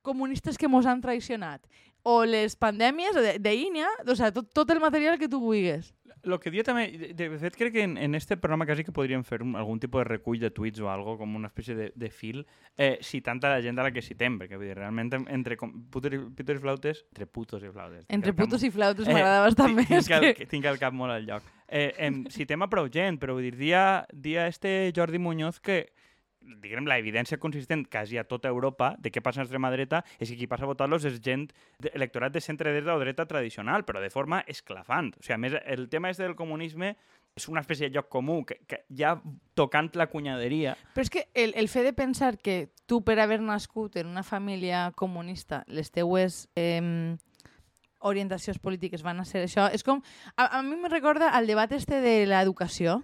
comunistes 0.05 0.57
que 0.57 0.69
mos 0.69 0.85
han 0.85 1.01
traicionat, 1.01 1.65
o 2.03 2.23
les 2.25 2.55
pandèmies 2.55 3.13
de- 3.15 3.37
d'Ínia, 3.39 3.87
o 4.07 4.15
sigui, 4.15 4.31
tot, 4.33 4.51
tot 4.53 4.69
el 4.71 4.79
material 4.79 5.19
que 5.19 5.29
tu 5.29 5.39
vulguis. 5.39 5.93
Lo 6.23 6.39
que 6.39 6.51
dia 6.53 6.61
també... 6.61 6.83
De, 6.93 7.13
de 7.17 7.37
fet, 7.41 7.55
crec 7.57 7.71
que 7.73 7.81
en, 7.81 7.95
en 7.97 8.13
este 8.13 8.37
programa 8.37 8.67
quasi 8.69 8.83
que 8.85 8.91
podríem 8.93 9.23
fer 9.25 9.39
un, 9.41 9.55
algun 9.57 9.79
tipus 9.81 10.03
de 10.03 10.05
recull 10.05 10.37
de 10.37 10.51
tuits 10.53 10.77
o 10.79 10.89
algo, 10.91 11.15
com 11.17 11.31
una 11.35 11.47
espècie 11.49 11.73
de, 11.73 11.87
de 11.97 12.09
fil, 12.13 12.43
eh, 12.77 12.99
citant 13.01 13.41
a 13.43 13.55
la 13.55 13.61
gent 13.65 13.79
a 13.81 13.87
la 13.87 13.89
que 13.91 14.03
citem, 14.05 14.35
perquè 14.37 14.53
vull 14.59 14.67
dir, 14.69 14.75
realment 14.77 15.09
en- 15.17 15.25
entre 15.33 15.57
putos, 15.57 16.13
i, 16.13 16.19
putos 16.37 16.59
i 16.59 16.61
flautes, 16.61 17.01
entre 17.09 17.25
putos 17.25 17.63
i 17.65 17.71
flautes. 17.73 18.05
Entre 18.07 18.29
el 18.29 18.35
cap 18.37 18.45
putos 18.45 18.61
i 18.63 18.69
flautes 18.69 19.07
Eh, 19.07 19.13
m'agrada 19.17 19.41
bastant 19.47 19.73
tinc- 19.73 19.89
més. 19.89 20.05
Tinc 20.05 20.17
el, 20.19 20.27
Que... 20.37 20.45
tinc 20.53 20.69
el 20.69 20.77
cap 20.77 20.93
molt 20.93 21.15
al 21.15 21.25
lloc. 21.25 21.49
Eh, 21.67 21.89
em, 21.97 22.21
citem 22.29 22.61
a 22.61 22.69
prou 22.69 22.85
gent, 22.93 23.17
però 23.17 23.33
vull 23.33 23.47
dir, 23.49 23.55
dia, 23.57 24.05
dia 24.13 24.45
este 24.45 24.91
Jordi 24.93 25.17
Muñoz 25.17 25.57
que 25.59 25.87
diguem, 26.41 26.87
la 26.89 26.97
evidència 27.01 27.39
consistent 27.41 27.85
quasi 27.91 28.17
a 28.17 28.25
tota 28.27 28.49
Europa 28.49 28.95
de 28.99 29.11
què 29.13 29.21
passa 29.23 29.41
a 29.41 29.45
l'extrema 29.45 29.71
dreta 29.73 30.01
és 30.17 30.29
que 30.29 30.37
qui 30.39 30.49
passa 30.49 30.65
a 30.65 30.71
votar-los 30.71 31.05
és 31.05 31.19
gent 31.23 31.47
electorat 31.93 32.33
de 32.33 32.41
centre-dreta 32.41 32.95
o 32.95 33.01
dreta 33.01 33.27
tradicional, 33.29 33.85
però 33.85 34.01
de 34.01 34.09
forma 34.09 34.41
esclafant. 34.47 35.13
O 35.17 35.23
sigui, 35.23 35.37
a 35.37 35.41
més, 35.41 35.57
el 35.65 35.87
tema 35.89 36.11
este 36.11 36.25
del 36.25 36.35
comunisme 36.35 36.95
és 37.37 37.47
una 37.47 37.61
espècie 37.63 37.87
de 37.87 37.95
lloc 37.95 38.09
comú, 38.11 38.41
que, 38.45 38.57
que 38.67 38.81
ja 38.97 39.15
tocant 39.55 39.87
la 39.95 40.09
cunyaderia, 40.11 40.75
Però 40.95 41.05
és 41.05 41.11
que 41.13 41.27
el, 41.33 41.53
el 41.55 41.69
fet 41.71 41.87
de 41.87 41.93
pensar 41.95 42.35
que 42.37 42.73
tu, 42.85 43.01
per 43.07 43.21
haver 43.23 43.39
nascut 43.39 43.95
en 44.01 44.09
una 44.11 44.23
família 44.23 44.89
comunista, 44.99 45.63
les 45.67 45.93
teues 45.95 46.49
eh, 46.59 47.15
orientacions 48.01 48.59
polítiques 48.59 49.05
van 49.05 49.21
a 49.21 49.25
ser 49.25 49.45
això, 49.45 49.69
és 49.71 49.85
com... 49.87 50.03
A, 50.35 50.59
a 50.59 50.61
mi 50.65 50.75
me 50.75 50.91
recorda 50.91 51.31
al 51.31 51.47
debat 51.47 51.71
este 51.71 52.01
de 52.03 52.25
l'educació, 52.27 52.99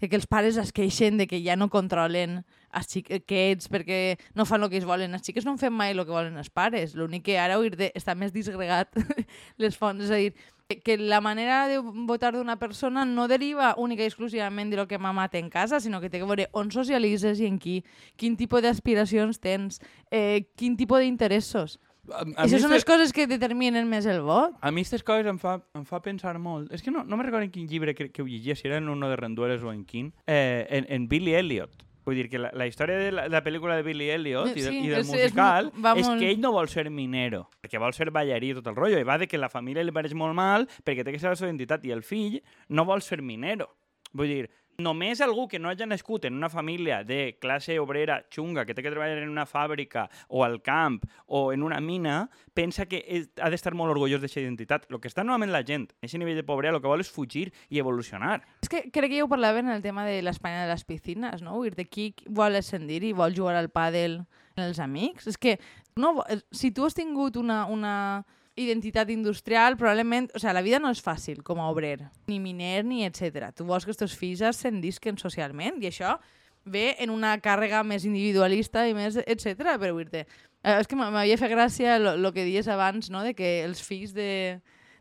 que 0.00 0.16
els 0.16 0.26
pares 0.26 0.56
es 0.56 0.72
queixen 0.72 1.18
de 1.20 1.26
que 1.28 1.42
ja 1.44 1.56
no 1.56 1.68
controlen 1.68 2.40
els 2.76 2.88
xiquets 2.92 3.70
perquè 3.72 4.00
no 4.38 4.46
fan 4.46 4.62
el 4.62 4.70
que 4.70 4.78
ells 4.80 4.88
volen. 4.88 5.14
Els 5.16 5.26
xiquets 5.26 5.46
no 5.48 5.56
fan 5.60 5.74
mai 5.74 5.94
el 5.94 6.04
que 6.04 6.14
volen 6.14 6.38
els 6.40 6.50
pares. 6.50 6.94
L'únic 6.98 7.26
que 7.26 7.38
ara 7.40 7.58
oir 7.58 7.76
de, 7.76 7.90
està 7.98 8.14
més 8.14 8.32
disgregat 8.32 8.94
les 9.62 9.76
fonts. 9.78 10.06
És 10.06 10.14
a 10.14 10.20
dir, 10.20 10.32
que, 10.78 10.96
la 10.98 11.20
manera 11.20 11.66
de 11.68 11.78
votar 11.80 12.32
d'una 12.34 12.58
persona 12.58 13.04
no 13.04 13.26
deriva 13.28 13.74
única 13.78 14.04
i 14.04 14.10
exclusivament 14.10 14.70
de 14.70 14.78
lo 14.78 14.86
que 14.88 14.98
mama 14.98 15.28
té 15.28 15.42
en 15.42 15.50
casa, 15.50 15.80
sinó 15.80 16.00
que 16.00 16.10
té 16.10 16.20
que 16.20 16.28
veure 16.28 16.48
on 16.52 16.70
socialitzes 16.70 17.40
i 17.40 17.48
en 17.50 17.58
qui, 17.58 17.80
quin 18.16 18.36
tipus 18.38 18.62
d'aspiracions 18.62 19.40
tens, 19.42 19.80
eh, 20.10 20.46
quin 20.56 20.76
tipus 20.78 21.02
d'interessos. 21.02 21.78
A, 22.10 22.24
Això 22.46 22.58
són 22.58 22.72
les 22.72 22.86
coses 22.86 23.12
que 23.14 23.26
determinen 23.30 23.86
més 23.90 24.06
el 24.08 24.22
vot. 24.24 24.56
A 24.62 24.72
mi 24.72 24.82
aquestes 24.82 25.04
coses 25.06 25.28
em 25.30 25.38
fa, 25.38 25.58
em 25.76 25.84
fa 25.86 26.00
pensar 26.02 26.38
molt. 26.42 26.72
És 26.74 26.82
que 26.82 26.90
no, 26.90 27.04
no 27.04 27.18
me 27.18 27.26
recordo 27.26 27.46
en 27.46 27.52
quin 27.54 27.68
llibre 27.68 27.94
que, 27.94 28.08
que 28.10 28.22
ho 28.22 28.26
llegia, 28.26 28.56
si 28.56 28.66
era 28.68 28.78
en 28.80 28.88
uno 28.88 29.10
de 29.10 29.18
Rendueles 29.20 29.62
o 29.62 29.72
en 29.72 29.84
quin, 29.84 30.12
eh, 30.26 30.66
en, 30.70 30.86
en 30.88 31.08
Billy 31.08 31.34
Elliot. 31.34 31.89
Vull 32.10 32.18
dir 32.18 32.26
que 32.32 32.40
la, 32.42 32.50
la 32.58 32.66
història 32.66 32.96
de 32.98 33.10
la, 33.14 33.22
de 33.28 33.34
la 33.36 33.42
pel·lícula 33.46 33.76
de 33.78 33.84
Billy 33.86 34.08
Elliot 34.10 34.50
i, 34.50 34.60
de, 34.64 34.70
Sí, 34.72 34.78
i 34.82 34.88
del 34.90 35.00
és- 35.04 35.06
és 35.06 35.12
musical 35.14 35.70
va 35.78 35.92
és 35.94 36.08
molt- 36.08 36.18
que 36.18 36.30
ell 36.32 36.40
no 36.42 36.50
vol 36.56 36.66
ser 36.68 36.88
minero, 36.90 37.44
perquè 37.62 37.78
vol 37.78 37.94
ser 37.94 38.10
ballarí 38.10 38.50
i 38.50 38.54
tot 38.58 38.66
el 38.66 38.74
rotllo, 38.74 38.98
i 38.98 39.06
va 39.06 39.16
de 39.22 39.28
que 39.30 39.38
la 39.38 39.48
família 39.52 39.84
li 39.86 39.92
pareix 39.94 40.14
molt 40.18 40.34
mal 40.34 40.66
perquè 40.84 41.04
té 41.06 41.12
que 41.14 41.20
ser 41.22 41.30
la 41.30 41.36
seva 41.38 41.48
identitat, 41.52 41.84
i 41.86 41.92
el 41.94 42.02
fill 42.02 42.40
no 42.68 42.84
vol 42.84 43.00
ser 43.00 43.22
minero. 43.22 43.68
Vull 44.12 44.26
dir, 44.26 44.50
només 44.80 45.20
algú 45.24 45.46
que 45.48 45.60
no 45.60 45.70
hagi 45.70 45.86
nascut 45.86 46.26
en 46.28 46.36
una 46.36 46.50
família 46.50 47.02
de 47.04 47.36
classe 47.40 47.78
obrera 47.80 48.20
xunga, 48.30 48.64
que 48.66 48.74
té 48.74 48.82
que 48.82 48.92
treballar 48.92 49.20
en 49.22 49.30
una 49.30 49.46
fàbrica 49.46 50.08
o 50.28 50.44
al 50.44 50.60
camp 50.62 51.02
o 51.26 51.52
en 51.52 51.62
una 51.62 51.80
mina, 51.80 52.28
pensa 52.54 52.86
que 52.86 53.02
ha 53.40 53.50
d'estar 53.52 53.74
molt 53.78 53.94
orgullós 53.94 54.20
d'aquesta 54.20 54.42
identitat. 54.42 54.88
El 54.90 55.00
que 55.00 55.10
està 55.10 55.24
normalment 55.24 55.52
la 55.54 55.64
gent, 55.66 55.88
a 56.00 56.06
aquest 56.06 56.20
nivell 56.20 56.40
de 56.40 56.46
pobresa, 56.46 56.74
el 56.76 56.82
que 56.82 56.90
vol 56.90 57.04
és 57.04 57.12
fugir 57.12 57.48
i 57.68 57.80
evolucionar. 57.82 58.40
És 58.64 58.72
que 58.72 58.86
crec 58.90 59.12
que 59.12 59.20
ja 59.20 59.26
ho 59.26 59.30
parlaven 59.30 59.68
en 59.68 59.76
el 59.76 59.84
tema 59.84 60.04
de 60.06 60.20
l'Espanya 60.22 60.64
de 60.64 60.72
les 60.72 60.84
piscines, 60.84 61.44
no? 61.44 61.58
Vull 61.60 61.74
dir, 61.76 61.88
qui 61.90 62.10
vol 62.26 62.58
ascendir 62.58 63.02
i 63.04 63.14
vol 63.16 63.36
jugar 63.36 63.56
al 63.58 63.70
pàdel 63.72 64.20
els 64.60 64.80
amics? 64.82 65.30
És 65.30 65.38
que 65.40 65.58
no, 65.96 66.20
eh, 66.28 66.40
si 66.52 66.70
tu 66.72 66.84
has 66.86 66.94
tingut 66.94 67.36
una, 67.36 67.64
una 67.66 68.24
identitat 68.56 69.10
industrial, 69.10 69.76
probablement... 69.76 70.30
O 70.34 70.40
sigui, 70.40 70.54
la 70.56 70.64
vida 70.64 70.80
no 70.82 70.90
és 70.92 71.02
fàcil 71.04 71.42
com 71.46 71.60
a 71.60 71.68
obrer, 71.70 71.98
ni 72.30 72.40
miner, 72.42 72.84
ni 72.84 73.04
etc. 73.06 73.50
Tu 73.56 73.66
vols 73.66 73.86
que 73.86 73.94
els 73.94 74.00
teus 74.00 74.16
fills 74.18 74.42
ascendisquen 74.46 75.18
socialment 75.20 75.80
i 75.82 75.90
això 75.90 76.16
ve 76.64 76.94
en 77.00 77.10
una 77.10 77.32
càrrega 77.40 77.80
més 77.86 78.04
individualista 78.04 78.84
i 78.88 78.94
més 78.96 79.16
etc. 79.22 79.76
Però 79.80 79.94
vull 79.96 80.10
dir 80.10 80.26
eh, 80.26 80.76
és 80.76 80.90
que 80.90 80.98
m'havia 80.98 81.38
fet 81.40 81.54
gràcia 81.54 81.96
el 82.00 82.30
que 82.34 82.44
dies 82.44 82.68
abans, 82.68 83.10
no?, 83.10 83.24
de 83.24 83.34
que 83.34 83.60
els 83.64 83.80
fills 83.84 84.12
de, 84.16 84.60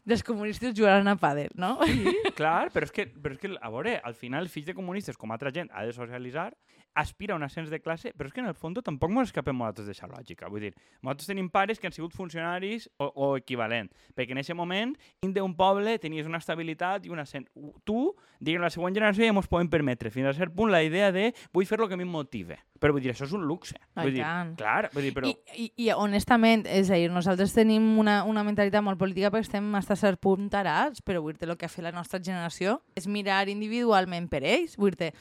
dels 0.09 0.23
comunistes 0.25 0.73
jugaran 0.73 1.07
a 1.07 1.15
pàdel, 1.21 1.51
no? 1.53 1.75
Clar, 2.39 2.71
però 2.73 2.87
és 2.87 2.93
que, 2.93 3.05
però 3.13 3.35
és 3.35 3.41
que 3.41 3.51
a 3.53 3.69
veure, 3.69 3.99
al 4.03 4.15
final, 4.17 4.49
fills 4.49 4.65
de 4.65 4.73
comunistes, 4.73 5.17
com 5.19 5.31
altra 5.31 5.53
gent, 5.53 5.69
ha 5.69 5.85
de 5.85 5.93
socialitzar, 5.93 6.49
aspira 6.97 7.35
a 7.35 7.37
un 7.37 7.45
ascens 7.45 7.69
de 7.69 7.79
classe, 7.79 8.11
però 8.17 8.27
és 8.27 8.33
que 8.33 8.41
en 8.41 8.49
el 8.49 8.55
fons 8.57 8.81
tampoc 8.85 9.13
ens 9.13 9.29
escapem 9.29 9.55
nosaltres 9.55 9.85
d'aquesta 9.85 10.09
lògica. 10.09 10.49
Vull 10.49 10.65
dir, 10.65 10.71
nosaltres 11.03 11.29
tenim 11.29 11.51
pares 11.53 11.79
que 11.79 11.87
han 11.87 11.95
sigut 11.95 12.15
funcionaris 12.17 12.89
o, 12.97 13.11
o 13.13 13.29
equivalent, 13.37 13.91
perquè 14.17 14.33
en 14.33 14.41
aquest 14.41 14.57
moment, 14.57 14.95
dins 15.21 15.35
d'un 15.37 15.53
poble, 15.55 15.97
tenies 16.01 16.27
una 16.27 16.41
estabilitat 16.41 17.05
i 17.05 17.13
un 17.13 17.21
ascens. 17.21 17.47
Tu, 17.85 17.99
diguem, 18.41 18.65
la 18.65 18.73
següent 18.73 18.97
generació 18.97 19.27
ja 19.27 19.35
ens 19.35 19.51
podem 19.51 19.69
permetre, 19.69 20.09
fins 20.13 20.31
a 20.31 20.35
cert 20.37 20.55
punt, 20.57 20.73
la 20.73 20.81
idea 20.83 21.13
de 21.13 21.29
vull 21.53 21.69
fer 21.69 21.79
el 21.79 21.87
que 21.87 21.97
a 21.97 22.01
mi 22.01 22.07
em 22.07 22.17
motive. 22.17 22.57
Però 22.79 22.95
vull 22.95 23.03
dir, 23.03 23.11
això 23.11 23.27
és 23.27 23.33
un 23.35 23.43
luxe. 23.47 23.75
Ah, 23.93 24.05
vull 24.05 24.13
dir, 24.15 24.23
tant. 24.23 24.53
clar, 24.59 24.89
vull 24.93 25.03
dir, 25.03 25.13
però... 25.15 25.29
I, 25.29 25.65
i, 25.65 25.69
I 25.85 25.89
honestament, 25.95 26.63
és 26.65 26.91
a 26.91 26.99
dir, 26.99 27.09
nosaltres 27.11 27.51
tenim 27.55 27.91
una, 27.99 28.21
una 28.29 28.43
mentalitat 28.47 28.85
molt 28.85 28.99
política 29.01 29.31
perquè 29.33 29.49
estem 29.49 29.67
fins 29.75 29.91
a 29.91 29.99
cert 29.99 30.21
punt 30.23 30.47
tarats, 30.53 31.03
però 31.03 31.23
vull 31.25 31.35
dir 31.35 31.49
el 31.49 31.57
que 31.59 31.67
ha 31.67 31.73
fet 31.73 31.83
la 31.83 31.95
nostra 31.95 32.21
generació 32.23 32.79
és 32.99 33.09
mirar 33.11 33.45
individualment 33.51 34.29
per 34.31 34.45
ells. 34.47 34.77
Vull 34.79 34.95
dir 34.95 35.11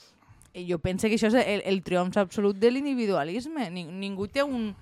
jo 0.69 0.79
penso 0.83 1.09
que 1.09 1.19
això 1.19 1.29
és 1.31 1.39
el, 1.39 1.63
el 1.69 1.83
triomf 1.87 2.17
absolut 2.19 2.57
de 2.59 2.71
l'individualisme. 2.73 3.69
Ning 3.75 3.93
ningú 4.01 4.29
té 4.33 4.43
un, 4.43 4.73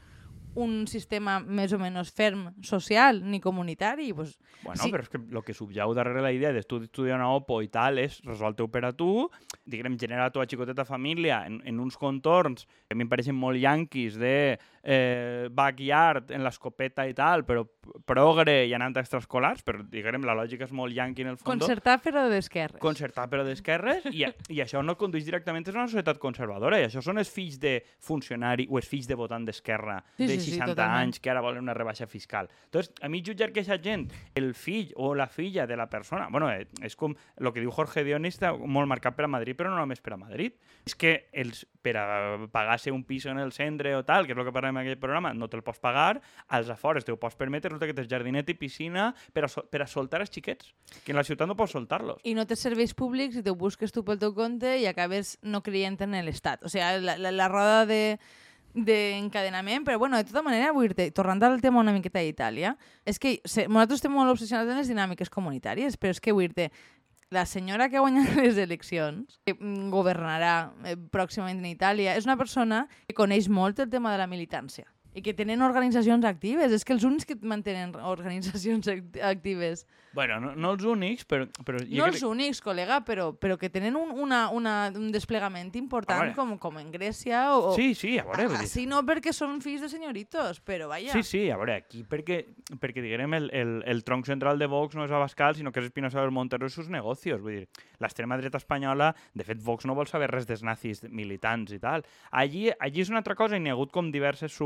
un 0.57 0.87
sistema 0.89 1.39
més 1.41 1.73
o 1.77 1.79
menys 1.79 2.11
ferm 2.17 2.49
social 2.65 3.23
ni 3.25 3.41
comunitari. 3.41 4.13
Pues, 4.17 4.39
Bueno, 4.65 4.83
Sí. 4.83 4.91
però 4.91 5.03
és 5.03 5.09
que 5.09 5.19
el 5.19 5.43
que 5.45 5.55
subjau 5.55 5.93
darrere 5.95 6.23
la 6.23 6.33
idea 6.33 6.53
de 6.53 6.63
tu 6.65 6.79
estudiar 6.83 7.17
una 7.21 7.29
OPO 7.31 7.61
i 7.63 7.69
tal 7.69 7.99
és 7.99 8.21
resol-te 8.25 8.67
per 8.73 8.85
a 8.87 8.93
tu, 8.93 9.29
diguem, 9.65 9.99
generar 10.01 10.25
la 10.25 10.31
teva 10.33 10.47
xicoteta 10.47 10.85
família 10.85 11.45
en, 11.47 11.61
en 11.65 11.79
uns 11.79 11.97
contorns 11.97 12.65
que 12.89 12.95
a 12.95 12.97
mi 12.97 13.05
em 13.05 13.09
pareixen 13.09 13.37
molt 13.37 13.61
yanquis 13.61 14.17
de 14.19 14.59
eh, 14.87 15.49
backyard 15.51 16.31
en 16.31 16.45
l'escopeta 16.47 17.03
i 17.11 17.15
tal, 17.19 17.43
però 17.47 17.65
progre 18.07 18.65
i 18.69 18.75
anant 18.77 18.95
a 18.97 19.03
extraescolars, 19.03 19.65
però 19.67 19.83
diguem, 19.83 20.23
la 20.27 20.35
lògica 20.39 20.67
és 20.67 20.73
molt 20.75 20.95
yanqui 20.95 21.25
en 21.25 21.33
el 21.33 21.37
fons. 21.41 21.49
concertar 21.49 21.99
però 22.05 22.27
d'esquerres. 22.31 22.79
Concertar 22.83 23.27
però 23.33 23.43
d'esquerres 23.47 24.07
i, 24.13 24.23
i 24.55 24.61
això 24.63 24.83
no 24.87 24.95
condueix 24.99 25.27
directament 25.27 25.67
a 25.67 25.75
una 25.75 25.89
societat 25.91 26.21
conservadora 26.23 26.79
i 26.81 26.87
això 26.87 27.03
són 27.03 27.19
els 27.19 27.31
fills 27.33 27.59
de 27.63 27.81
funcionari 27.99 28.69
o 28.71 28.79
els 28.79 28.87
fills 28.89 29.09
de 29.11 29.19
votant 29.19 29.45
d'esquerra 29.47 29.99
Sí, 30.17 30.29
sí, 30.29 30.39
sí, 30.41 30.51
60 30.55 30.71
totalment. 30.75 31.03
anys 31.03 31.21
que 31.21 31.31
ara 31.33 31.43
volen 31.43 31.65
una 31.67 31.75
rebaixa 31.75 32.07
fiscal. 32.07 32.49
Entonces, 32.67 32.93
a 33.03 33.09
mi 33.09 33.23
jutjar 33.27 33.51
que 33.53 33.61
aquesta 33.65 33.81
gent, 33.83 34.07
el 34.35 34.53
fill 34.55 34.93
o 34.97 35.15
la 35.15 35.27
filla 35.27 35.67
de 35.67 35.77
la 35.77 35.89
persona, 35.91 36.29
bueno, 36.31 36.51
eh, 36.53 36.69
és 36.87 36.95
com 36.97 37.15
el 37.37 37.53
que 37.53 37.61
diu 37.65 37.73
Jorge 37.75 38.05
Dionís, 38.07 38.39
està 38.39 38.53
molt 38.55 38.87
marcat 38.89 39.17
per 39.17 39.27
a 39.27 39.29
Madrid, 39.33 39.57
però 39.59 39.73
no 39.73 39.81
només 39.81 40.01
per 40.01 40.15
a 40.15 40.21
Madrid. 40.21 40.55
És 40.87 40.95
que 40.95 41.29
els, 41.33 41.65
per 41.83 41.97
a 41.99 42.07
pagar-se 42.53 42.93
un 42.95 43.03
pis 43.05 43.27
en 43.27 43.39
el 43.43 43.51
centre 43.53 43.97
o 43.97 44.05
tal, 44.07 44.27
que 44.27 44.33
és 44.35 44.39
el 44.39 44.45
que 44.47 44.55
parlem 44.55 44.76
en 44.77 44.85
aquell 44.85 45.01
programa, 45.01 45.33
no 45.35 45.49
te'l 45.51 45.65
pots 45.67 45.83
pagar, 45.83 46.21
als 46.49 46.71
afores 46.73 47.05
te 47.05 47.15
ho 47.15 47.19
pots 47.21 47.39
permetre, 47.39 47.73
resulta 47.73 47.91
que 47.91 47.97
tens 47.97 48.11
jardinet 48.11 48.53
i 48.53 48.57
piscina 48.59 49.11
per 49.33 49.47
a, 49.49 49.51
per 49.51 49.83
a 49.83 49.91
soltar 49.91 50.23
els 50.25 50.33
xiquets, 50.33 50.73
que 51.05 51.15
en 51.15 51.21
la 51.21 51.27
ciutat 51.27 51.49
no 51.49 51.59
pots 51.59 51.77
soltar-los. 51.77 52.23
I 52.25 52.37
no 52.39 52.47
tens 52.47 52.65
serveis 52.69 52.95
públics 52.97 53.41
i 53.41 53.45
te 53.47 53.55
busques 53.55 53.95
tu 53.95 54.05
pel 54.07 54.21
teu 54.23 54.35
compte 54.37 54.77
i 54.79 54.89
acabes 54.91 55.37
no 55.43 55.63
creient 55.67 56.01
en 56.07 56.19
l'Estat. 56.27 56.67
O 56.67 56.73
sigui, 56.73 56.85
la, 57.05 57.17
la, 57.21 57.33
la 57.33 57.49
roda 57.53 57.87
de 57.89 58.03
d'encadenament, 58.77 59.87
però 59.87 59.97
bueno, 59.99 60.19
de 60.21 60.27
tota 60.29 60.43
manera, 60.45 60.69
vull 60.77 60.93
dir 60.93 61.09
tornant 61.17 61.41
al 61.47 61.63
tema 61.65 61.81
una 61.81 61.95
miqueta 61.97 62.21
d'Itàlia, 62.21 62.75
és 63.09 63.19
que 63.19 63.39
se, 63.49 63.65
nosaltres 63.71 64.03
estem 64.03 64.13
molt 64.13 64.35
obsessionats 64.35 64.69
en 64.69 64.77
les 64.83 64.91
dinàmiques 64.93 65.33
comunitàries, 65.33 65.97
però 65.97 66.13
és 66.13 66.21
que 66.21 66.35
vull 66.37 66.53
dir 66.53 66.69
la 67.31 67.47
senyora 67.47 67.89
que 67.89 67.99
ha 67.99 68.05
guanyat 68.05 68.35
les 68.43 68.59
eleccions, 68.63 69.41
que 69.47 69.55
mm, 69.55 69.89
governarà 69.95 70.57
eh, 70.85 70.97
pròximament 70.97 71.63
en 71.63 71.73
Itàlia, 71.73 72.17
és 72.19 72.29
una 72.29 72.39
persona 72.41 72.87
que 73.07 73.17
coneix 73.19 73.49
molt 73.49 73.81
el 73.83 73.91
tema 73.91 74.13
de 74.15 74.23
la 74.23 74.31
militància 74.31 74.87
i 75.17 75.25
que 75.25 75.33
tenen 75.35 75.65
organitzacions 75.65 76.27
actives. 76.29 76.73
És 76.77 76.85
que 76.85 76.93
els 76.97 77.07
únics 77.09 77.25
que 77.29 77.39
mantenen 77.43 77.95
organitzacions 77.97 78.89
act- 78.93 79.23
actives 79.25 79.87
Bueno, 80.17 80.41
no, 80.41 80.55
no 80.57 80.71
els 80.73 80.85
únics, 80.89 81.27
però... 81.29 81.45
però 81.61 81.77
no 81.77 81.85
crec- 81.85 82.07
els 82.07 82.23
únics, 82.25 82.63
col·lega, 82.65 83.03
però, 83.05 83.27
però 83.37 83.59
que 83.61 83.69
tenen 83.69 83.99
un, 84.01 84.15
una, 84.17 84.47
una, 84.49 84.89
un 84.97 85.11
desplegament 85.13 85.75
important 85.77 86.31
com, 86.33 86.55
com 86.57 86.79
en 86.81 86.89
Grècia 86.95 87.43
o... 87.53 87.75
Sí, 87.77 87.91
sí, 87.93 88.15
a 88.17 88.25
veure, 88.25 88.47
dir, 88.49 88.63
Així 88.65 88.87
no 88.89 89.03
perquè 89.05 89.35
són 89.37 89.59
fills 89.61 89.85
de 89.85 89.91
senyoritos, 89.93 90.63
però 90.65 90.89
vaja. 90.89 91.13
Sí, 91.13 91.21
sí, 91.21 91.43
a 91.53 91.59
veure, 91.61 91.75
aquí 91.83 92.01
perquè, 92.09 92.39
perquè 92.81 93.05
diguem, 93.05 93.37
el, 93.37 93.51
el, 93.53 93.75
el 93.85 94.01
tronc 94.09 94.25
central 94.25 94.57
de 94.57 94.71
Vox 94.73 94.97
no 94.97 95.05
és 95.05 95.13
Abascal, 95.13 95.59
sinó 95.61 95.69
que 95.69 95.85
és 95.85 95.91
Espinosa 95.91 96.25
del 96.25 96.33
Montero 96.33 96.65
i 96.65 96.73
sus 96.73 96.89
negocios. 96.89 97.45
Vull 97.45 97.61
dir, 97.61 97.85
l'extrema 98.01 98.41
dreta 98.41 98.57
espanyola, 98.57 99.11
de 99.37 99.45
fet, 99.45 99.61
Vox 99.61 99.85
no 99.85 99.99
vol 100.01 100.09
saber 100.09 100.31
res 100.33 100.49
dels 100.49 100.65
nazis 100.65 101.05
militants 101.13 101.77
i 101.77 101.83
tal. 101.83 102.09
Allí, 102.33 102.71
allí 102.81 103.05
és 103.05 103.13
una 103.13 103.21
altra 103.21 103.37
cosa 103.37 103.61
i 103.61 103.61
n'hi 103.61 103.69
ha 103.69 103.77
hagut 103.77 103.93
com 103.93 104.09
diverses 104.09 104.57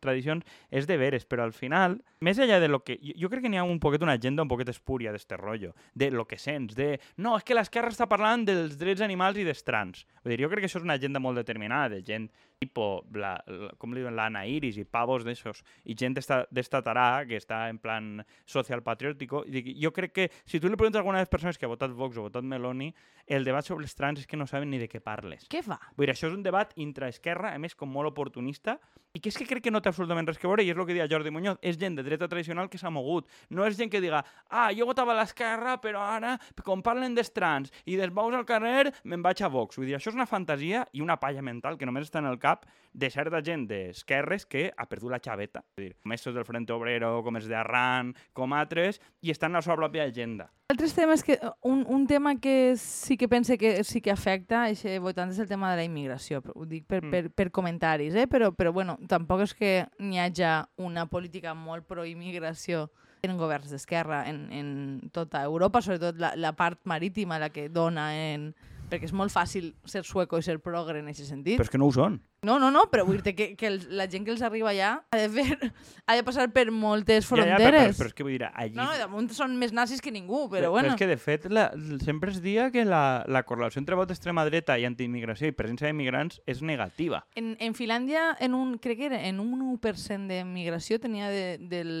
subtradicions, 0.00 0.44
és 0.70 0.86
de 0.88 0.96
veres, 0.96 1.26
però 1.28 1.44
al 1.44 1.52
final, 1.52 2.00
més 2.20 2.38
enllà 2.40 2.60
de 2.60 2.68
lo 2.68 2.82
que... 2.82 2.98
Jo, 3.02 3.14
jo 3.24 3.30
crec 3.30 3.44
que 3.44 3.52
n'hi 3.52 3.60
ha 3.60 3.64
un 3.64 3.80
poquet 3.80 4.02
una 4.02 4.16
agenda 4.18 4.42
un 4.42 4.50
poquet 4.50 4.72
espúria 4.72 5.12
d'este 5.12 5.36
rotllo, 5.36 5.74
de 5.94 6.10
lo 6.10 6.26
que 6.26 6.38
sents, 6.38 6.74
de... 6.74 6.98
No, 7.16 7.36
és 7.36 7.44
que 7.44 7.54
l'esquerra 7.54 7.92
està 7.92 8.08
parlant 8.08 8.46
dels 8.48 8.78
drets 8.80 9.04
animals 9.04 9.38
i 9.38 9.46
dels 9.46 9.62
trans. 9.66 10.06
Vull 10.24 10.34
dir, 10.34 10.44
jo 10.44 10.50
crec 10.50 10.64
que 10.64 10.70
això 10.70 10.80
és 10.80 10.88
una 10.88 10.96
agenda 10.98 11.20
molt 11.20 11.40
determinada, 11.40 11.96
de 11.96 12.02
gent 12.06 12.30
tipo, 12.60 13.06
la, 13.14 13.42
la, 13.48 13.70
com 13.80 13.94
li 13.96 14.02
diuen, 14.02 14.12
l'Anna 14.12 14.42
Iris 14.44 14.76
i 14.76 14.84
pavos 14.84 15.24
d'esos, 15.24 15.62
i 15.88 15.94
gent 15.96 16.12
d'esta 16.18 16.42
d'esta 16.52 16.82
tarà 16.84 17.24
que 17.24 17.38
està 17.40 17.62
en 17.72 17.78
plan 17.80 18.10
social 18.44 18.82
patriòtico. 18.84 19.46
I 19.48 19.54
dic, 19.54 19.70
jo 19.80 19.94
crec 19.96 20.12
que 20.12 20.26
si 20.44 20.60
tu 20.60 20.68
li 20.68 20.76
preguntes 20.76 20.98
a 20.98 21.00
alguna 21.00 21.22
de 21.22 21.24
les 21.24 21.32
persones 21.32 21.56
que 21.56 21.64
ha 21.64 21.72
votat 21.72 21.94
Vox 21.96 22.18
o 22.18 22.26
ha 22.26 22.28
votat 22.28 22.44
Meloni, 22.44 22.90
el 23.30 23.48
debat 23.48 23.64
sobre 23.64 23.86
els 23.88 23.96
trans 23.96 24.20
és 24.20 24.28
que 24.28 24.36
no 24.36 24.44
saben 24.50 24.68
ni 24.68 24.76
de 24.76 24.90
què 24.92 25.00
parles. 25.00 25.48
Què 25.48 25.62
fa? 25.64 25.78
Vull 25.96 26.10
dir, 26.10 26.12
això 26.12 26.28
és 26.28 26.36
un 26.36 26.44
debat 26.44 26.74
intraesquerra, 26.76 27.54
a 27.54 27.62
més, 27.62 27.72
com 27.78 27.88
molt 27.88 28.12
oportunista, 28.12 28.76
i 29.14 29.22
que 29.22 29.30
és 29.32 29.38
que 29.40 29.46
crec 29.48 29.64
que 29.64 29.72
no 29.72 29.80
té 29.80 29.88
absolutament 29.90 30.28
res 30.28 30.38
que 30.38 30.46
veure, 30.46 30.62
i 30.62 30.70
és 30.70 30.76
el 30.76 30.84
que 30.86 30.94
deia 30.94 31.08
Jordi 31.10 31.32
Muñoz, 31.32 31.58
és 31.64 31.78
gent 31.80 31.96
de 31.96 32.04
dreta 32.04 32.28
tradicional 32.28 32.68
que 32.68 32.78
s'ha 32.78 32.92
mogut. 32.92 33.30
No 33.48 33.64
és 33.66 33.78
gent 33.78 33.90
que 33.90 34.02
diga, 34.02 34.20
ah, 34.50 34.68
jo 34.76 34.86
votava 34.86 35.14
a 35.14 35.20
l'esquerra, 35.22 35.78
però 35.80 36.04
ara, 36.04 36.36
com 36.66 36.84
parlen 36.84 37.16
dels 37.16 37.32
trans 37.32 37.72
i 37.86 37.96
dels 37.96 38.12
bous 38.14 38.36
al 38.36 38.44
carrer, 38.46 38.92
me'n 39.08 39.24
vaig 39.24 39.40
a 39.42 39.50
Vox. 39.50 39.80
Vull 39.80 39.88
dir, 39.88 39.96
això 39.96 40.12
és 40.12 40.18
una 40.18 40.28
fantasia 40.28 40.84
i 40.92 41.00
una 41.00 41.16
palla 41.22 41.42
mental 41.42 41.78
que 41.78 41.88
només 41.88 42.10
està 42.10 42.20
en 42.20 42.28
el 42.30 42.38
cap 42.38 42.49
de 42.92 43.06
certa 43.10 43.38
gent 43.46 43.68
d'esquerres 43.70 44.46
que 44.50 44.72
ha 44.76 44.86
perdut 44.90 45.12
la 45.12 45.20
xaveta. 45.22 45.60
Vull 45.76 45.84
dir, 45.84 45.92
com 46.02 46.10
estos 46.10 46.34
del 46.34 46.44
Frente 46.44 46.72
Obrero, 46.74 47.20
com 47.22 47.36
els 47.38 47.46
d'Arran, 47.46 48.14
com 48.34 48.50
altres, 48.56 48.98
i 49.22 49.30
estan 49.30 49.54
a 49.54 49.60
la 49.60 49.62
seva 49.62 49.76
pròpia 49.78 50.08
agenda. 50.10 50.48
Altres 50.70 50.94
temes 50.94 51.22
que... 51.22 51.36
Un, 51.66 51.84
un 51.86 52.06
tema 52.10 52.34
que 52.42 52.74
sí 52.76 53.16
que 53.16 53.28
pense 53.28 53.56
que 53.58 53.84
sí 53.84 54.00
que 54.00 54.10
afecta 54.10 54.64
a 54.64 54.72
aquest 54.72 54.98
votant 55.02 55.30
és 55.30 55.38
el 55.38 55.46
tema 55.50 55.70
de 55.70 55.78
la 55.78 55.84
immigració. 55.86 56.42
Ho 56.54 56.66
dic 56.66 56.86
per, 56.90 57.04
Mm. 57.04 57.10
per, 57.10 57.30
per 57.30 57.50
comentaris, 57.54 58.14
eh? 58.14 58.26
però, 58.26 58.50
però 58.54 58.72
bueno, 58.72 58.98
tampoc 59.06 59.44
és 59.46 59.54
que 59.54 59.70
n'hi 59.98 60.18
hagi 60.18 60.50
una 60.82 61.06
política 61.06 61.54
molt 61.54 61.86
pro-immigració 61.86 62.88
en 63.22 63.36
governs 63.36 63.70
d'esquerra 63.70 64.24
en, 64.30 64.48
en 64.50 65.10
tota 65.12 65.42
Europa, 65.44 65.82
sobretot 65.84 66.18
la, 66.18 66.34
la 66.36 66.54
part 66.56 66.80
marítima, 66.84 67.38
la 67.38 67.50
que 67.54 67.68
dona 67.68 68.10
en... 68.32 68.54
perquè 68.90 69.06
és 69.08 69.14
molt 69.16 69.32
fàcil 69.32 69.70
ser 69.88 70.02
sueco 70.04 70.38
i 70.38 70.44
ser 70.44 70.58
progre 70.60 70.98
en 71.00 71.08
aquest 71.12 71.30
sentit. 71.30 71.56
Però 71.60 71.68
és 71.68 71.72
que 71.72 71.78
no 71.80 71.86
ho 71.88 71.94
són. 71.94 72.18
No, 72.42 72.54
no, 72.58 72.70
no, 72.72 72.86
però 72.88 73.04
vull 73.04 73.18
dir 73.20 73.34
que, 73.36 73.50
que 73.54 73.66
el, 73.68 73.82
la 73.98 74.06
gent 74.08 74.24
que 74.24 74.32
els 74.32 74.40
arriba 74.42 74.70
allà 74.70 74.90
ha 75.12 75.18
de, 75.20 75.26
fer, 75.28 75.58
ha 76.08 76.14
de 76.16 76.22
passar 76.24 76.46
per 76.54 76.70
moltes 76.72 77.26
Ja, 77.28 77.36
ja, 77.36 77.42
però, 77.44 77.46
fronteres. 77.50 77.82
però, 77.82 77.98
però 77.98 78.08
és 78.08 78.16
que 78.16 78.24
vull 78.24 78.36
dir, 78.38 78.48
allí... 78.48 78.74
No, 78.78 78.86
no, 78.88 78.96
damunt 78.98 79.28
són 79.36 79.58
més 79.60 79.74
nazis 79.76 80.00
que 80.00 80.12
ningú, 80.14 80.46
però, 80.48 80.70
Però 80.70 80.70
bueno. 80.72 80.94
és 80.94 80.98
que, 81.00 81.08
de 81.10 81.18
fet, 81.20 81.46
la, 81.52 81.68
sempre 82.00 82.32
es 82.32 82.40
dia 82.40 82.70
que 82.72 82.86
la, 82.88 83.26
la 83.28 83.42
correlació 83.44 83.82
entre 83.82 83.98
vot 84.00 84.08
d'extrema 84.08 84.46
dreta 84.48 84.78
i 84.80 84.88
antiimmigració 84.88 85.50
i 85.52 85.56
presència 85.56 85.90
d'immigrants 85.90 86.40
és 86.48 86.62
negativa. 86.64 87.26
En, 87.36 87.52
en 87.60 87.76
Finlàndia, 87.76 88.30
en 88.40 88.56
un, 88.56 88.78
crec 88.80 89.02
que 89.02 89.10
era 89.12 89.20
en 89.28 89.38
un 89.44 89.60
1% 89.76 90.26
de 90.32 90.40
migració, 90.48 90.98
tenia 90.98 91.28
de, 91.28 91.58
del, 91.60 91.92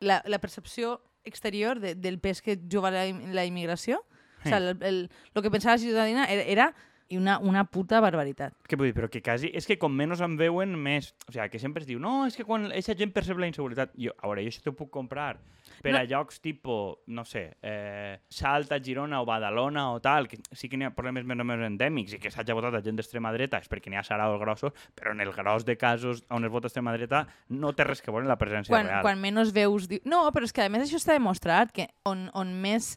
la, 0.00 0.22
la 0.24 0.40
percepció 0.40 1.02
exterior 1.24 1.78
de, 1.80 1.94
del 1.94 2.16
pes 2.18 2.40
que 2.42 2.56
juga 2.56 2.90
la, 2.90 3.04
la 3.30 3.44
immigració. 3.46 4.00
O 4.44 4.48
sea, 4.48 4.58
el, 4.58 4.76
el, 4.82 5.10
lo 5.34 5.42
que 5.42 5.50
pensava 5.50 5.76
la 5.76 5.78
ciutadania 5.78 6.24
era, 6.26 6.42
era 6.42 6.74
una, 7.18 7.38
una 7.38 7.64
puta 7.64 8.00
barbaritat. 8.00 8.54
Què 8.68 8.76
vull 8.78 8.88
dir? 8.90 8.96
Però 8.96 9.08
que 9.12 9.22
quasi... 9.24 9.50
És 9.54 9.66
que 9.68 9.78
com 9.80 9.92
menys 9.94 10.22
en 10.24 10.36
veuen, 10.40 10.74
més... 10.80 11.12
O 11.28 11.32
sigui, 11.32 11.48
que 11.52 11.60
sempre 11.60 11.82
es 11.84 11.88
diu, 11.88 12.00
no, 12.00 12.22
és 12.26 12.36
que 12.38 12.46
quan 12.48 12.70
aquesta 12.70 12.96
gent 12.98 13.12
percep 13.12 13.40
la 13.40 13.48
inseguretat... 13.50 13.92
Jo, 14.00 14.14
a 14.18 14.30
veure, 14.30 14.44
jo 14.46 14.52
això 14.52 14.64
t'ho 14.64 14.76
puc 14.78 14.90
comprar 14.92 15.34
per 15.82 15.92
No. 15.92 15.98
a 15.98 16.04
llocs 16.06 16.38
tipus, 16.40 16.98
no 17.10 17.24
sé, 17.26 17.56
eh, 17.62 18.18
Salta, 18.30 18.78
Girona 18.82 19.20
o 19.22 19.26
Badalona 19.26 19.88
o 19.92 20.00
tal, 20.00 20.28
que 20.28 20.38
sí 20.52 20.68
que 20.68 20.78
n'hi 20.78 20.86
ha 20.86 20.92
problemes 20.94 21.24
més 21.26 21.38
o 21.42 21.46
menys 21.46 21.66
endèmics 21.66 22.14
i 22.14 22.20
que 22.22 22.30
s'hagi 22.30 22.54
votat 22.54 22.76
a 22.78 22.82
gent 22.84 22.98
d'extrema 22.98 23.32
dreta 23.34 23.58
és 23.62 23.70
perquè 23.70 23.90
n'hi 23.90 23.98
ha 23.98 24.04
saraos 24.06 24.38
grossos, 24.40 24.74
però 24.94 25.14
en 25.14 25.22
el 25.24 25.32
gros 25.34 25.66
de 25.66 25.76
casos 25.76 26.22
on 26.30 26.46
es 26.46 26.52
vota 26.54 26.70
extrema 26.70 26.94
dreta 26.94 27.24
no 27.48 27.72
té 27.74 27.86
res 27.88 28.02
que 28.02 28.14
veure 28.14 28.30
la 28.30 28.38
presència 28.38 28.70
Quan, 28.74 28.86
real. 28.90 29.02
quan 29.02 29.20
menys 29.22 29.52
veus... 29.54 29.88
Diu... 29.90 30.02
No, 30.04 30.22
però 30.34 30.46
és 30.46 30.54
que 30.54 30.66
a 30.66 30.70
més 30.70 30.86
això 30.86 31.00
està 31.00 31.16
demostrat 31.18 31.74
que 31.74 31.88
on, 32.06 32.28
on 32.34 32.54
més 32.62 32.94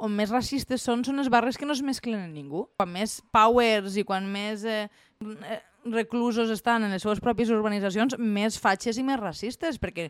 on 0.00 0.12
més 0.14 0.30
racistes 0.30 0.82
són, 0.84 1.04
són 1.04 1.18
les 1.18 1.28
barres 1.32 1.58
que 1.58 1.66
no 1.66 1.74
es 1.76 1.82
mesclen 1.82 2.20
en 2.28 2.34
ningú. 2.36 2.66
Quan 2.78 2.92
més 2.94 3.18
powers 3.34 3.96
i 3.98 4.04
quan 4.06 4.26
més 4.30 4.62
eh, 4.68 4.84
eh, 5.24 5.58
reclusos 5.88 6.50
estan 6.52 6.84
en 6.84 6.92
les 6.92 7.02
seves 7.02 7.20
pròpies 7.24 7.50
urbanitzacions, 7.54 8.16
més 8.18 8.58
fatxes 8.60 8.98
i 9.00 9.04
més 9.06 9.18
racistes, 9.20 9.78
perquè 9.80 10.08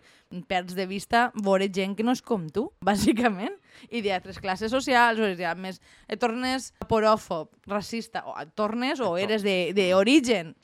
perds 0.51 0.75
de 0.77 0.87
vista 0.91 1.29
veure 1.37 1.69
gent 1.73 1.95
que 1.97 2.05
no 2.07 2.13
és 2.17 2.23
com 2.25 2.49
tu, 2.53 2.67
bàsicament, 2.89 3.55
i 3.91 4.03
d'altres 4.05 4.41
classes 4.43 4.73
socials, 4.75 5.21
o 5.23 5.29
ja 5.39 5.55
més 5.55 5.81
et 6.09 6.21
tornes 6.21 6.73
poròfob, 6.89 7.53
racista, 7.71 8.25
o 8.27 8.35
et 8.41 8.53
tornes 8.59 9.01
o 9.01 9.15
eres 9.21 9.45
de- 9.47 9.71
d'origen. 9.77 10.55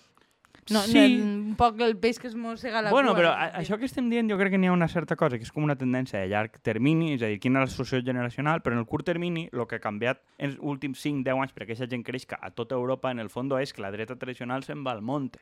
No, 0.70 0.81
Sí. 0.81 1.16
no, 1.18 1.24
un 1.24 1.57
poc 1.57 1.81
el 1.81 1.96
peix 1.98 2.18
que 2.18 2.27
es 2.29 2.35
mossega 2.35 2.81
la 2.83 2.90
Bueno, 2.90 3.11
cua. 3.12 3.18
però 3.20 3.33
en 3.35 3.42
a, 3.55 3.61
això 3.61 3.79
que 3.79 3.85
estem 3.85 4.09
dient 4.09 4.31
jo 4.31 4.38
crec 4.38 4.50
que 4.53 4.59
n'hi 4.59 4.68
ha 4.68 4.72
una 4.72 4.88
certa 4.88 5.14
cosa, 5.14 5.37
que 5.37 5.44
és 5.44 5.53
com 5.53 5.62
una 5.64 5.77
tendència 5.77 6.20
de 6.20 6.29
llarg 6.29 6.59
termini, 6.62 7.14
és 7.14 7.22
a 7.22 7.27
dir, 7.27 7.38
quina 7.38 7.62
és 7.62 7.70
la 7.70 7.77
societat 7.85 8.07
generacional, 8.07 8.62
però 8.62 8.72
en 8.72 8.79
el 8.79 8.87
curt 8.87 9.05
termini 9.05 9.48
el 9.53 9.66
que 9.66 9.77
ha 9.77 9.81
canviat 9.81 10.22
en 10.38 10.50
els 10.50 10.59
últims 10.61 10.98
5-10 11.05 11.37
anys 11.42 11.53
perquè 11.53 11.72
aquesta 11.72 11.88
gent 11.90 12.03
creixca 12.05 12.38
a 12.40 12.50
tota 12.50 12.74
Europa, 12.74 13.11
en 13.11 13.18
el 13.18 13.29
fons 13.29 13.53
és 13.61 13.72
que 13.72 13.83
la 13.83 13.90
dreta 13.90 14.16
tradicional 14.16 14.62
se'n 14.64 14.85
va 14.87 14.92
al 14.92 15.03
monte. 15.03 15.40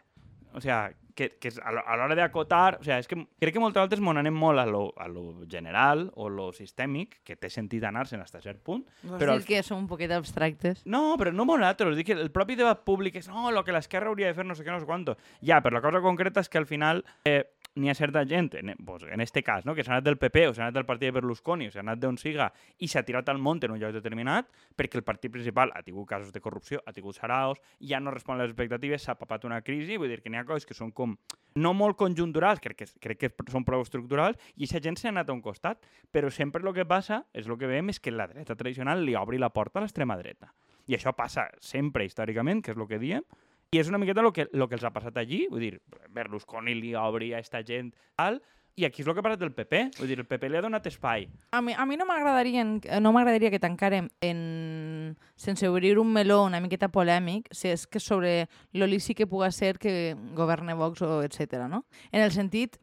O 0.54 0.60
sea, 0.60 0.92
que, 1.14 1.30
que 1.38 1.50
a 1.62 1.70
l'ho- 1.72 1.82
a 1.86 1.96
l'hora 1.96 2.14
d'acotar... 2.16 2.78
O 2.80 2.84
sea, 2.84 2.96
és 2.98 3.06
que 3.08 3.16
crec 3.40 3.52
que 3.52 3.60
moltes 3.60 3.80
vegades 3.82 4.00
mos 4.00 4.14
n'anem 4.16 4.32
molt 4.34 4.58
a 4.62 4.64
lo, 4.66 4.94
a 4.96 5.08
lo 5.12 5.44
general 5.48 6.06
o 6.16 6.28
lo 6.32 6.50
sistèmic, 6.56 7.18
que 7.24 7.36
té 7.36 7.50
sentit 7.52 7.84
anar-se'n 7.84 8.22
fins 8.22 8.34
a 8.34 8.40
cert 8.40 8.62
punt, 8.64 8.84
Vols 9.02 9.20
però 9.20 9.36
dir 9.36 9.44
que 9.48 9.62
són 9.62 9.82
un 9.84 9.88
poquet 9.90 10.10
abstractes? 10.16 10.86
no, 10.86 11.16
però 11.20 11.32
no 11.32 11.44
nosaltres. 11.44 11.96
Dic 11.96 12.06
que 12.12 12.16
el 12.16 12.30
propi 12.32 12.56
debat 12.56 12.80
públic 12.84 13.16
és 13.20 13.28
no, 13.28 13.50
lo 13.52 13.62
que 13.64 13.72
l'esquerra 13.76 14.08
hauria 14.08 14.28
de 14.32 14.34
fer 14.34 14.46
no 14.48 14.54
sé 14.56 14.64
què, 14.64 14.72
no 14.72 14.80
sé 14.80 14.86
quanto. 14.88 15.16
Ja, 15.42 15.60
però 15.60 15.74
la 15.76 15.82
cosa 15.84 16.00
concreta 16.00 16.40
és 16.40 16.48
que 16.48 16.58
al 16.58 16.66
final 16.66 17.04
eh, 17.24 17.44
n'hi 17.74 17.88
ha 17.88 17.94
certa 17.94 18.24
gent, 18.28 18.54
en, 18.54 18.74
pues, 18.84 19.04
en 19.04 19.20
este 19.20 19.42
cas, 19.42 19.64
no? 19.64 19.74
que 19.74 19.84
s'ha 19.84 19.94
anat 19.94 20.04
del 20.04 20.18
PP 20.20 20.48
o 20.48 20.54
s'ha 20.54 20.66
anat 20.66 20.74
del 20.76 20.86
partit 20.88 21.08
de 21.08 21.18
Berlusconi 21.20 21.68
o 21.68 21.72
s'ha 21.72 21.80
anat 21.80 22.00
d'on 22.02 22.18
siga 22.20 22.50
i 22.78 22.88
s'ha 22.88 23.02
tirat 23.02 23.28
al 23.32 23.38
món 23.38 23.60
en 23.62 23.72
un 23.72 23.80
lloc 23.80 23.94
determinat 23.94 24.50
perquè 24.76 25.00
el 25.00 25.06
partit 25.06 25.32
principal 25.32 25.72
ha 25.74 25.82
tingut 25.82 26.08
casos 26.08 26.32
de 26.32 26.40
corrupció, 26.40 26.82
ha 26.84 26.92
tingut 26.92 27.16
saraos, 27.16 27.62
ja 27.80 28.00
no 28.00 28.10
respon 28.10 28.36
a 28.36 28.42
les 28.44 28.52
expectatives, 28.52 29.02
s'ha 29.02 29.16
papat 29.16 29.44
una 29.48 29.62
crisi, 29.62 29.96
vull 29.96 30.12
dir 30.12 30.20
que 30.20 30.30
n'hi 30.30 30.40
ha 30.40 30.44
coses 30.44 30.66
que 30.66 30.74
són 30.74 30.92
com 30.92 31.16
no 31.54 31.72
molt 31.76 31.96
conjunturals, 32.00 32.60
crec 32.60 32.76
que, 32.82 32.88
crec 33.00 33.20
que 33.26 33.52
són 33.52 33.64
prou 33.64 33.84
estructurals, 33.84 34.38
i 34.56 34.64
aquesta 34.64 34.82
gent 34.84 34.98
s'ha 35.00 35.10
anat 35.12 35.28
a 35.28 35.36
un 35.36 35.42
costat. 35.44 35.82
Però 36.12 36.30
sempre 36.32 36.62
el 36.64 36.74
que 36.74 36.86
passa, 36.88 37.22
és 37.32 37.48
el 37.48 37.58
que 37.60 37.68
veiem, 37.68 37.92
és 37.92 38.00
que 38.00 38.12
la 38.12 38.28
dreta 38.30 38.56
tradicional 38.56 39.04
li 39.04 39.16
obri 39.18 39.40
la 39.40 39.52
porta 39.52 39.80
a 39.80 39.84
l'extrema 39.84 40.16
dreta. 40.16 40.52
I 40.90 40.96
això 40.96 41.12
passa 41.14 41.46
sempre 41.62 42.04
històricament, 42.04 42.62
que 42.62 42.72
és 42.72 42.78
el 42.78 42.88
que 42.88 42.98
diem, 42.98 43.26
i 43.72 43.80
és 43.80 43.88
una 43.88 43.98
miqueta 43.98 44.20
el 44.20 44.32
que, 44.36 44.48
lo 44.52 44.68
que 44.68 44.76
els 44.76 44.84
ha 44.84 44.92
passat 44.92 45.16
allí, 45.16 45.46
vull 45.50 45.62
dir, 45.64 45.76
Berlusconi 46.12 46.74
li 46.76 46.92
obri 46.98 47.32
a 47.32 47.40
esta 47.40 47.62
gent, 47.64 47.94
tal, 48.20 48.42
i 48.76 48.84
aquí 48.84 49.02
és 49.02 49.08
el 49.08 49.16
que 49.16 49.20
ha 49.20 49.24
passat 49.24 49.40
del 49.40 49.52
PP, 49.56 49.80
vull 49.98 50.10
dir, 50.12 50.18
el 50.20 50.28
PP 50.28 50.48
li 50.48 50.58
ha 50.60 50.64
donat 50.64 50.86
espai. 50.88 51.26
A 51.56 51.60
mi, 51.64 51.72
a 51.72 51.86
mi 51.88 51.96
no 52.00 52.06
m'agradaria 52.08 52.64
no 52.64 53.12
m'agradaria 53.16 53.50
que 53.52 53.60
tancàrem 53.60 54.10
en, 54.24 55.16
sense 55.36 55.68
obrir 55.68 55.98
un 56.00 56.12
meló 56.12 56.42
una 56.44 56.60
miqueta 56.60 56.88
polèmic 56.92 57.48
si 57.52 57.72
és 57.72 57.86
que 57.88 58.00
sobre 58.00 58.48
lo 58.72 58.88
lícit 58.88 59.16
que 59.16 59.28
puga 59.28 59.50
ser 59.52 59.78
que 59.80 60.14
governe 60.36 60.76
Vox 60.76 61.00
o 61.04 61.22
etc. 61.24 61.64
no? 61.68 61.86
En 62.12 62.20
el 62.20 62.32
sentit, 62.32 62.76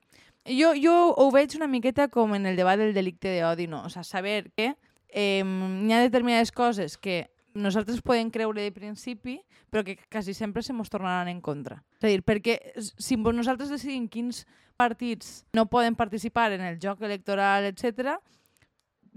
Jo, 0.49 0.71
jo 0.73 0.93
ho 1.13 1.29
veig 1.29 1.53
una 1.57 1.67
miqueta 1.67 2.07
com 2.09 2.33
en 2.33 2.47
el 2.49 2.55
debat 2.57 2.79
del 2.79 2.95
delicte 2.95 3.35
d'odi, 3.37 3.67
no? 3.67 3.83
O 3.85 3.89
sea, 3.89 4.03
saber 4.03 4.49
que 4.55 4.71
eh, 5.09 5.43
hi 5.43 5.93
ha 5.93 5.99
determinades 6.01 6.51
coses 6.51 6.97
que 6.97 7.29
nosaltres 7.59 8.01
podem 8.05 8.31
creure 8.33 8.63
de 8.63 8.73
principi, 8.73 9.37
però 9.69 9.83
que 9.85 9.97
quasi 10.09 10.33
sempre 10.33 10.63
se 10.63 10.73
mos 10.73 10.89
tornaran 10.89 11.29
en 11.31 11.41
contra. 11.41 11.83
És 11.99 12.07
a 12.07 12.11
dir, 12.13 12.23
perquè 12.25 12.57
si 12.79 13.17
nosaltres 13.19 13.71
decidim 13.71 14.07
quins 14.09 14.45
partits 14.79 15.43
no 15.53 15.67
poden 15.67 15.95
participar 15.99 16.53
en 16.55 16.63
el 16.63 16.79
joc 16.79 17.01
electoral, 17.03 17.67
etc, 17.67 18.17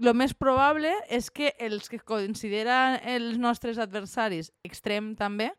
el 0.01 0.13
més 0.17 0.33
probable 0.33 0.91
és 1.09 1.29
que 1.31 1.53
els 1.61 1.89
que 1.89 1.99
consideren 1.99 2.99
els 3.07 3.37
nostres 3.37 3.77
adversaris 3.77 4.51
extrem 4.65 5.13
també, 5.15 5.51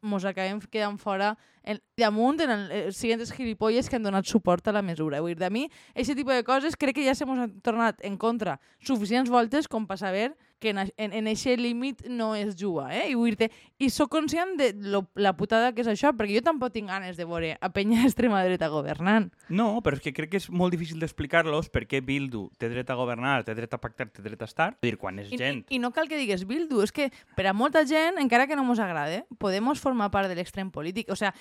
mos 0.00 0.24
acabem 0.24 0.60
quedant 0.70 0.98
fora 0.98 1.32
en, 1.66 1.80
damunt 1.98 2.38
en 2.44 2.52
el, 2.54 2.64
els 2.86 2.96
siguients 2.96 3.32
gilipolles 3.34 3.88
que 3.90 3.98
han 3.98 4.06
donat 4.06 4.28
suport 4.30 4.68
a 4.68 4.74
la 4.76 4.82
mesura. 4.82 5.20
Vull 5.20 5.34
dir, 5.34 5.40
de 5.42 5.50
mi, 5.50 5.64
aquest 5.94 6.14
tipus 6.18 6.38
de 6.38 6.46
coses 6.46 6.78
crec 6.78 7.00
que 7.00 7.06
ja 7.06 7.16
s'hem 7.18 7.58
tornat 7.66 7.98
en 8.06 8.16
contra 8.16 8.58
suficients 8.78 9.30
voltes 9.30 9.68
com 9.68 9.86
per 9.86 9.98
saber 9.98 10.30
que 10.62 10.70
en, 10.70 10.78
en, 10.78 11.12
en 11.12 11.28
aquest 11.28 11.60
límit 11.60 12.04
no 12.06 12.32
és 12.38 12.54
juga, 12.58 12.86
eh? 12.94 13.08
I 13.10 13.16
vull 13.18 13.34
dir 13.36 13.50
i 13.82 13.88
sóc 13.90 14.12
conscient 14.14 14.54
de 14.60 14.70
lo, 14.86 15.02
la 15.18 15.34
putada 15.36 15.72
que 15.74 15.82
és 15.82 15.90
això, 15.90 16.12
perquè 16.14 16.38
jo 16.38 16.44
tampoc 16.46 16.70
tinc 16.72 16.88
ganes 16.92 17.18
de 17.18 17.26
veure 17.26 17.56
a 17.58 17.70
penya 17.74 18.04
extrema 18.08 18.44
dreta 18.46 18.70
governant. 18.72 19.32
No, 19.50 19.82
però 19.82 19.98
és 19.98 20.04
que 20.04 20.14
crec 20.14 20.32
que 20.32 20.40
és 20.40 20.48
molt 20.48 20.74
difícil 20.74 21.02
d'explicar-los 21.02 21.72
per 21.74 21.84
què 21.90 22.00
Bildu 22.06 22.46
té 22.62 22.70
dret 22.70 22.88
a 22.88 22.98
governar, 22.98 23.40
té 23.44 23.56
dret 23.58 23.74
a 23.74 23.80
pactar, 23.82 24.08
té 24.14 24.22
dret 24.24 24.46
a 24.46 24.48
estar. 24.48 24.70
Dir, 24.86 24.94
quan 25.00 25.18
és 25.20 25.34
I, 25.34 25.40
gent... 25.40 25.64
I, 25.66 25.76
I 25.76 25.82
no 25.82 25.90
cal 25.92 26.08
que 26.08 26.20
digues 26.20 26.46
Bildu, 26.46 26.84
és 26.86 26.94
que 26.94 27.10
per 27.36 27.48
a 27.50 27.56
molta 27.56 27.82
gent, 27.88 28.22
encara 28.22 28.46
que 28.46 28.56
no 28.56 28.64
mos 28.68 28.80
agrade, 28.82 29.24
podem 29.42 29.74
formar 29.82 30.10
part 30.12 30.30
de 30.30 30.38
l'extrem 30.38 30.70
polític. 30.70 31.10
O 31.10 31.16
sea, 31.16 31.32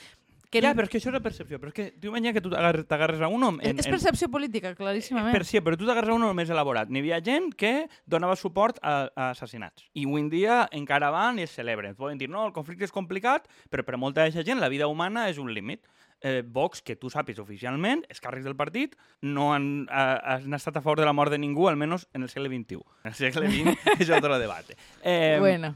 que 0.52 0.62
ja, 0.62 0.74
però 0.76 0.84
és 0.86 0.92
que 0.92 1.00
això 1.00 1.10
és 1.10 1.16
la 1.16 1.22
percepció. 1.24 1.58
Però 1.62 1.72
és 1.72 1.76
que 1.78 1.86
tu 1.96 2.10
imagina 2.12 2.34
que 2.36 2.44
tu 2.44 2.52
t'agarres 2.52 2.84
t'agarres 2.90 3.24
a 3.24 3.30
un 3.32 3.44
home... 3.48 3.64
és, 3.64 3.78
és 3.80 3.88
percepció 3.88 4.28
política, 4.32 4.74
claríssimament. 4.76 5.32
Per 5.34 5.48
sí, 5.48 5.62
però 5.64 5.80
tu 5.80 5.88
t'agarres 5.88 6.12
a 6.12 6.18
un 6.18 6.26
home 6.28 6.36
més 6.42 6.52
elaborat. 6.52 6.92
N'hi 6.92 7.00
havia 7.06 7.22
gent 7.24 7.54
que 7.58 7.88
donava 8.04 8.36
suport 8.36 8.82
a, 8.84 8.96
a 9.16 9.30
assassinats. 9.32 9.88
I 9.96 10.04
avui 10.10 10.26
en 10.26 10.30
dia 10.34 10.62
encara 10.76 11.12
van 11.16 11.40
i 11.40 11.48
es 11.48 11.56
celebren. 11.56 11.96
Poden 11.96 12.20
dir, 12.20 12.28
no, 12.32 12.44
el 12.50 12.56
conflicte 12.56 12.84
és 12.88 12.92
complicat, 12.92 13.48
però 13.72 13.88
per 13.88 13.96
a 13.96 14.02
molta 14.02 14.26
d'aquesta 14.26 14.44
gent 14.52 14.60
la 14.60 14.70
vida 14.74 14.92
humana 14.92 15.30
és 15.32 15.40
un 15.40 15.54
límit. 15.56 15.88
Eh, 16.22 16.44
Vox, 16.46 16.84
que 16.86 16.94
tu 17.00 17.10
sàpis 17.10 17.40
oficialment, 17.42 18.04
els 18.12 18.22
càrrecs 18.22 18.46
del 18.46 18.60
partit, 18.60 18.94
no 19.26 19.54
han, 19.56 19.88
ha, 19.90 20.04
han 20.36 20.54
estat 20.54 20.76
a 20.78 20.84
favor 20.84 21.00
de 21.02 21.08
la 21.08 21.16
mort 21.18 21.34
de 21.34 21.40
ningú, 21.42 21.66
almenys 21.72 22.06
en 22.14 22.28
el 22.28 22.30
segle 22.30 22.52
XXI. 22.52 22.84
En 23.06 23.16
el 23.16 23.18
segle 23.18 23.50
XX 23.50 23.90
és 24.04 24.14
otro 24.20 24.38
debate. 24.38 24.78
Eh, 25.02 25.38
bueno, 25.40 25.74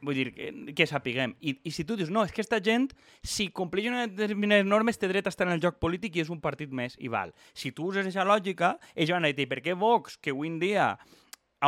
Vull 0.00 0.16
dir, 0.16 0.30
que, 0.32 0.50
que 0.76 0.86
sapiguem. 0.88 1.34
I, 1.44 1.58
I 1.68 1.72
si 1.76 1.84
tu 1.84 1.96
dius, 1.98 2.10
no, 2.12 2.24
és 2.24 2.32
que 2.32 2.40
esta 2.44 2.60
gent, 2.64 2.88
si 3.20 3.50
compleix 3.52 3.90
unes 3.90 4.12
determinades 4.14 4.68
normes, 4.68 4.98
té 5.00 5.10
dret 5.10 5.28
a 5.28 5.32
estar 5.34 5.48
en 5.48 5.54
el 5.56 5.62
joc 5.62 5.76
polític 5.82 6.16
i 6.16 6.24
és 6.24 6.32
un 6.32 6.40
partit 6.40 6.72
més, 6.72 6.96
i 6.98 7.12
val. 7.12 7.34
Si 7.52 7.74
tu 7.76 7.90
uses 7.90 8.06
aquesta 8.06 8.24
lògica, 8.24 8.76
ells 8.94 9.12
van 9.12 9.28
a 9.28 9.32
dir, 9.36 9.48
per 9.50 9.60
què 9.64 9.76
Vox, 9.76 10.16
que 10.16 10.32
avui 10.32 10.48
en 10.48 10.60
dia 10.62 10.94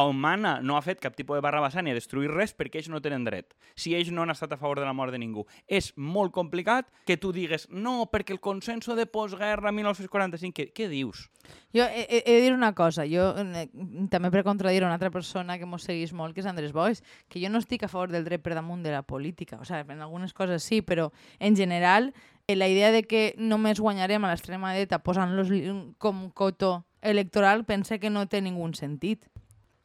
on 0.00 0.16
mana 0.16 0.60
no 0.62 0.76
ha 0.76 0.82
fet 0.82 1.00
cap 1.00 1.16
tipus 1.16 1.36
de 1.36 1.44
barra 1.44 1.60
basant 1.60 1.84
ni 1.84 1.92
a 1.92 1.98
destruir 1.98 2.30
res 2.32 2.54
perquè 2.56 2.80
ells 2.80 2.88
no 2.88 3.02
tenen 3.04 3.24
dret. 3.24 3.52
Si 3.74 3.94
ells 3.94 4.10
no 4.10 4.22
han 4.22 4.32
estat 4.32 4.52
a 4.52 4.60
favor 4.60 4.80
de 4.80 4.86
la 4.86 4.96
mort 4.96 5.12
de 5.12 5.20
ningú. 5.20 5.44
És 5.68 5.92
molt 5.96 6.32
complicat 6.32 6.88
que 7.06 7.18
tu 7.20 7.32
digues 7.32 7.68
no, 7.70 8.06
perquè 8.12 8.32
el 8.32 8.40
consenso 8.40 8.96
de 8.96 9.06
postguerra 9.06 9.72
1945... 9.72 10.52
Què, 10.52 10.68
què 10.76 10.88
dius? 10.90 11.28
jo 11.72 11.84
he, 11.84 12.06
he, 12.08 12.22
he 12.26 12.34
de 12.34 12.40
dir 12.42 12.52
una 12.52 12.74
cosa, 12.74 13.04
jo 13.08 13.32
eh, 13.40 13.66
també 14.12 14.30
per 14.30 14.44
contradir 14.44 14.82
una 14.84 14.94
altra 14.94 15.10
persona 15.10 15.56
que 15.58 15.66
mos 15.66 15.86
seguís 15.88 16.12
molt, 16.12 16.34
que 16.34 16.42
és 16.44 16.48
Andrés 16.48 16.74
Boix, 16.76 17.00
que 17.32 17.40
jo 17.40 17.48
no 17.50 17.62
estic 17.62 17.86
a 17.86 17.90
favor 17.90 18.12
del 18.12 18.26
dret 18.28 18.44
per 18.44 18.54
damunt 18.54 18.84
de 18.84 18.92
la 18.92 19.02
política. 19.02 19.58
O 19.60 19.64
sea, 19.64 19.80
en 19.80 20.02
algunes 20.04 20.34
coses 20.36 20.62
sí, 20.62 20.82
però 20.82 21.10
en 21.40 21.56
general 21.56 22.12
eh, 22.46 22.56
la 22.56 22.68
idea 22.68 22.92
de 22.92 23.04
que 23.04 23.34
només 23.38 23.80
guanyarem 23.80 24.24
a 24.24 24.32
l'extrema 24.32 24.74
dreta 24.76 25.00
posant-los 25.02 25.52
com 25.98 26.28
cotó 26.30 26.84
electoral 27.00 27.64
pense 27.64 27.98
que 27.98 28.10
no 28.10 28.28
té 28.28 28.42
ningú 28.44 28.68
sentit. 28.76 29.24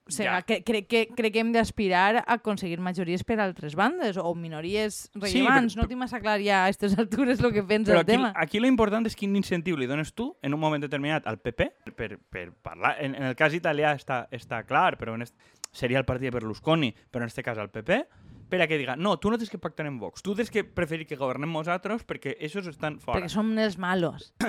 O 0.08 0.12
sigui, 0.12 0.30
Ja. 0.30 0.42
que, 0.42 0.64
crec, 0.64 0.88
que, 0.88 1.02
crec 1.16 1.34
que 1.34 1.40
hem 1.44 1.52
d'aspirar 1.52 2.22
a 2.22 2.24
aconseguir 2.38 2.80
majories 2.80 3.26
per 3.28 3.40
altres 3.44 3.76
bandes 3.76 4.16
o 4.18 4.34
minories 4.36 5.10
però- 5.14 5.28
rellevants. 5.28 5.76
no 5.76 5.88
tinc 5.88 6.00
massa 6.00 6.22
clar 6.24 6.40
ja 6.42 6.62
a 6.62 6.66
aquestes 6.70 6.98
altures 7.02 7.42
el 7.44 7.52
que 7.54 7.64
pensa 7.64 7.92
Però 7.92 8.00
el 8.00 8.06
aquí, 8.06 8.12
tema. 8.14 8.32
aquí 8.36 8.60
lo 8.60 8.68
important 8.68 9.06
és 9.08 9.16
quin 9.16 9.36
incentiu 9.36 9.76
li 9.78 9.86
dones 9.86 10.14
tu 10.14 10.30
en 10.42 10.54
un 10.54 10.60
moment 10.60 10.82
determinat 10.82 11.28
al 11.28 11.40
PP 11.40 11.92
per, 11.96 12.18
per 12.30 12.52
parlar. 12.54 12.96
En, 13.04 13.16
en 13.16 13.24
el 13.24 13.36
cas 13.36 13.54
italià 13.54 13.92
està, 13.96 14.28
està 14.32 14.64
clar, 14.66 14.96
però 14.98 15.16
en 15.16 15.22
est, 15.28 15.36
seria 15.72 16.00
el 16.00 16.06
partit 16.06 16.32
de 16.32 16.32
Berlusconi, 16.40 16.94
però 17.12 17.22
en 17.26 17.28
aquest 17.30 17.44
cas 17.44 17.58
al 17.60 17.70
PP, 17.70 18.00
per 18.48 18.62
a 18.64 18.68
que 18.68 18.78
diga, 18.80 18.96
no, 18.96 19.18
tu 19.20 19.30
no 19.30 19.38
tens 19.38 19.50
que 19.52 19.60
pactar 19.60 19.86
amb 19.88 20.00
Vox, 20.00 20.24
tu 20.24 20.34
tens 20.34 20.50
que 20.50 20.64
preferir 20.64 21.06
que 21.06 21.18
governem 21.20 21.52
nosaltres 21.52 22.06
perquè 22.08 22.38
ells 22.40 22.56
estan 22.72 22.98
fora. 23.04 23.20
Perquè 23.20 23.30
som 23.36 23.52
els 23.60 23.76
malos. 23.78 24.32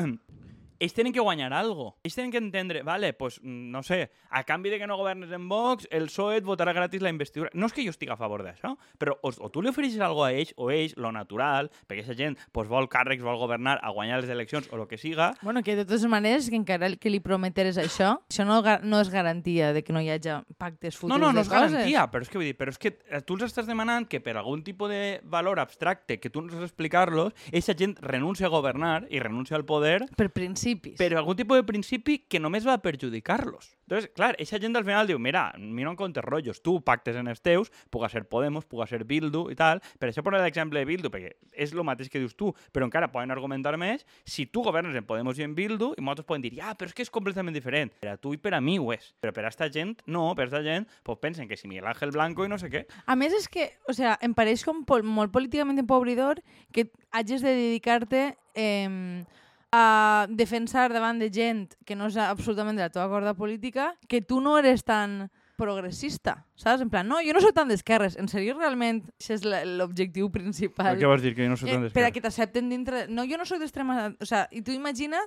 ells 0.79 0.95
tenen 0.95 1.13
que 1.13 1.21
guanyar 1.21 1.53
algo. 1.53 1.97
Ells 2.05 2.15
tenen 2.15 2.31
que 2.31 2.39
entendre, 2.39 2.83
vale, 2.83 3.13
pues, 3.13 3.41
mm, 3.43 3.71
no 3.71 3.83
sé, 3.83 4.11
a 4.31 4.45
canvi 4.45 4.71
de 4.71 4.79
que 4.79 4.87
no 4.87 4.97
governes 4.97 5.31
en 5.33 5.49
Vox, 5.49 5.89
el 5.91 6.07
PSOE 6.07 6.37
et 6.39 6.45
votarà 6.45 6.73
gratis 6.73 7.03
la 7.03 7.11
investidura. 7.11 7.51
No 7.55 7.67
és 7.67 7.73
que 7.73 7.85
jo 7.85 7.91
estigui 7.91 8.13
a 8.13 8.17
favor 8.17 8.43
d'això, 8.45 8.77
però 8.99 9.17
o, 9.23 9.31
o 9.31 9.51
tu 9.51 9.63
li 9.63 9.69
ofereixes 9.71 10.01
algo 10.01 10.25
a 10.25 10.33
ells, 10.33 10.53
o 10.57 10.71
ells, 10.71 10.97
lo 10.97 11.11
natural, 11.13 11.71
perquè 11.89 12.03
aquesta 12.05 12.15
gent 12.19 12.39
pues, 12.53 12.69
vol 12.69 12.89
càrrecs, 12.89 13.23
vol 13.23 13.39
governar, 13.39 13.79
a 13.83 13.91
guanyar 13.91 14.21
les 14.23 14.31
eleccions, 14.31 14.69
o 14.73 14.77
el 14.77 14.87
que 14.89 14.99
siga, 14.99 15.35
Bueno, 15.43 15.63
que 15.63 15.77
de 15.77 15.85
totes 15.85 16.05
maneres, 16.07 16.49
que 16.51 16.57
encara 16.57 16.89
que 16.97 17.11
li 17.11 17.21
prometeres 17.21 17.77
això, 17.79 18.21
això 18.31 18.45
no, 18.47 18.63
no 18.83 19.01
és 19.01 19.11
garantia 19.11 19.73
de 19.73 19.83
que 19.85 19.93
no 19.93 20.01
hi 20.01 20.11
hagi 20.11 20.31
pactes 20.59 20.97
futurs 20.97 21.19
No, 21.19 21.19
no, 21.19 21.33
no 21.33 21.41
és 21.43 21.49
coses. 21.49 21.73
garantia, 21.73 22.07
però 22.11 22.23
és 22.23 22.29
que 22.31 22.39
vull 22.39 22.47
dir, 22.47 22.57
però 22.57 22.71
és 22.71 22.79
que 22.79 22.99
eh, 23.11 23.21
tu 23.23 23.35
els 23.35 23.45
estàs 23.49 23.67
demanant 23.67 24.07
que 24.09 24.21
per 24.21 24.37
algun 24.37 24.63
tipus 24.65 24.91
de 24.91 25.21
valor 25.25 25.59
abstracte 25.59 26.19
que 26.21 26.31
tu 26.31 26.43
no 26.43 26.53
saps 26.53 26.69
explicar-los, 26.71 27.35
aquesta 27.49 27.75
gent 27.79 27.97
renuncia 28.01 28.47
a 28.47 28.51
governar 28.51 29.07
i 29.11 29.21
renuncia 29.21 29.57
al 29.57 29.65
poder 29.65 30.07
Per 30.17 30.31
principis. 30.75 30.99
per 30.99 31.17
algun 31.17 31.37
tipus 31.37 31.57
de 31.57 31.65
principi 31.65 32.19
que 32.29 32.41
només 32.41 32.67
va 32.67 32.79
perjudicar-los. 32.83 33.79
Entonces, 33.89 34.11
clar, 34.15 34.35
aquesta 34.35 34.59
gent 34.61 34.77
al 34.77 34.85
final 34.85 35.07
diu, 35.09 35.19
mira, 35.19 35.55
mira 35.57 35.89
en 35.89 35.97
compte 35.97 36.21
rotllos, 36.21 36.61
tu 36.61 36.83
pactes 36.85 37.17
en 37.17 37.29
els 37.29 37.41
teus, 37.41 37.71
puga 37.89 38.11
ser 38.13 38.27
Podemos, 38.29 38.67
puga 38.69 38.87
ser 38.87 39.05
Bildu 39.09 39.47
i 39.49 39.57
tal, 39.57 39.81
per 39.99 40.11
això 40.11 40.21
posa 40.23 40.43
l'exemple 40.43 40.83
de 40.83 40.85
Bildu, 40.85 41.09
perquè 41.09 41.31
és 41.57 41.73
el 41.73 41.81
mateix 41.89 42.11
que 42.13 42.21
dius 42.21 42.37
tu, 42.37 42.53
però 42.71 42.85
encara 42.85 43.09
poden 43.09 43.33
argumentar 43.33 43.73
més 43.81 44.05
si 44.29 44.45
tu 44.45 44.61
governes 44.67 44.97
en 44.99 45.07
Podemos 45.09 45.41
i 45.41 45.47
en 45.47 45.55
Bildu, 45.57 45.95
i 45.97 46.05
molts 46.05 46.27
poden 46.29 46.45
dir, 46.45 46.53
ja, 46.59 46.75
però 46.77 46.93
és 46.93 46.95
que 46.95 47.07
és 47.07 47.11
completament 47.15 47.57
diferent. 47.57 47.95
Per 48.03 48.13
a 48.13 48.19
tu 48.21 48.35
i 48.37 48.43
per 48.43 48.53
a 48.53 48.61
mi 48.61 48.77
ho 48.79 48.93
és. 48.93 49.15
Però 49.23 49.33
per 49.33 49.47
a 49.47 49.49
esta 49.49 49.71
gent, 49.73 49.97
no, 50.05 50.35
per 50.37 50.45
a 50.45 50.51
esta 50.51 50.63
gent, 50.67 50.85
pues 51.03 51.23
pensen 51.23 51.49
que 51.49 51.57
si 51.57 51.69
Miguel 51.69 51.89
Ángel 51.89 52.13
Blanco 52.13 52.45
i 52.45 52.53
no 52.53 52.61
sé 52.61 52.69
què. 52.69 52.85
A 53.07 53.17
més, 53.17 53.33
és 53.33 53.49
que, 53.49 53.71
o 53.89 53.97
sea, 53.97 54.19
em 54.21 54.37
pareix 54.37 54.67
com 54.69 54.85
pol 54.85 55.07
molt 55.07 55.33
políticament 55.33 55.81
empobridor 55.81 56.43
que 56.77 56.91
hagis 57.17 57.41
de 57.41 57.57
dedicar-te 57.57 58.25
eh, 58.53 59.25
a 59.73 60.27
defensar 60.31 60.93
davant 60.93 61.19
de 61.21 61.29
gent 61.33 61.75
que 61.85 61.97
no 61.97 62.09
és 62.09 62.17
absolutament 62.17 62.79
de 62.79 62.87
la 62.87 62.93
teva 62.93 63.09
corda 63.11 63.35
política 63.37 63.93
que 64.09 64.23
tu 64.23 64.41
no 64.41 64.57
eres 64.59 64.85
tan 64.85 65.29
progressista, 65.59 66.47
saps? 66.55 66.81
En 66.85 66.89
plan, 66.89 67.09
no, 67.11 67.19
jo 67.27 67.35
no 67.35 67.43
soc 67.43 67.53
tan 67.57 67.69
d'esquerres. 67.69 68.15
En 68.17 68.31
sèrio, 68.31 68.55
realment, 68.55 69.03
això 69.19 69.35
és 69.35 69.43
l'objectiu 69.67 70.31
principal. 70.31 70.93
Per 70.95 71.03
què 71.03 71.11
vols 71.11 71.25
dir 71.25 71.35
que 71.35 71.43
jo 71.43 71.51
no 71.51 71.59
soc 71.59 71.69
Eh, 71.69 71.75
tan 71.75 71.91
per 71.97 72.05
a 72.07 72.13
que 72.15 72.23
t'accepten 72.23 72.71
dintre... 72.71 73.07
No, 73.11 73.27
jo 73.27 73.37
no 73.41 73.45
soc 73.49 73.59
d'extrema... 73.59 74.15
O 74.23 74.29
sea, 74.29 74.47
i 74.55 74.63
tu 74.63 74.71
imagina 74.71 75.19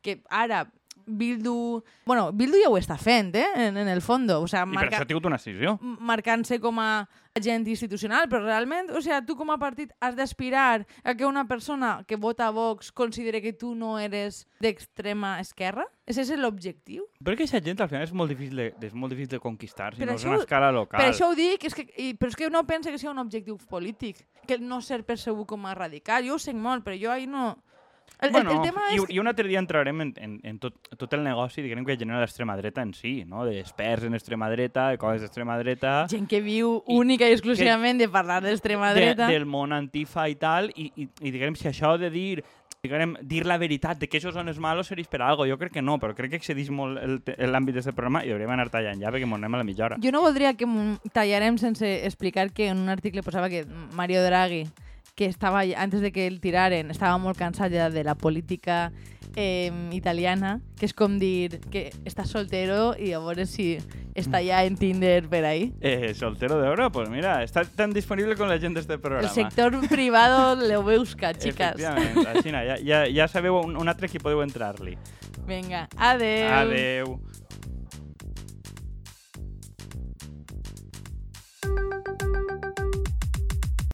que 0.00 0.20
ara 0.30 0.62
Bildu... 1.06 1.82
Bueno, 2.06 2.32
Bildu 2.32 2.58
ja 2.62 2.68
ho 2.70 2.76
està 2.78 2.96
fent, 2.98 3.34
eh? 3.36 3.46
En, 3.68 3.76
en 3.76 3.88
el 3.88 4.00
fondo. 4.02 4.40
O 4.42 4.48
sea, 4.48 4.62
I 4.62 4.70
per 4.70 4.74
marca 4.74 4.96
això 4.98 5.02
ha 5.06 5.10
tingut 5.10 5.26
una 5.26 5.36
decisió. 5.38 5.78
marcant-se 5.82 6.58
com 6.60 6.78
a 6.80 7.08
agent 7.38 7.66
institucional, 7.70 8.26
però 8.28 8.42
realment, 8.42 8.90
o 8.90 9.00
sea, 9.00 9.20
tu 9.24 9.36
com 9.38 9.52
a 9.54 9.58
partit 9.58 9.92
has 10.02 10.16
d'aspirar 10.18 10.84
a 11.04 11.14
que 11.14 11.24
una 11.24 11.44
persona 11.46 12.02
que 12.08 12.16
vota 12.16 12.48
a 12.48 12.50
Vox 12.50 12.90
considere 12.90 13.40
que 13.40 13.52
tu 13.52 13.74
no 13.76 13.98
eres 14.00 14.48
d'extrema 14.60 15.38
esquerra? 15.40 15.86
Ese 16.10 16.22
és 16.26 16.32
l'objectiu? 16.34 17.04
Però 17.22 17.36
que 17.36 17.44
aquesta 17.46 17.60
gent 17.62 17.78
al 17.80 17.88
final 17.88 18.02
és 18.02 18.12
molt 18.12 18.32
difícil 18.34 18.56
de, 18.58 18.72
és 18.82 18.94
molt 18.98 19.12
difícil 19.14 19.36
de 19.36 19.42
conquistar, 19.44 19.94
si 19.94 20.00
Per 20.02 20.08
no 20.08 20.16
és 20.18 20.24
això- 20.24 20.32
una 20.34 20.42
escala 20.42 20.72
local. 20.74 20.98
Per 20.98 21.12
això 21.12 21.28
ho 21.30 21.36
dic, 21.38 21.64
és 21.70 21.74
que, 21.74 21.86
i, 21.96 22.14
però 22.18 22.28
és 22.34 22.36
que 22.36 22.50
no 22.50 22.64
pensa 22.66 22.90
que 22.90 22.98
sigui 22.98 23.12
un 23.12 23.22
objectiu 23.22 23.56
polític, 23.70 24.26
que 24.48 24.58
no 24.58 24.80
ser 24.82 25.04
percebut 25.06 25.46
com 25.46 25.66
a 25.66 25.74
radical. 25.74 26.26
Jo 26.26 26.34
ho 26.34 26.38
sé 26.42 26.52
molt, 26.52 26.82
però 26.84 26.98
jo 26.98 27.12
ahí 27.12 27.26
no... 27.30 27.56
El, 28.20 28.30
bueno, 28.30 28.50
el, 28.52 28.56
el 28.58 28.62
tema 28.62 28.82
i, 28.92 28.96
és... 28.98 29.04
i 29.14 29.18
un 29.22 29.28
altre 29.30 29.48
dia 29.48 29.58
entrarem 29.62 30.00
en, 30.04 30.12
en, 30.20 30.38
en 30.44 30.58
tot, 30.60 30.76
tot 30.98 31.12
el 31.16 31.22
negoci 31.24 31.62
diguem 31.64 31.84
que 31.88 31.96
genera 31.96 32.20
l'extrema 32.20 32.56
dreta 32.58 32.82
en 32.84 32.92
si, 32.94 33.24
no? 33.24 33.44
d'experts 33.48 34.04
en 34.08 34.14
extrema 34.18 34.50
dreta, 34.52 34.90
de 34.92 34.98
coses 35.00 35.22
d'extrema 35.24 35.56
dreta, 35.58 36.06
Gent 36.12 36.28
que 36.28 36.40
viu 36.44 36.78
I- 36.86 36.96
única 37.00 37.28
i 37.28 37.32
exclusivament 37.36 37.98
de 38.00 38.08
parlar 38.12 38.42
d'extrema 38.44 38.92
de, 38.94 39.00
dreta. 39.00 39.28
del 39.32 39.46
món 39.46 39.72
antifa 39.72 40.28
i 40.28 40.36
tal, 40.36 40.70
i, 40.76 40.90
i, 40.96 41.08
i 41.22 41.30
diguem, 41.32 41.56
si 41.56 41.68
això 41.70 41.96
de 42.00 42.10
dir 42.10 42.42
diguem, 42.80 43.10
dir 43.28 43.42
la 43.44 43.58
veritat 43.60 43.98
de 44.00 44.06
que 44.08 44.16
això 44.16 44.30
són 44.32 44.48
els 44.48 44.56
malos 44.56 44.88
serveix 44.88 45.08
per 45.12 45.18
algo. 45.20 45.44
Jo 45.44 45.58
crec 45.60 45.74
que 45.74 45.82
no, 45.84 45.98
però 46.00 46.14
crec 46.16 46.30
que 46.32 46.38
excedís 46.40 46.70
molt 46.72 46.96
l'àmbit 47.36 47.76
d'aquest 47.76 47.92
programa 47.92 48.22
i 48.24 48.30
hauríem 48.32 48.54
anar 48.54 48.70
tallant 48.72 49.02
ja 49.02 49.10
perquè 49.12 49.28
m'ho 49.28 49.36
anem 49.36 49.58
a 49.58 49.60
la 49.60 49.66
mitja 49.68 49.84
hora. 49.84 49.98
Jo 50.00 50.08
no 50.14 50.22
voldria 50.24 50.54
que 50.56 50.64
tallarem 51.12 51.58
sense 51.60 51.84
explicar 52.08 52.48
que 52.56 52.70
en 52.72 52.80
un 52.80 52.88
article 52.88 53.20
posava 53.22 53.50
que 53.52 53.66
Mario 53.92 54.22
Draghi, 54.24 54.62
que 55.20 55.26
estava, 55.26 55.60
antes 55.76 56.00
de 56.00 56.12
que 56.12 56.26
el 56.26 56.40
tiraren, 56.40 56.88
estava 56.88 57.18
molt 57.20 57.36
cansat 57.36 57.74
ja 57.76 57.90
de 57.92 58.00
la 58.08 58.14
política 58.16 58.86
eh, 59.36 59.68
italiana, 59.92 60.62
que 60.80 60.88
és 60.88 60.94
com 60.96 61.18
dir 61.20 61.58
que 61.68 61.90
està 62.08 62.24
soltero 62.24 62.94
i 62.96 63.10
a 63.12 63.20
veure 63.20 63.44
si 63.44 63.74
està 64.16 64.40
ja 64.40 64.62
en 64.64 64.78
Tinder 64.80 65.26
per 65.28 65.42
ahí. 65.44 65.74
Eh, 65.84 66.14
soltero 66.16 66.56
de 66.56 66.70
oro, 66.72 66.88
pues 66.90 67.10
mira, 67.12 67.42
está 67.44 67.66
tan 67.66 67.92
disponible 67.92 68.32
con 68.34 68.48
la 68.48 68.56
gent 68.56 68.80
d'este 68.80 68.96
programa. 68.96 69.28
El 69.28 69.34
sector 69.34 69.76
privado 69.90 70.56
lo 70.72 70.80
busca, 70.88 71.34
chicas. 71.34 71.76
Efectivament, 71.76 72.24
així, 72.32 72.56
ja, 72.56 72.80
ja, 72.80 73.02
ja 73.12 73.28
sabeu 73.28 73.60
un, 73.60 73.76
un 73.76 73.92
altre 73.92 74.08
qui 74.08 74.24
podeu 74.24 74.40
entrar-li. 74.40 74.96
Vinga, 75.44 75.84
adeu. 76.00 76.48
Adeu. 76.62 77.18